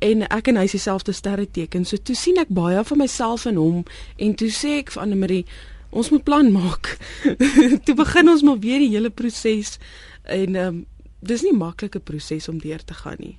en 0.00 0.24
ek 0.28 0.50
en 0.50 0.56
hy 0.60 0.66
is 0.68 0.76
dieselfde 0.76 1.12
sterreteken. 1.12 1.84
So 1.84 1.96
toe 1.96 2.16
sien 2.16 2.40
ek 2.40 2.52
baie 2.54 2.80
van 2.84 2.98
myself 2.98 3.46
in 3.50 3.60
hom 3.60 3.84
en 4.16 4.34
toe 4.34 4.50
sê 4.54 4.78
ek 4.80 4.94
vir 4.94 5.02
Anne 5.04 5.18
Marie, 5.20 5.44
ons 5.90 6.10
moet 6.10 6.24
plan 6.24 6.48
maak. 6.52 6.96
toe 7.84 7.96
begin 7.98 8.32
ons 8.32 8.44
maar 8.46 8.60
weer 8.62 8.82
die 8.82 8.92
hele 8.94 9.10
proses 9.10 9.78
en 10.24 10.56
ehm 10.56 10.66
um, 10.66 10.86
dis 11.20 11.42
nie 11.44 11.52
'n 11.52 11.60
maklike 11.60 12.00
proses 12.00 12.48
om 12.48 12.58
deur 12.58 12.80
te 12.84 12.94
gaan 12.94 13.18
nie. 13.20 13.36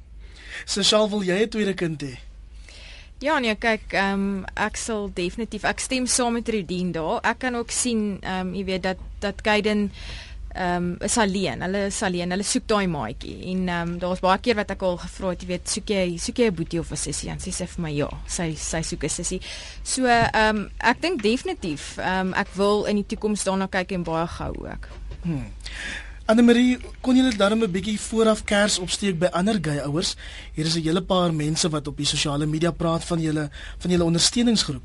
So 0.66 0.84
sal 0.84 1.10
wil 1.10 1.24
jy 1.24 1.42
'n 1.42 1.50
tweede 1.50 1.74
kind 1.74 2.02
hê? 2.02 2.20
Ja 3.22 3.40
nee, 3.40 3.56
kyk, 3.56 3.94
ehm 3.94 4.14
um, 4.14 4.46
ek 4.54 4.78
sal 4.78 5.10
definitief 5.14 5.64
ek 5.64 5.80
stem 5.80 6.06
saam 6.08 6.34
met 6.34 6.50
Redien 6.50 6.92
daar. 6.92 7.20
Ek 7.24 7.40
kan 7.40 7.56
ook 7.56 7.72
sien 7.72 8.20
ehm 8.22 8.48
um, 8.48 8.54
jy 8.54 8.66
weet 8.66 8.84
dat 8.84 8.98
dat 9.20 9.42
Kaiden 9.42 9.92
ehm 10.54 10.92
um, 10.92 10.96
is 11.00 11.18
alleen. 11.18 11.62
Hulle 11.62 11.86
is 11.86 12.02
alleen. 12.04 12.30
Hulle 12.30 12.44
soek 12.44 12.68
daai 12.68 12.88
maatjie. 12.88 13.38
En 13.54 13.68
ehm 13.68 13.90
um, 13.90 13.98
daar's 14.00 14.20
baie 14.20 14.40
keer 14.40 14.56
wat 14.56 14.72
ek 14.72 14.82
al 14.82 14.98
gevra 14.98 15.30
het, 15.30 15.42
jy 15.42 15.48
weet, 15.48 15.70
soek 15.70 15.90
jy 15.90 16.18
soek 16.18 16.38
jy 16.38 16.50
'n 16.52 16.56
boetie 16.56 16.80
of 16.80 16.92
'n 16.92 16.98
sussie? 16.98 17.30
En 17.30 17.40
sy 17.40 17.52
sê 17.52 17.68
vir 17.68 17.82
my 17.82 17.92
ja, 17.92 18.10
sy 18.28 18.54
sy 18.56 18.82
soek 18.82 19.04
'n 19.04 19.10
sussie. 19.10 19.42
So 19.84 20.06
ehm 20.06 20.56
um, 20.56 20.70
ek 20.80 21.02
dink 21.02 21.22
definitief 21.22 21.98
ehm 21.98 22.28
um, 22.28 22.34
ek 22.34 22.48
wil 22.56 22.86
in 22.86 22.96
die 22.96 23.06
toekoms 23.06 23.44
daarna 23.44 23.68
kyk 23.68 23.92
en 23.92 24.04
baie 24.04 24.28
gou 24.28 24.54
ook. 24.68 24.88
Hmm. 25.24 25.52
Anne 26.32 26.44
Marie, 26.46 26.78
kon 27.02 27.18
jy 27.18 27.24
net 27.26 27.38
darm 27.38 27.64
'n 27.64 27.72
bietjie 27.72 28.00
vooraf 28.00 28.44
kers 28.44 28.80
opsteek 28.80 29.18
by 29.20 29.28
ander 29.34 29.58
gay 29.60 29.80
ouers? 29.84 30.16
Hier 30.54 30.66
is 30.66 30.76
'n 30.76 30.84
hele 30.84 31.02
paar 31.02 31.34
mense 31.34 31.70
wat 31.70 31.88
op 31.88 31.98
die 31.98 32.06
sosiale 32.06 32.46
media 32.46 32.72
praat 32.72 33.04
van 33.04 33.20
julle 33.20 33.50
van 33.80 33.92
julle 33.92 34.04
ondersteuningsgroep. 34.04 34.84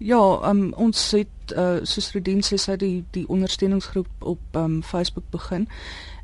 Ja, 0.00 0.48
um, 0.48 0.70
ons 0.80 1.10
het 1.12 1.52
uh, 1.52 1.82
soos 1.84 2.12
Redien 2.14 2.40
sê 2.40 2.56
sy 2.56 2.78
die 2.80 3.02
die 3.12 3.26
ondersteuningsgroep 3.28 4.24
op 4.32 4.56
um, 4.56 4.78
Facebook 4.80 5.26
begin. 5.30 5.66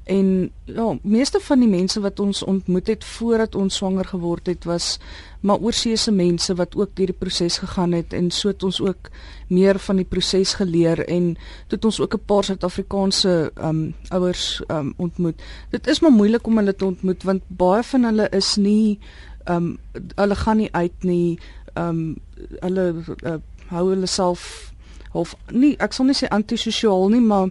En 0.07 0.51
ja, 0.65 0.87
meeste 1.03 1.41
van 1.43 1.61
die 1.61 1.69
mense 1.69 2.01
wat 2.01 2.21
ons 2.23 2.41
ontmoet 2.47 2.87
het 2.87 3.05
voordat 3.05 3.55
ons 3.59 3.75
swanger 3.77 4.07
geword 4.07 4.47
het, 4.47 4.65
was 4.65 5.01
maar 5.43 5.59
oorseese 5.59 6.13
mense 6.15 6.55
wat 6.57 6.77
ook 6.79 6.95
deur 6.95 7.11
die 7.11 7.19
proses 7.19 7.59
gegaan 7.59 7.93
het 7.93 8.15
en 8.17 8.31
so 8.31 8.49
het 8.49 8.63
ons 8.63 8.79
ook 8.81 9.11
meer 9.51 9.79
van 9.83 10.01
die 10.01 10.07
proses 10.07 10.55
geleer 10.61 11.03
en 11.05 11.35
het 11.69 11.85
ons 11.85 12.01
ook 12.01 12.15
'n 12.15 12.25
paar 12.27 12.45
Suid-Afrikaanse 12.45 13.51
um 13.61 13.95
ouers 14.09 14.63
um 14.71 14.95
ontmoet. 14.97 15.43
Dit 15.71 15.87
is 15.87 16.01
maar 16.01 16.15
moeilik 16.15 16.47
om 16.47 16.57
hulle 16.57 16.75
te 16.75 16.87
ontmoet 16.87 17.23
want 17.23 17.43
baie 17.49 17.83
van 17.83 18.05
hulle 18.05 18.29
is 18.31 18.57
nie 18.57 18.99
um 19.45 19.79
hulle 20.15 20.35
gaan 20.35 20.57
nie 20.57 20.73
uit 20.73 21.03
nie. 21.03 21.39
Um 21.75 22.17
hulle 22.61 22.95
uh, 23.25 23.37
hou 23.71 23.89
hulle 23.91 24.07
self 24.07 24.73
of 25.13 25.35
nie 25.51 25.75
ek 25.81 25.97
sal 25.97 26.07
nie 26.07 26.17
sê 26.17 26.29
antisosiaal 26.31 27.09
nie, 27.11 27.21
maar 27.25 27.49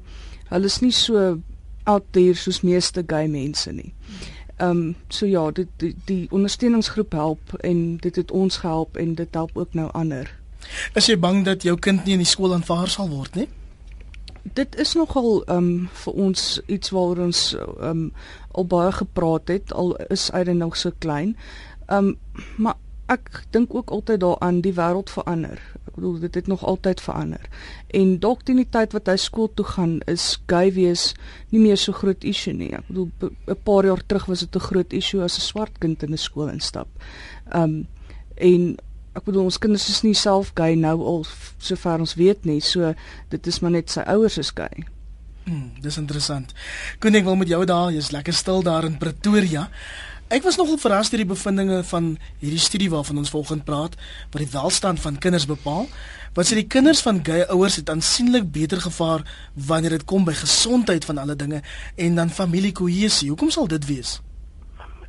hulle 0.52 0.72
is 0.72 0.82
nie 0.82 0.94
so 0.94 1.42
out 1.86 2.06
there 2.12 2.36
soos 2.38 2.62
meeste 2.66 3.04
gay 3.08 3.28
mense 3.28 3.72
nie. 3.72 3.92
Ehm 4.58 4.70
um, 4.70 4.96
so 5.10 5.26
ja, 5.26 5.52
dit 5.52 5.68
die, 5.78 5.96
die 6.06 6.28
ondersteuningsgroep 6.32 7.12
help 7.12 7.54
en 7.60 7.98
dit 7.98 8.16
het 8.16 8.32
ons 8.32 8.58
gehelp 8.58 8.98
en 8.98 9.16
dit 9.16 9.34
help 9.34 9.58
ook 9.58 9.74
nou 9.74 9.90
ander. 9.92 10.32
Is 10.96 11.10
jy 11.12 11.18
bang 11.20 11.44
dat 11.46 11.64
jou 11.64 11.76
kind 11.78 12.06
nie 12.06 12.16
in 12.16 12.24
die 12.24 12.30
skool 12.30 12.54
aanvaar 12.56 12.90
sal 12.90 13.10
word 13.10 13.36
nie? 13.36 13.50
Dit 14.56 14.78
is 14.80 14.94
nogal 14.96 15.44
ehm 15.44 15.58
um, 15.58 15.90
vir 16.06 16.24
ons 16.28 16.48
iets 16.66 16.94
waaroor 16.96 17.26
ons 17.28 17.44
ehm 17.60 17.90
um, 17.90 18.10
al 18.56 18.66
baie 18.72 18.92
gepraat 18.92 19.52
het 19.52 19.74
al 19.74 19.96
is 20.10 20.30
hy 20.32 20.44
nog 20.54 20.78
so 20.78 20.92
klein. 21.00 21.36
Ehm 21.88 22.14
um, 22.14 22.18
maar 22.58 22.80
ek 23.12 23.44
dink 23.54 23.74
ook 23.76 23.92
altyd 23.94 24.20
daaraan 24.20 24.62
die 24.66 24.74
wêreld 24.74 25.10
verander. 25.14 25.60
Ek 25.86 25.98
bedoel 25.98 26.20
dit 26.20 26.36
het 26.36 26.48
nog 26.48 26.64
altyd 26.66 27.02
verander. 27.02 27.44
En 27.94 28.16
dalk 28.20 28.44
teen 28.44 28.62
die 28.62 28.70
tyd 28.70 28.96
wat 28.98 29.12
hy 29.12 29.16
skool 29.22 29.52
toe 29.54 29.66
gaan 29.66 30.00
is 30.12 30.40
gay 30.50 30.72
wees 30.74 31.14
nie 31.54 31.62
meer 31.62 31.78
so 31.78 31.94
groot 31.94 32.24
issue 32.26 32.54
nie. 32.54 32.74
Ek 32.74 32.88
bedoel 32.88 33.10
'n 33.48 33.62
paar 33.64 33.86
jaar 33.86 34.02
terug 34.08 34.26
was 34.26 34.40
dit 34.40 34.56
'n 34.56 34.68
groot 34.70 34.94
issue 34.94 35.22
as 35.22 35.38
'n 35.38 35.42
swart 35.42 35.78
kind 35.80 36.04
in 36.04 36.14
'n 36.14 36.18
skool 36.18 36.50
instap. 36.50 36.88
Um 37.54 37.88
en 38.36 38.78
ek 39.16 39.24
bedoel 39.24 39.44
ons 39.44 39.58
kinders 39.58 39.90
is 39.90 40.04
nie 40.04 40.14
self 40.14 40.52
gay 40.56 40.76
nou 40.76 41.00
al 41.02 41.26
sover 41.58 42.00
ons 42.00 42.16
weet 42.16 42.46
nie. 42.46 42.60
So 42.60 42.94
dit 43.30 43.48
is 43.48 43.60
maar 43.60 43.72
net 43.72 43.90
sy 43.90 44.02
ouers 44.02 44.38
is 44.38 44.52
gay. 44.52 44.86
Hmm, 45.46 45.72
dis 45.82 45.98
interessant. 45.98 46.54
Kon 47.00 47.16
ek 47.16 47.24
wil 47.24 47.36
met 47.36 47.48
jou 47.48 47.66
daar, 47.66 47.92
jy's 47.94 48.10
lekker 48.12 48.34
stil 48.34 48.64
daar 48.66 48.88
in 48.88 48.98
Pretoria. 48.98 49.70
Ek 50.26 50.42
was 50.42 50.56
nogal 50.58 50.80
verras 50.82 51.12
deur 51.14 51.22
die 51.22 51.30
bevindinge 51.30 51.84
van 51.86 52.06
hierdie 52.42 52.62
studie 52.62 52.88
waarvan 52.90 53.20
ons 53.22 53.30
volgende 53.30 53.62
praat, 53.64 53.94
wat 54.34 54.42
die 54.42 54.50
welstand 54.50 54.98
van 55.00 55.20
kinders 55.22 55.46
bepaal. 55.46 55.86
Wat 56.34 56.48
sê 56.50 56.56
die 56.58 56.66
kinders 56.66 57.04
van 57.06 57.20
gay 57.22 57.44
ouers 57.54 57.76
het 57.78 57.92
aansienlik 57.94 58.48
beter 58.52 58.82
gevaar 58.82 59.22
wanneer 59.54 59.94
dit 59.94 60.06
kom 60.10 60.26
by 60.26 60.34
gesondheid 60.34 61.06
van 61.06 61.22
alle 61.22 61.36
dinge 61.38 61.60
en 61.96 62.18
dan 62.18 62.34
familiekohesie. 62.34 63.30
Hoekom 63.30 63.52
sal 63.54 63.70
dit 63.70 63.86
wees? 63.86 64.16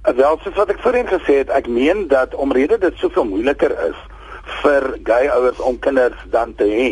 Wel, 0.04 0.36
soos 0.44 0.58
wat 0.60 0.74
ek 0.74 0.82
voorheen 0.84 1.08
gesê 1.08 1.38
het, 1.40 1.48
ek 1.48 1.64
meen 1.64 2.04
dat 2.12 2.36
omrede 2.36 2.76
dit 2.78 3.00
soveel 3.00 3.24
moeiliker 3.24 3.72
is 3.86 4.02
vir 4.60 4.84
gay 5.08 5.30
ouers 5.32 5.62
om 5.64 5.78
kinders 5.80 6.28
dan 6.30 6.52
te 6.60 6.68
hê. 6.68 6.90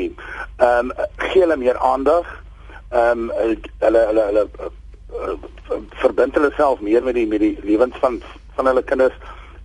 Ehm 0.65 0.89
um, 0.89 0.97
gee 1.29 1.45
hulle 1.45 1.61
meer 1.61 1.77
aandag. 1.77 2.25
Ehm 2.89 3.29
um, 3.29 3.61
hulle 3.85 4.07
hulle 4.09 4.27
hulle 4.33 4.73
verbind 6.01 6.35
hulle 6.35 6.51
self 6.57 6.81
meer 6.81 7.05
met 7.05 7.15
die 7.15 7.27
met 7.27 7.41
die 7.41 7.57
lewens 7.63 7.97
van 8.03 8.21
van 8.57 8.67
hulle 8.67 8.83
kinders 8.83 9.17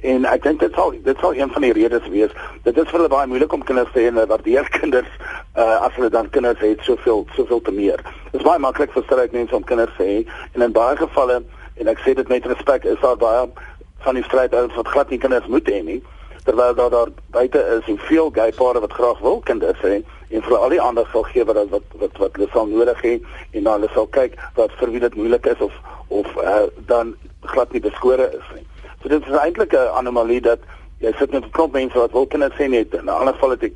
en 0.09 0.25
ek 0.25 0.43
dink 0.43 0.61
dit 0.63 0.73
sal 0.73 0.93
dit 1.03 1.17
sal 1.19 1.35
een 1.35 1.51
van 1.51 1.65
die 1.65 1.73
redes 1.75 2.05
wees. 2.13 2.31
Dit 2.63 2.77
is 2.77 2.87
vir 2.87 2.99
hulle 2.99 3.11
baie 3.11 3.27
moeilik 3.27 3.53
om 3.53 3.63
kinders 3.67 3.91
te 3.93 3.99
hê 3.99 4.11
en 4.11 4.21
waardeer 4.31 4.69
kinders 4.79 5.09
uh, 5.55 5.81
as 5.83 5.95
hulle 5.97 6.11
dan 6.13 6.29
kinders 6.35 6.61
het 6.63 6.85
soveel 6.87 7.25
soveel 7.35 7.61
te 7.61 7.75
meer. 7.75 8.03
Dit 8.31 8.39
is 8.39 8.47
baie 8.47 8.61
maklik 8.63 8.93
vir 8.95 9.03
sterk 9.07 9.35
mense 9.35 9.55
om 9.55 9.65
kinders 9.67 9.95
te 9.97 10.07
hê 10.07 10.21
en 10.53 10.67
in 10.67 10.75
baie 10.75 10.95
gevalle 11.01 11.41
en 11.79 11.91
ek 11.91 11.99
sê 12.05 12.15
dit 12.15 12.31
met 12.31 12.47
respek 12.47 12.87
is 12.87 13.01
daar 13.03 13.19
baie 13.19 13.43
van 14.05 14.15
die 14.15 14.23
stryd 14.29 14.55
ouers 14.55 14.77
wat 14.79 14.93
glad 14.93 15.11
nie 15.11 15.19
kinders 15.19 15.51
moet 15.51 15.67
hê 15.67 15.83
nie 15.83 15.99
terwyl 16.43 16.75
daar 16.75 16.89
daar 16.89 17.11
buite 17.31 17.59
is 17.77 17.87
en 17.87 17.97
veel 17.97 18.29
gay 18.29 18.51
pare 18.51 18.79
wat 18.79 18.93
graag 18.93 19.19
wil 19.19 19.39
kinders 19.39 19.81
hê 19.81 20.01
en 20.29 20.41
vir 20.41 20.57
al 20.57 20.69
die 20.69 20.81
ander 20.81 21.07
sal 21.11 21.23
gee 21.23 21.45
wat 21.45 21.55
wat 21.69 21.97
wat 22.01 22.17
wat 22.17 22.35
hulle 22.35 22.49
sal 22.53 22.67
nodig 22.67 23.01
hê 23.01 23.13
en 23.51 23.63
dan 23.63 23.73
hulle 23.73 23.89
sal 23.93 24.07
kyk 24.07 24.37
wat 24.55 24.71
vir 24.79 24.91
wie 24.91 25.03
dit 25.05 25.15
moeilik 25.15 25.45
is 25.45 25.61
of 25.67 25.73
of 26.07 26.27
uh, 26.37 26.65
dan 26.91 27.15
glad 27.41 27.71
nie 27.71 27.81
beskore 27.81 28.29
is 28.33 28.47
nie. 28.55 28.65
So 29.01 29.09
dit 29.09 29.27
is 29.27 29.37
eintlik 29.37 29.73
'n 29.73 29.93
anomalie 30.01 30.41
dat 30.41 30.59
jy 30.99 31.13
sit 31.17 31.31
met 31.31 31.43
'n 31.43 31.51
klomp 31.51 31.73
mense 31.73 31.97
wat 31.97 32.11
wil 32.11 32.27
kinders 32.27 32.57
hê 32.57 32.69
net 32.69 32.93
in 32.93 33.05
'n 33.05 33.09
ander 33.19 33.33
geval 33.33 33.49
het 33.49 33.63
ek 33.63 33.73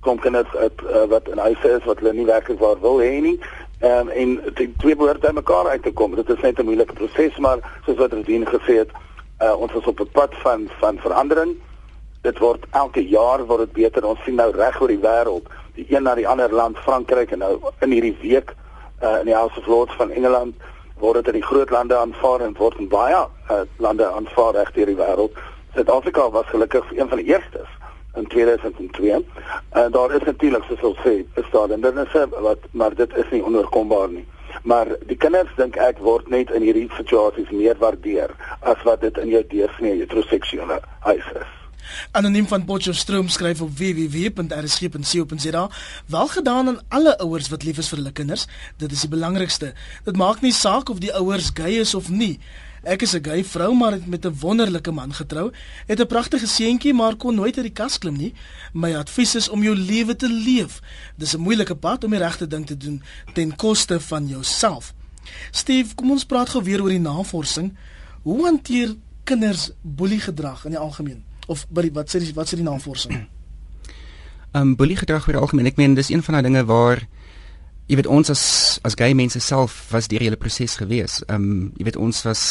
kom 0.00 0.18
kinders 0.18 0.54
uit 0.56 0.82
uh, 0.82 1.04
wat 1.04 1.28
in 1.28 1.38
huise 1.38 1.68
is 1.68 1.84
wat 1.84 1.98
hulle 1.98 2.12
nie 2.12 2.26
werklik 2.26 2.58
waar 2.58 2.80
wil 2.80 2.98
hê 3.00 3.20
nie. 3.20 3.38
Um, 3.82 4.08
en 4.08 4.40
die 4.54 4.72
twee 4.78 4.96
behoort 4.96 5.20
by 5.20 5.30
mekaar 5.34 5.68
uit 5.68 5.82
te 5.82 5.92
kom. 5.92 6.14
Dit 6.14 6.30
is 6.30 6.40
net 6.40 6.58
'n 6.58 6.64
moeilike 6.64 6.94
proses 6.94 7.38
maar 7.38 7.58
soos 7.86 7.96
wat 7.96 8.12
Redien 8.12 8.46
gesê 8.46 8.78
het, 8.78 8.90
uh, 9.42 9.60
ons 9.60 9.72
is 9.72 9.86
op 9.86 10.00
'n 10.00 10.10
pad 10.12 10.34
van 10.34 10.68
van 10.78 10.98
verandering. 10.98 11.56
Dit 12.22 12.38
word 12.38 12.66
elke 12.70 13.02
jaar 13.08 13.42
word 13.46 13.66
dit 13.66 13.72
beter. 13.72 14.04
Ons 14.06 14.20
sien 14.24 14.36
nou 14.38 14.50
reg 14.54 14.80
oor 14.80 14.92
die 14.92 15.02
wêreld 15.02 15.48
die 15.74 15.86
een 15.88 16.04
na 16.06 16.14
die 16.14 16.28
ander 16.28 16.52
land 16.52 16.78
Frankryk 16.78 17.32
en 17.32 17.40
nou 17.42 17.54
in 17.80 17.90
hierdie 17.90 18.16
week 18.20 18.52
uh, 19.02 19.18
in 19.20 19.30
die 19.30 19.34
House 19.34 19.58
of 19.58 19.66
Lords 19.66 19.94
van 19.98 20.10
Engeland 20.10 20.54
word 21.02 21.18
dit 21.18 21.32
in 21.32 21.40
die 21.40 21.46
groot 21.48 21.70
lande 21.70 21.96
aanvaar 21.96 22.44
en 22.46 22.54
word 22.58 22.78
in 22.78 22.90
baie 22.92 23.22
uh, 23.50 23.62
lande 23.82 24.06
aanvaar 24.06 24.52
reg 24.54 24.70
deur 24.76 24.92
die 24.92 24.98
wêreld. 24.98 25.38
Suid-Afrika 25.74 26.28
was 26.30 26.46
gelukkig 26.52 26.92
een 26.92 27.08
van 27.08 27.18
die 27.18 27.32
eerstes 27.32 27.70
in 28.14 28.26
2002. 28.26 29.12
En 29.12 29.24
uh, 29.74 29.88
daar 29.92 30.14
is 30.14 30.22
natuurlik 30.28 30.68
ons 30.82 31.00
sê, 31.00 31.14
is 31.40 31.48
daar 31.50 31.72
hindernisse 31.72 32.28
wat 32.44 32.68
maar 32.70 32.94
dit 32.94 33.16
is 33.16 33.30
nie 33.30 33.42
onoorkombaar 33.42 34.12
nie. 34.12 34.26
Maar 34.62 34.92
die 35.08 35.16
kinders 35.16 35.50
dink 35.56 35.80
ek 35.80 35.98
word 36.04 36.28
net 36.30 36.52
in 36.52 36.62
hierdie 36.62 36.86
situasies 36.98 37.50
meer 37.50 37.80
waardeer 37.80 38.30
as 38.60 38.86
wat 38.86 39.00
dit 39.00 39.18
in 39.18 39.32
jou 39.32 39.42
deursnee 39.56 39.96
heteroseksuele 40.04 40.78
huis 41.08 41.34
is. 41.40 41.61
Anoniem 42.10 42.46
van 42.46 42.64
Potchefstroom 42.64 43.28
skryf 43.28 43.60
op 43.60 43.78
www.rsg.co.za: 43.78 45.70
"Wel 46.06 46.28
gedaan 46.28 46.68
aan 46.68 46.80
alle 46.88 47.18
ouers 47.18 47.48
wat 47.48 47.62
lief 47.62 47.78
is 47.78 47.88
vir 47.88 47.98
hulle 47.98 48.12
kinders. 48.12 48.46
Dit 48.76 48.92
is 48.92 49.00
die 49.00 49.08
belangrikste. 49.08 49.74
Dit 50.04 50.16
maak 50.16 50.40
nie 50.40 50.52
saak 50.52 50.88
of 50.88 50.98
die 50.98 51.14
ouers 51.14 51.50
gay 51.54 51.72
is 51.72 51.94
of 51.94 52.08
nie. 52.08 52.38
Ek 52.82 53.02
is 53.02 53.14
'n 53.14 53.24
gay 53.24 53.44
vrou 53.44 53.74
maar 53.74 53.92
het 53.92 54.06
met 54.06 54.26
'n 54.26 54.36
wonderlike 54.40 54.90
man 54.90 55.14
getrou. 55.14 55.52
Het 55.86 56.00
'n 56.00 56.06
pragtige 56.06 56.46
seentjie 56.46 56.94
maar 56.94 57.16
kon 57.16 57.34
nooit 57.34 57.56
uit 57.56 57.64
die 57.64 57.72
kas 57.72 57.98
klim 57.98 58.16
nie. 58.16 58.34
My 58.72 58.94
advies 58.94 59.34
is 59.34 59.48
om 59.48 59.62
jou 59.62 59.76
lewe 59.76 60.16
te 60.16 60.28
leef. 60.28 60.80
Dis 61.16 61.34
'n 61.34 61.40
moeilike 61.40 61.74
pad 61.74 62.04
om 62.04 62.10
die 62.10 62.18
regte 62.18 62.46
ding 62.46 62.66
te 62.66 62.76
doen 62.76 63.02
ten 63.34 63.56
koste 63.56 64.00
van 64.00 64.28
jouself." 64.28 64.94
Steve, 65.50 65.94
kom 65.94 66.10
ons 66.10 66.24
praat 66.24 66.48
gou 66.48 66.62
weer 66.64 66.82
oor 66.82 66.88
die 66.88 67.00
navorsing. 67.00 67.76
Hoe 68.22 68.44
hanteer 68.44 68.96
kinders 69.24 69.70
boelie 69.80 70.20
gedrag 70.20 70.64
in 70.64 70.70
die 70.70 70.78
algemeen? 70.78 71.24
Of 71.46 71.66
by 71.70 71.86
die, 71.86 71.92
wat 71.94 72.12
sê 72.12 72.20
die, 72.22 72.34
wat 72.36 72.50
sê 72.50 72.58
die 72.60 72.66
navorsing? 72.66 73.16
Ehm 74.52 74.60
um, 74.60 74.76
boelie 74.76 74.98
gedrag 75.00 75.28
oor 75.28 75.40
algemeen. 75.40 75.70
Ek 75.70 75.78
meen 75.80 75.94
dis 75.96 76.10
een 76.12 76.22
van 76.22 76.36
daai 76.36 76.44
dinge 76.44 76.64
waar 76.68 77.00
jy 77.88 77.96
weet 77.96 78.08
ons 78.08 78.30
as 78.30 78.42
as 78.84 78.96
gay 79.00 79.14
mense 79.16 79.40
self 79.40 79.78
was 79.92 80.10
deur 80.12 80.20
hele 80.20 80.36
proses 80.36 80.76
gewees. 80.80 81.22
Ehm 81.28 81.46
um, 81.46 81.70
jy 81.80 81.88
weet 81.88 81.96
ons 81.96 82.22
was 82.28 82.42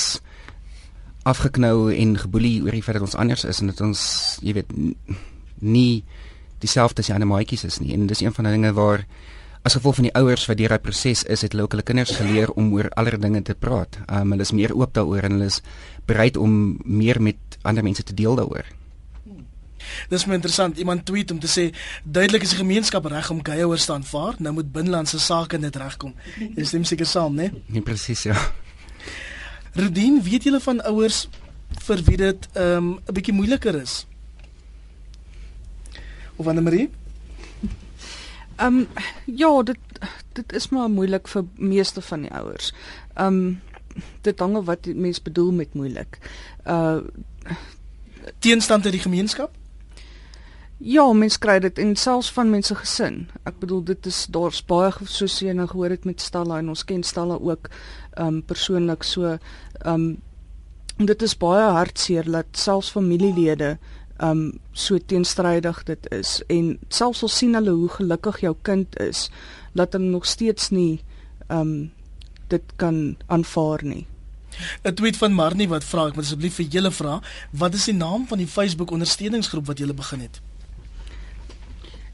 afgeknou 1.30 1.92
en 1.94 2.16
geboelie 2.18 2.64
oor 2.66 2.74
die 2.74 2.82
feit 2.82 2.98
dat 2.98 3.06
ons 3.06 3.16
anders 3.16 3.46
is 3.46 3.62
en 3.62 3.70
dat 3.70 3.82
ons 3.86 4.02
jy 4.42 4.56
weet 4.58 4.74
nie 5.62 6.02
dieselfde 6.62 7.02
as 7.02 7.12
die 7.12 7.14
ander 7.14 7.30
maatjies 7.30 7.66
is 7.70 7.78
nie. 7.82 7.94
En 7.94 8.10
dis 8.10 8.22
een 8.26 8.34
van 8.34 8.50
daai 8.50 8.56
dinge 8.58 8.74
waar 8.74 9.06
as 9.62 9.78
gevolg 9.78 10.00
van 10.00 10.10
die 10.10 10.16
ouers 10.18 10.48
wat 10.50 10.58
deur 10.58 10.74
daai 10.74 10.82
proses 10.82 11.22
is, 11.24 11.46
het 11.46 11.54
hulle 11.54 11.68
ook 11.68 11.78
hulle 11.78 11.86
kinders 11.86 12.16
geleer 12.18 12.50
om 12.58 12.74
oor 12.74 12.90
allerlei 12.98 13.22
dinge 13.22 13.46
te 13.46 13.54
praat. 13.54 14.02
Ehm 14.08 14.26
um, 14.26 14.34
hulle 14.36 14.50
is 14.50 14.58
meer 14.58 14.74
oop 14.74 14.94
daaroor 14.98 15.30
en 15.30 15.38
hulle 15.38 15.54
is 15.54 15.62
bereid 16.10 16.38
om 16.38 16.80
meer 16.86 17.22
met 17.22 17.62
ander 17.62 17.86
mense 17.86 18.04
te 18.04 18.18
deel 18.18 18.36
daaroor. 18.42 18.66
Dis 20.10 20.26
my 20.26 20.38
interessant. 20.38 20.78
Iemand 20.78 21.06
tweet 21.06 21.32
om 21.32 21.40
te 21.40 21.48
sê 21.48 21.70
duidelik 22.04 22.44
is 22.44 22.56
die 22.56 22.62
gemeenskap 22.62 23.06
reg 23.06 23.30
om 23.30 23.42
ouers 23.44 23.86
te 23.86 23.94
aanvaar. 23.94 24.36
Nou 24.40 24.54
moet 24.54 24.72
binnelandse 24.72 25.20
sake 25.20 25.58
net 25.58 25.76
regkom. 25.76 26.14
Jy 26.56 26.66
stem 26.66 26.84
seker 26.84 27.06
saam, 27.06 27.36
né? 27.36 27.50
Nee? 27.52 27.64
nee, 27.68 27.82
presies, 27.82 28.24
ja. 28.24 28.38
Rudien, 29.74 30.22
weet 30.24 30.44
julle 30.44 30.60
van 30.60 30.82
ouers 30.82 31.28
vir 31.88 32.02
wie 32.08 32.18
dit 32.18 32.48
ehm 32.54 32.78
um, 32.78 33.00
'n 33.08 33.14
bietjie 33.14 33.34
moeiliker 33.34 33.76
is? 33.76 34.06
Of 36.36 36.48
Anne 36.48 36.62
Marie? 36.62 36.90
Ehm 38.58 38.78
um, 38.78 38.88
ja, 39.26 39.64
dit 39.64 39.80
dit 40.34 40.54
is 40.54 40.70
maar 40.70 40.90
moeilik 40.90 41.28
vir 41.28 41.46
meeste 41.56 42.02
van 42.02 42.22
die 42.22 42.32
ouers. 42.32 42.74
Ehm 43.16 43.28
um, 43.28 43.62
dit 44.22 44.40
hang 44.40 44.56
af 44.56 44.66
wat 44.66 44.86
mens 44.86 45.22
bedoel 45.22 45.52
met 45.52 45.74
moeilik. 45.74 46.20
Uh 46.68 47.00
teenstand 48.40 48.84
uit 48.84 48.94
die 48.94 49.02
gemeenskap? 49.02 49.56
Ja, 50.82 51.04
mens 51.14 51.38
kry 51.38 51.60
dit 51.62 51.78
en 51.78 51.92
selfs 51.96 52.32
van 52.34 52.50
mense 52.50 52.74
gesin. 52.74 53.28
Ek 53.46 53.60
bedoel 53.62 53.84
dit 53.92 54.08
is 54.10 54.24
daar's 54.34 54.64
baie 54.66 54.90
soos 55.06 55.36
jy 55.44 55.54
nou 55.54 55.68
gehoor 55.70 55.94
het 55.94 56.08
met 56.10 56.24
Stella 56.26 56.58
en 56.58 56.72
ons 56.74 56.82
ken 56.90 57.04
Stella 57.06 57.38
ook 57.38 57.70
um 58.18 58.40
persoonlik 58.50 59.06
so 59.06 59.36
um 59.86 60.08
dit 60.98 61.22
is 61.22 61.38
baie 61.38 61.70
hartseer 61.78 62.26
dat 62.26 62.50
selfs 62.58 62.90
familielede 62.98 63.76
um 64.26 64.58
so 64.74 64.98
teenstrydig 64.98 65.84
dit 65.86 66.12
is 66.18 66.40
en 66.50 66.74
selfs 66.90 67.22
al 67.22 67.34
sien 67.36 67.54
hulle 67.54 67.78
hoe 67.78 67.94
gelukkig 68.02 68.42
jou 68.42 68.58
kind 68.66 68.98
is, 69.06 69.30
laat 69.78 69.94
hulle 69.94 70.10
nog 70.10 70.26
steeds 70.26 70.74
nie 70.74 71.04
um 71.50 71.92
dit 72.50 72.78
kan 72.82 73.18
aanvaar 73.28 73.86
nie. 73.86 74.08
'n 74.84 74.96
Tweet 74.98 75.18
van 75.18 75.34
Marnie 75.34 75.70
wat 75.70 75.86
vra 75.86 76.08
ek 76.08 76.16
moet 76.16 76.26
asseblief 76.26 76.58
vir 76.58 76.66
julle 76.66 76.92
vra, 76.92 77.22
wat 77.52 77.74
is 77.78 77.86
die 77.86 77.94
naam 77.94 78.26
van 78.28 78.42
die 78.42 78.50
Facebook 78.50 78.92
ondersteuningsgroep 78.92 79.68
wat 79.68 79.78
julle 79.78 79.94
begin 79.94 80.26
het? 80.26 80.42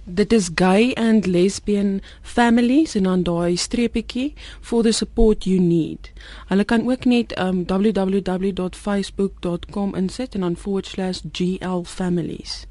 Dit 0.09 0.31
is 0.31 0.49
gay 0.55 0.93
and 0.93 1.25
lesbian 1.25 2.01
families 2.21 2.95
en 2.95 3.03
dan 3.03 3.23
daai 3.27 3.57
streepietjie 3.59 4.33
for 4.61 4.83
the 4.83 4.91
support 4.91 5.43
you 5.43 5.59
need. 5.59 6.11
Hulle 6.47 6.63
kan 6.63 6.89
ook 6.89 7.05
net 7.05 7.39
um 7.39 7.65
www.facebook.com 7.67 9.95
insit 9.95 10.35
en 10.35 10.41
dan 10.41 10.55
/glfamilies. 10.55 12.65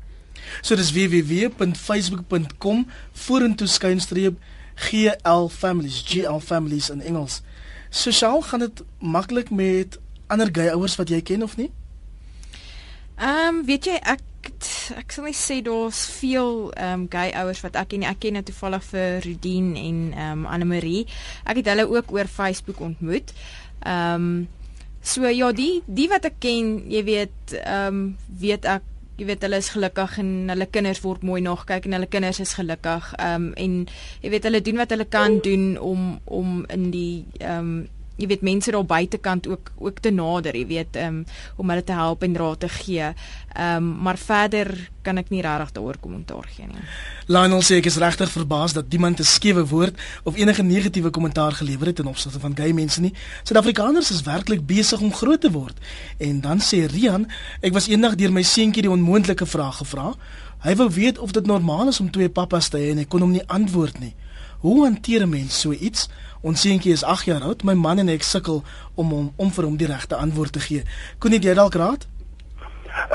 So 0.63 0.77
dis 0.77 0.93
www.facebook.com 0.93 2.87
vorentoe 3.13 3.67
skynstreep 3.67 4.39
GL 4.75 5.49
families, 5.49 6.03
GL 6.07 6.39
families 6.39 6.91
in 6.91 7.01
Engels. 7.01 7.43
Sosiaal 7.91 8.43
gaan 8.43 8.61
dit 8.61 8.83
maklik 8.99 9.51
met 9.51 9.99
ander 10.27 10.49
gay 10.53 10.69
ouers 10.73 10.97
wat 10.97 11.09
jy 11.09 11.21
ken 11.21 11.43
of 11.43 11.57
nie? 11.57 11.71
Ehm 13.17 13.49
um, 13.49 13.61
weet 13.65 13.87
jy 13.89 13.97
ek 13.97 14.23
ek 15.01 15.13
sal 15.15 15.25
net 15.27 15.39
sê 15.39 15.63
daar's 15.65 16.03
veel 16.19 16.69
ehm 16.77 17.07
um, 17.07 17.07
gay 17.11 17.31
ouers 17.41 17.63
wat 17.65 17.79
ek 17.81 17.95
ken. 17.95 18.05
Ek 18.05 18.21
ken 18.21 18.37
toevallig 18.45 18.85
vir 18.91 19.23
Rudien 19.25 19.71
en 19.81 20.03
ehm 20.13 20.43
um, 20.45 20.51
Anne 20.53 20.69
Marie. 20.69 21.07
Ek 21.49 21.63
het 21.63 21.71
hulle 21.73 21.89
ook 21.89 22.13
oor 22.13 22.29
Facebook 22.29 22.81
ontmoet. 22.81 23.33
Ehm 23.81 24.29
um, 24.29 24.49
so 25.01 25.25
ja, 25.29 25.49
die 25.53 25.81
die 25.87 26.11
wat 26.13 26.29
ek 26.29 26.37
ken, 26.45 26.77
jy 26.93 27.03
weet 27.09 27.57
ehm 27.63 27.89
um, 27.89 28.05
weet 28.43 28.69
ek 28.69 28.85
jy 29.17 29.25
weet 29.31 29.45
hulle 29.47 29.63
is 29.65 29.73
gelukkig 29.73 30.19
en 30.21 30.31
hulle 30.53 30.67
kinders 30.69 31.01
word 31.01 31.23
mooi 31.25 31.41
nog 31.41 31.63
kyk 31.65 31.87
en 31.89 31.97
hulle 31.97 32.13
kinders 32.13 32.41
is 32.45 32.53
gelukkig. 32.61 33.15
Ehm 33.17 33.49
um, 33.49 33.53
en 33.57 33.83
jy 34.21 34.37
weet 34.37 34.49
hulle 34.51 34.61
doen 34.61 34.85
wat 34.85 34.93
hulle 34.93 35.09
kan 35.09 35.41
doen 35.41 35.79
om 35.81 36.09
om 36.25 36.65
in 36.69 36.91
die 36.93 37.25
ehm 37.41 37.61
um, 37.65 37.77
jy 38.17 38.27
weet 38.31 38.45
mense 38.47 38.71
daar 38.71 38.85
buitekant 38.85 39.47
ook 39.49 39.73
ook 39.77 39.99
te 40.01 40.11
nader, 40.11 40.57
jy 40.57 40.67
weet, 40.67 40.97
um, 40.97 41.25
om 41.57 41.71
hulle 41.71 41.85
te 41.85 41.93
help 41.93 42.23
en 42.23 42.37
raad 42.37 42.61
te 42.61 42.69
gee. 42.69 43.13
Ehm 43.57 43.77
um, 43.77 43.93
maar 44.07 44.19
verder 44.19 44.91
kan 45.03 45.19
ek 45.19 45.31
nie 45.31 45.43
regtig 45.43 45.73
daaroor 45.77 45.97
kommentaar 46.01 46.47
gee 46.57 46.67
nie. 46.67 46.83
Lionel 47.27 47.63
sê 47.63 47.79
ek 47.81 47.89
is 47.91 47.99
regtig 48.03 48.31
verbaas 48.31 48.73
dat 48.77 48.93
iemand 48.93 49.21
'n 49.21 49.25
skewe 49.25 49.67
woord 49.67 49.95
of 50.25 50.37
enige 50.37 50.63
negatiewe 50.63 51.11
kommentaar 51.11 51.53
gelewer 51.53 51.87
het 51.87 51.97
ten 51.97 52.07
opsigte 52.07 52.41
van 52.41 52.57
gay 52.57 52.73
mense 52.73 53.01
nie. 53.01 53.13
Suid-Afrikaners 53.43 54.11
is 54.11 54.23
werklik 54.23 54.67
besig 54.67 55.01
om 55.01 55.13
groot 55.13 55.41
te 55.41 55.51
word. 55.51 55.77
En 56.19 56.41
dan 56.41 56.61
sê 56.61 56.87
Rian, 56.87 57.27
ek 57.61 57.73
was 57.73 57.89
eendag 57.89 58.15
deur 58.15 58.33
my 58.33 58.43
seentjie 58.43 58.83
die 58.83 58.91
onmoontlike 58.91 59.47
vraag 59.47 59.77
gevra. 59.77 60.15
Hy 60.65 60.75
wou 60.77 60.91
weet 60.91 61.19
of 61.19 61.33
dit 61.33 61.47
normaal 61.47 61.89
is 61.89 62.01
om 62.01 62.11
twee 62.11 62.29
pappas 62.29 62.69
te 62.69 62.79
hê 62.79 62.91
en 62.91 62.99
ek 62.99 63.09
kon 63.09 63.21
hom 63.21 63.31
nie 63.31 63.47
antwoord 63.47 64.01
nie. 64.01 64.15
Hoe 64.61 64.85
hanteer 64.85 65.23
'n 65.23 65.29
mens 65.31 65.61
so 65.61 65.73
iets? 65.73 66.09
Ons 66.41 66.61
seentjie 66.61 66.93
is 66.93 67.05
8 67.05 67.25
jaar 67.25 67.43
oud. 67.43 67.63
My 67.63 67.75
man 67.75 67.99
en 67.99 68.09
ek 68.09 68.23
sukkel 68.23 68.63
om 68.95 69.11
hom 69.11 69.33
om 69.37 69.51
vir 69.51 69.65
hom 69.65 69.77
die 69.77 69.87
regte 69.87 70.17
antwoord 70.17 70.53
te 70.53 70.61
gee. 70.61 70.83
Kon 71.19 71.33
jy 71.33 71.55
dalk 71.55 71.75
raad? 71.75 72.07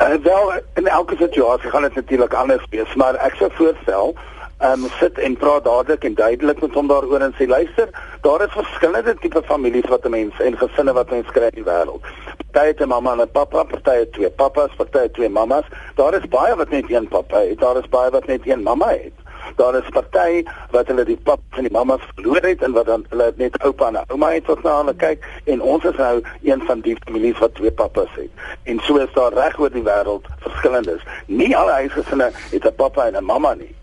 Uh, 0.01 0.15
wel 0.24 0.53
in 0.76 0.88
elke 0.88 1.15
situasie 1.17 1.69
gaan 1.69 1.82
dit 1.82 1.95
natuurlik 1.95 2.34
anders 2.34 2.65
wees, 2.69 2.93
maar 2.95 3.15
ek 3.15 3.36
sou 3.39 3.49
voorstel 3.57 4.13
um 4.61 4.86
sit 4.99 5.17
en 5.17 5.38
praat 5.41 5.63
dadelik 5.65 6.03
en 6.05 6.13
duidelik 6.13 6.61
met 6.61 6.76
hom 6.78 6.88
daaroor 6.88 7.24
en 7.26 7.34
sê 7.34 7.47
luister, 7.49 7.89
daar 8.22 8.43
is 8.45 8.53
verskillende 8.53 9.15
tipe 9.24 9.41
families 9.47 9.89
wat 9.89 10.05
'n 10.05 10.13
mens 10.13 10.39
en 10.39 10.57
gesinne 10.57 10.93
wat 10.93 11.09
mens 11.09 11.32
kry 11.32 11.49
in 11.49 11.63
die 11.63 11.69
wêreld. 11.72 12.05
Party 12.51 12.67
het 12.67 12.82
'n 12.82 12.88
mamma 12.88 13.11
en 13.11 13.22
'n 13.22 13.32
pappa, 13.32 13.63
party 13.63 13.95
het 14.03 14.13
twee 14.13 14.30
pappas, 14.30 14.76
party 14.78 14.97
het 14.97 15.13
twee 15.13 15.30
mammas. 15.30 15.65
Daar 15.95 16.13
is 16.13 16.28
baie 16.30 16.55
wat 16.55 16.69
net 16.69 16.91
een 16.91 17.07
pappa 17.07 17.39
het, 17.39 17.59
daar 17.59 17.78
is 17.78 17.89
baie 17.89 18.11
wat 18.11 18.26
net 18.26 18.41
een 18.47 18.63
mamma 18.63 18.89
het 18.89 19.20
daar 19.55 19.75
is 19.75 19.89
party 19.89 20.43
wat 20.71 20.87
hulle 20.87 21.05
die 21.05 21.17
pap 21.17 21.41
van 21.49 21.63
die 21.67 21.71
mammas 21.71 22.01
verloor 22.13 22.41
het 22.41 22.61
en 22.61 22.71
wat 22.71 22.85
dan 22.85 23.05
hulle 23.09 23.33
net 23.35 23.57
oupa 23.63 23.87
en 23.87 23.99
ouma 24.07 24.31
het 24.31 24.45
wat 24.45 24.63
na 24.63 24.77
hulle 24.77 24.95
kyk 25.03 25.27
en 25.45 25.61
ons 25.61 25.83
is 25.83 25.97
nou 25.97 26.21
een 26.43 26.63
van 26.69 26.81
die 26.85 26.95
families 27.05 27.39
wat 27.39 27.55
twee 27.55 27.71
pappas 27.71 28.09
het. 28.15 28.29
En 28.63 28.79
so 28.87 28.97
is 28.97 29.13
daar 29.13 29.33
reg 29.33 29.59
oor 29.59 29.71
die 29.73 29.83
wêreld 29.83 30.25
verskillendes. 30.45 31.05
Nie 31.27 31.57
alle 31.57 31.71
huisgesinne 31.71 32.31
het 32.33 32.65
'n 32.65 32.75
pappa 32.75 33.07
en 33.07 33.17
'n 33.17 33.25
mamma 33.25 33.53
nie. 33.53 33.75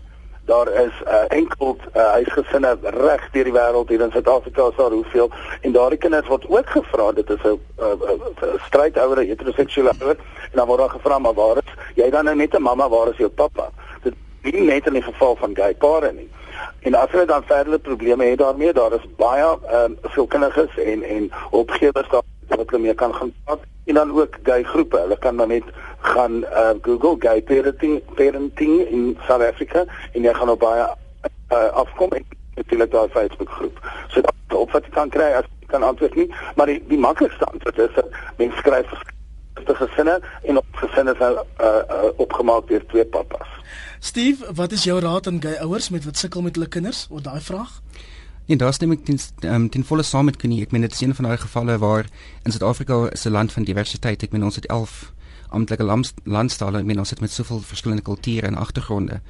Daar 0.45 0.67
is 0.67 0.93
'n 1.05 1.09
uh, 1.09 1.23
enkel 1.27 1.77
uh, 1.95 2.11
huisgesinne 2.11 2.77
reg 2.81 3.29
deur 3.31 3.43
die 3.43 3.53
wêreld 3.53 3.89
hier 3.89 4.01
in 4.01 4.11
Suid-Afrika 4.11 4.67
is 4.67 4.75
daar 4.75 4.91
hoeveel 4.91 5.29
en 5.61 5.71
daardie 5.71 5.99
kinders 5.99 6.27
word 6.27 6.45
ook 6.49 6.69
gevra 6.69 7.11
dit 7.11 7.29
is 7.29 7.43
'n 7.43 7.59
uh, 7.79 7.85
uh, 7.85 8.09
uh, 8.43 8.65
strydouer 8.65 9.17
heteroseksuele 9.17 9.91
ouer 9.99 10.17
en 10.51 10.57
dan 10.57 10.67
word 10.67 10.79
daar 10.79 10.89
gevra 10.89 11.19
maar 11.19 11.33
waar 11.33 11.57
is 11.57 11.73
jy 11.95 12.09
dan 12.09 12.25
nou 12.25 12.35
net 12.35 12.53
'n 12.53 12.61
mamma 12.61 12.89
waar 12.89 13.09
is 13.09 13.17
jou 13.17 13.29
pappa? 13.29 13.69
Nie 14.41 14.61
net 14.61 14.87
in 14.87 14.93
die 14.93 15.05
geval 15.05 15.35
van 15.35 15.55
gay 15.55 15.73
pare 15.75 16.11
nie. 16.13 16.29
En 16.79 16.95
as 16.95 17.11
hulle 17.11 17.25
dan 17.25 17.43
verdere 17.43 17.79
probleme 17.79 18.25
het 18.25 18.39
daarmee, 18.39 18.73
daar 18.73 18.93
is 18.93 19.05
baie 19.17 19.43
ehm 19.43 19.91
um, 19.91 20.11
sielkundiges 20.13 20.77
en 20.77 21.03
en 21.03 21.31
opgewers 21.51 22.09
daar 22.09 22.23
wat 22.47 22.69
hulle 22.69 22.81
mee 22.83 22.93
kan 22.93 23.15
gaan 23.15 23.33
praat 23.43 23.59
en 23.85 23.93
dan 23.93 24.11
ook 24.21 24.37
gay 24.43 24.63
groepe. 24.63 24.97
Hulle 24.97 25.17
kan 25.17 25.37
dan 25.37 25.47
net 25.47 25.63
gaan 25.99 26.43
uh, 26.43 26.69
Google 26.81 27.15
gay 27.19 27.41
parenting 27.41 28.01
parenting 28.15 28.87
in 28.87 29.17
South 29.27 29.43
Africa 29.43 29.85
en 30.13 30.21
jy 30.21 30.33
gaan 30.33 30.49
op 30.49 30.59
baie 30.59 30.87
uh, 31.53 31.69
afkom 31.83 32.09
en 32.09 32.25
natuurlik 32.55 32.91
daar 32.91 33.09
Facebook 33.09 33.49
groep. 33.49 33.79
So 34.07 34.21
dat 34.21 34.57
op 34.57 34.71
wat 34.71 34.85
jy 34.85 34.91
kan 34.91 35.09
kry 35.09 35.31
as 35.33 35.47
jy 35.59 35.67
kan 35.67 35.83
antwoord 35.83 36.15
nie, 36.15 36.33
maar 36.55 36.65
die 36.65 36.83
die 36.87 36.99
maklikste 36.99 37.45
antwoord 37.45 37.77
is 37.77 37.95
dat 37.95 38.19
mense 38.37 38.57
skryf 38.57 38.91
vir 39.65 39.75
gesinne 39.75 40.19
en 40.43 40.57
op 40.57 40.65
gesinne 40.81 41.13
is 41.13 41.21
uh, 41.21 41.31
uh, 41.61 42.11
opgemaak 42.15 42.67
deur 42.67 42.85
twee 42.85 43.05
pappas. 43.05 43.58
Steve, 43.99 44.53
wat 44.55 44.71
is 44.71 44.83
jou 44.83 44.99
raad 44.99 45.27
aan 45.27 45.41
gay 45.41 45.57
ouers 45.59 45.89
met 45.89 46.05
wat 46.05 46.17
sukkel 46.17 46.41
met 46.41 46.55
hulle 46.55 46.67
kinders 46.67 47.07
oor 47.09 47.21
daai 47.21 47.41
vraag? 47.41 47.81
Nee, 48.47 48.57
daar 48.57 48.73
stem 48.73 48.91
ek 48.95 49.05
ten, 49.05 49.19
um, 49.45 49.69
ten 49.69 49.83
volle 49.83 50.03
saam 50.03 50.25
met 50.25 50.39
Connie. 50.39 50.61
Ek 50.63 50.71
meen 50.71 50.81
dit 50.81 50.93
is 50.93 51.01
een 51.01 51.15
van 51.15 51.27
daai 51.29 51.37
gevalle 51.37 51.77
waar 51.77 52.07
in 52.43 52.51
Suid-Afrika 52.51 53.09
is 53.11 53.25
'n 53.25 53.31
land 53.31 53.51
van 53.51 53.63
diversiteit. 53.63 54.23
Ek 54.23 54.31
meen 54.31 54.43
ons 54.43 54.55
het 54.55 54.65
11 54.65 55.13
amptelike 55.49 55.83
landstale. 56.23 56.79
Ek 56.79 56.85
meen 56.85 56.99
ons 56.99 57.09
het 57.09 57.19
met 57.19 57.31
soveel 57.31 57.61
verskillende 57.61 58.01
kulture 58.01 58.47
en 58.47 58.55
agtergronde. 58.55 59.21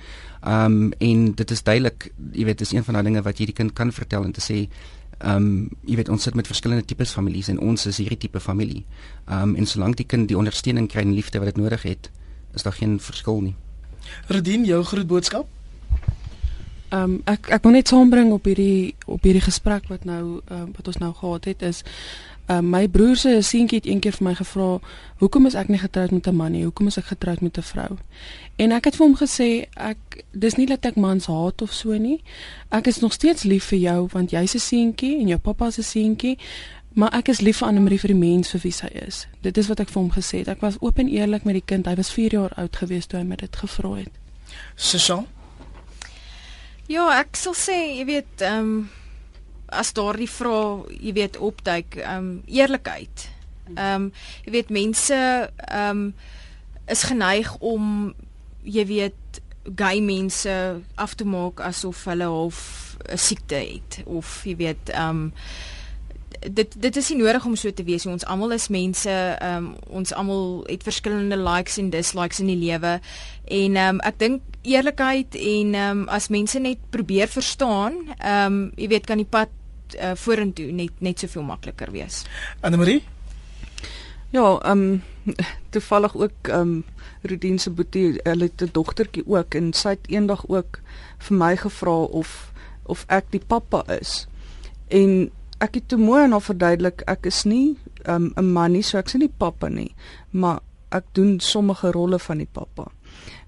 Ehm 0.42 0.66
um, 0.66 0.94
en 0.98 1.34
dit 1.34 1.52
is 1.52 1.64
duidelik, 1.64 2.12
jy 2.32 2.46
weet, 2.46 2.58
dis 2.58 2.72
een 2.72 2.84
van 2.84 2.94
daai 2.94 3.04
dinge 3.04 3.22
wat 3.22 3.38
jy 3.38 3.46
die 3.46 3.54
kind 3.54 3.74
kan 3.74 3.92
vertel 3.92 4.24
en 4.24 4.32
te 4.32 4.42
sê 4.42 4.70
Ehm 5.20 5.36
um, 5.36 5.70
jy 5.84 5.96
weet 6.00 6.10
ons 6.10 6.24
sit 6.24 6.36
met 6.36 6.48
verskillende 6.48 6.86
tipes 6.86 7.12
families 7.12 7.50
en 7.52 7.58
ons 7.60 7.86
is 7.86 7.98
hierdie 7.98 8.18
tipe 8.18 8.40
familie. 8.40 8.86
Ehm 9.28 9.50
um, 9.50 9.56
en 9.56 9.66
solank 9.66 9.98
die 9.98 10.06
kind 10.06 10.28
die 10.28 10.38
ondersteuning 10.38 10.88
kry 10.88 11.02
en 11.02 11.14
liefde 11.14 11.40
wat 11.40 11.52
dit 11.52 11.58
nodig 11.58 11.84
het, 11.84 12.12
is 12.54 12.64
daar 12.64 12.74
geen 12.74 13.00
verskil 13.00 13.42
nie. 13.42 13.56
Redien 14.28 14.66
jou 14.66 14.84
groot 14.84 15.08
boodskap. 15.08 15.48
Ehm 16.90 17.04
um, 17.04 17.22
ek 17.26 17.50
ek 17.50 17.64
wil 17.64 17.72
net 17.72 17.88
saambring 17.88 18.32
op 18.34 18.46
hierdie 18.50 18.96
op 19.06 19.24
hierdie 19.24 19.46
gesprek 19.46 19.88
wat 19.88 20.06
nou 20.10 20.42
um, 20.50 20.72
wat 20.76 20.88
ons 20.88 20.98
nou 20.98 21.14
gehad 21.14 21.46
het 21.46 21.62
is 21.62 21.84
ehm 22.50 22.58
um, 22.58 22.70
my 22.70 22.88
broer 22.90 23.16
se 23.16 23.42
seentjie 23.46 23.78
het 23.78 23.86
eendag 23.86 24.16
vir 24.18 24.26
my 24.26 24.34
gevra 24.34 24.80
hoekom 25.22 25.46
is 25.46 25.54
ek 25.54 25.68
nie 25.70 25.78
getroud 25.78 26.12
met 26.12 26.28
'n 26.28 26.36
man 26.36 26.52
nie? 26.52 26.64
Hoekom 26.64 26.88
is 26.88 26.98
ek 26.98 27.06
getroud 27.06 27.42
met 27.42 27.58
'n 27.58 27.62
vrou? 27.62 27.98
En 28.56 28.72
ek 28.72 28.86
het 28.86 28.96
vir 28.96 29.06
hom 29.06 29.16
gesê 29.16 29.68
ek 29.76 30.24
dis 30.32 30.56
nie 30.56 30.66
dat 30.66 30.86
ek 30.86 30.96
mans 30.96 31.26
haat 31.26 31.62
of 31.62 31.74
so 31.74 31.98
nie. 31.98 32.24
Ek 32.70 32.88
is 32.88 33.00
nog 33.00 33.14
steeds 33.14 33.44
lief 33.44 33.66
vir 33.66 33.80
jou 33.80 34.08
want 34.12 34.32
jy's 34.32 34.56
'n 34.56 34.60
seentjie 34.60 35.20
en 35.20 35.28
jou 35.28 35.40
pappa 35.40 35.70
se 35.72 35.84
seentjie 35.84 36.38
Maar 36.94 37.14
ek 37.14 37.28
is 37.28 37.40
lief 37.40 37.60
vir 37.62 37.68
Annelie 37.68 38.00
vir 38.02 38.14
die 38.14 38.20
mens 38.20 38.50
vir 38.50 38.64
wie 38.64 38.74
sy 38.74 38.90
is. 39.06 39.28
Dit 39.46 39.58
is 39.58 39.68
wat 39.70 39.80
ek 39.80 39.92
vir 39.94 40.02
hom 40.02 40.12
gesê 40.12 40.42
het. 40.42 40.48
Ek 40.50 40.64
was 40.66 40.80
oop 40.82 40.98
en 41.00 41.10
eerlik 41.12 41.46
met 41.46 41.60
die 41.60 41.66
kind. 41.66 41.88
Hy 41.88 41.96
was 42.00 42.12
4 42.12 42.34
jaar 42.34 42.56
oud 42.58 42.76
gewees 42.82 43.08
toe 43.08 43.20
hy 43.20 43.26
my 43.30 43.38
dit 43.40 43.56
gevra 43.56 43.94
het. 44.00 44.16
Susan? 44.76 45.28
Ja, 46.90 47.06
ek 47.20 47.38
sal 47.38 47.54
sê, 47.54 47.78
jy 48.00 48.06
weet, 48.10 48.42
ehm 48.42 48.72
um, 48.72 48.90
as 49.70 49.92
daardie 49.94 50.26
vrae, 50.26 50.96
jy 50.98 51.14
weet, 51.14 51.38
opduik, 51.38 52.00
ehm 52.02 52.18
um, 52.18 52.32
eerlikheid. 52.50 53.30
Ehm 53.76 54.10
um, 54.10 54.12
jy 54.48 54.56
weet 54.58 54.74
mense 54.74 55.20
ehm 55.70 56.10
um, 56.10 56.14
is 56.90 57.04
geneig 57.06 57.52
om 57.62 58.16
jy 58.66 58.86
weet 58.90 59.42
gay 59.78 60.00
mense 60.02 60.82
af 60.96 61.14
te 61.14 61.26
maak 61.26 61.62
asof 61.62 62.08
hulle 62.10 62.26
half 62.26 62.62
'n 63.06 63.18
siekte 63.18 63.56
het 63.56 64.02
of 64.06 64.42
jy 64.46 64.56
weet 64.56 64.90
ehm 64.90 65.10
um, 65.10 65.34
dit 66.40 66.82
dit 66.82 66.96
is 66.96 67.10
nie 67.10 67.18
nodig 67.20 67.46
om 67.46 67.56
so 67.56 67.72
te 67.72 67.84
wees 67.84 68.06
nie. 68.06 68.14
Ons 68.14 68.26
almal 68.26 68.56
is 68.56 68.70
mense, 68.72 69.12
ehm 69.12 69.66
um, 69.66 69.76
ons 70.02 70.14
almal 70.14 70.64
het 70.70 70.84
verskillende 70.84 71.38
likes 71.38 71.78
en 71.78 71.90
dislikes 71.90 72.40
in 72.40 72.52
die 72.52 72.60
lewe. 72.60 73.00
En 73.46 73.76
ehm 73.76 74.00
um, 74.00 74.02
ek 74.08 74.20
dink 74.20 74.42
eerlikheid 74.62 75.36
en 75.36 75.74
ehm 75.74 76.04
um, 76.04 76.08
as 76.10 76.30
mense 76.30 76.60
net 76.60 76.80
probeer 76.90 77.28
verstaan, 77.28 78.02
ehm 78.18 78.46
um, 78.46 78.72
jy 78.76 78.88
weet 78.88 79.06
kan 79.06 79.18
die 79.18 79.30
pad 79.30 79.52
uh, 80.00 80.16
vorentoe 80.16 80.72
net 80.72 81.02
net 81.04 81.20
soveel 81.20 81.44
makliker 81.44 81.92
wees. 81.92 82.24
Anne 82.62 82.78
Marie? 82.78 83.04
Ja, 84.32 84.60
ehm 84.64 84.84
um, 84.84 85.36
toevallig 85.76 86.16
ook 86.16 86.48
ehm 86.48 86.60
um, 86.60 86.86
Rudien 87.22 87.60
se 87.60 87.70
boetie, 87.70 88.20
hulle 88.24 88.44
het 88.48 88.62
'n 88.62 88.70
dogtertjie 88.72 89.28
ook 89.28 89.54
en 89.54 89.74
sy 89.74 89.90
het 89.90 90.08
eendag 90.08 90.48
ook 90.48 90.80
vir 91.18 91.38
my 91.38 91.58
gevra 91.58 91.98
of 92.04 92.52
of 92.84 93.04
ek 93.08 93.26
die 93.32 93.44
pappa 93.48 93.84
is. 94.00 94.28
En 94.88 95.32
ek 95.60 95.74
het 95.80 95.88
te 95.88 95.98
mooi 95.98 96.24
en 96.24 96.34
al 96.34 96.44
verduidelik 96.44 97.04
ek 97.08 97.26
is 97.26 97.44
nie 97.46 97.78
'n 98.08 98.32
um, 98.38 98.52
man 98.54 98.72
nie, 98.72 98.84
so 98.84 98.98
ek 98.98 99.10
sien 99.10 99.20
nie 99.20 99.34
pappa 99.38 99.68
nie, 99.68 99.96
maar 100.32 100.60
ek 100.92 101.04
doen 101.14 101.40
sommige 101.40 101.92
rolle 101.92 102.20
van 102.20 102.38
die 102.38 102.50
pappa. 102.52 102.92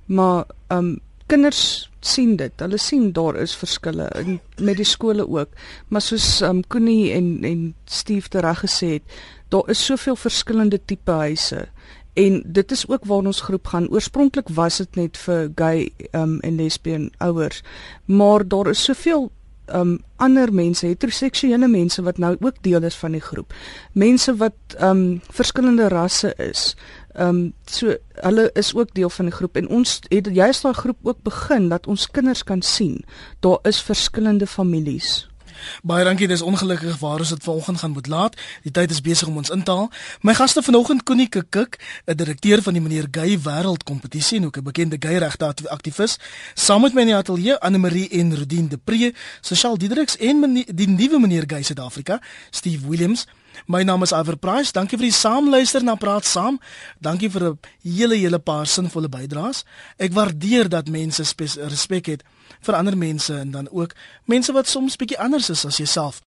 maar 0.05 0.45
ehm 0.68 0.78
um, 0.78 0.99
kinders 1.28 1.89
sien 1.99 2.36
dit. 2.36 2.51
Hulle 2.59 2.78
sien 2.78 3.12
daar 3.16 3.38
is 3.39 3.55
verskille 3.55 4.09
in 4.20 4.39
met 4.59 4.76
die 4.78 4.86
skole 4.86 5.28
ook. 5.28 5.49
Maar 5.88 6.01
soos 6.01 6.41
ehm 6.41 6.57
um, 6.57 6.64
Connie 6.68 7.12
en 7.12 7.43
en 7.43 7.76
Steve 7.86 8.30
tereg 8.30 8.59
gesê 8.66 8.88
het, 8.97 9.03
daar 9.49 9.70
is 9.70 9.86
soveel 9.86 10.16
verskillende 10.16 10.80
tipe 10.86 11.12
huise 11.12 11.68
en 12.14 12.41
dit 12.45 12.72
is 12.72 12.88
ook 12.88 13.05
waar 13.05 13.26
ons 13.26 13.41
groep 13.41 13.68
gaan. 13.68 13.89
Oorspronklik 13.89 14.49
was 14.49 14.78
dit 14.78 14.95
net 14.95 15.18
vir 15.18 15.51
gay 15.55 15.91
um, 16.12 16.39
en 16.39 16.55
lesbien 16.55 17.12
ouers, 17.18 17.64
maar 18.05 18.47
daar 18.47 18.68
is 18.70 18.84
soveel 18.84 19.32
um 19.76 19.99
ander 20.22 20.53
mense, 20.53 20.86
heteroseksuele 20.86 21.67
mense 21.67 22.01
wat 22.05 22.17
nou 22.17 22.36
ook 22.39 22.61
deel 22.61 22.84
is 22.84 22.95
van 22.95 23.11
die 23.11 23.22
groep. 23.22 23.53
Mense 23.93 24.36
wat 24.36 24.78
um 24.80 25.22
verskillende 25.30 25.88
rasse 25.88 26.34
is. 26.38 26.76
Um 27.15 27.53
so 27.65 27.95
hulle 28.22 28.49
is 28.53 28.74
ook 28.76 28.93
deel 28.93 29.09
van 29.09 29.26
die 29.26 29.36
groep 29.36 29.57
en 29.57 29.67
ons 29.67 29.99
het 30.09 30.30
juist 30.32 30.63
daai 30.63 30.74
groep 30.74 30.97
ook 31.03 31.24
begin 31.24 31.69
dat 31.69 31.88
ons 31.88 32.07
kinders 32.11 32.43
kan 32.43 32.61
sien. 32.61 33.03
Daar 33.39 33.59
is 33.63 33.82
verskillende 33.82 34.47
families. 34.47 35.30
Baie 35.84 36.03
dankie, 36.03 36.28
dis 36.28 36.41
ongelukkig 36.41 36.99
waar 36.99 37.20
ons 37.20 37.30
dit 37.30 37.43
vanoggend 37.43 37.80
gaan 37.80 37.91
moet 37.91 38.07
laat. 38.07 38.38
Die 38.64 38.72
tyd 38.72 38.91
is 38.91 39.01
besig 39.01 39.28
om 39.28 39.38
ons 39.38 39.49
in 39.49 39.64
te 39.64 39.72
haal. 39.72 39.89
My 40.22 40.34
gaste 40.34 40.62
vanoggend 40.62 41.03
Connie 41.03 41.30
Kik, 41.30 41.80
'n 42.05 42.16
direkteur 42.16 42.62
van 42.62 42.74
die 42.74 42.82
meneer 42.82 43.07
Gay 43.12 43.39
Wêreld 43.39 43.84
Kompetisie 43.84 44.38
en 44.38 44.45
ook 44.45 44.57
'n 44.57 44.64
bekende 44.64 44.97
gay 44.99 45.18
regte 45.18 45.53
aktivis, 45.70 46.18
saam 46.53 46.82
met 46.82 46.93
my 46.93 47.01
in 47.01 47.07
die 47.07 47.16
ateljee 47.16 47.59
Anne 47.59 47.78
Marie 47.78 48.09
en 48.09 48.36
Rudien 48.36 48.68
de 48.68 48.78
Pre, 48.78 49.14
Sosiaal 49.41 49.78
Diedriks 49.78 50.18
en 50.18 50.64
die 50.76 50.88
nuwe 50.88 51.20
meneer 51.20 51.43
Gay 51.47 51.64
Suid-Afrika, 51.64 52.22
Steve 52.49 52.88
Williams. 52.88 53.28
My 53.68 53.84
naam 53.84 54.01
is 54.01 54.12
Iver 54.12 54.38
Price. 54.38 54.72
Dankie 54.72 54.97
vir 54.97 55.09
die 55.09 55.16
saamluister 55.16 55.84
na 55.84 55.95
Praat 55.95 56.26
Saam. 56.26 56.59
Dankie 56.99 57.30
vir 57.30 57.51
'n 57.51 57.59
hele 57.84 58.16
hele 58.16 58.39
paar 58.39 58.68
sinvolle 58.68 59.09
bydraes. 59.09 59.64
Ek 59.97 60.14
waardeer 60.14 60.70
dat 60.70 60.89
mense 60.89 61.24
respek 61.57 62.05
het 62.05 62.24
vir 62.62 62.78
ander 62.78 62.97
mense 62.97 63.34
en 63.38 63.51
dan 63.51 63.70
ook 63.72 63.95
mense 64.30 64.53
wat 64.53 64.68
soms 64.68 64.97
bietjie 64.99 65.20
anders 65.20 65.49
is 65.49 65.66
as 65.66 65.78
jouself. 65.78 66.20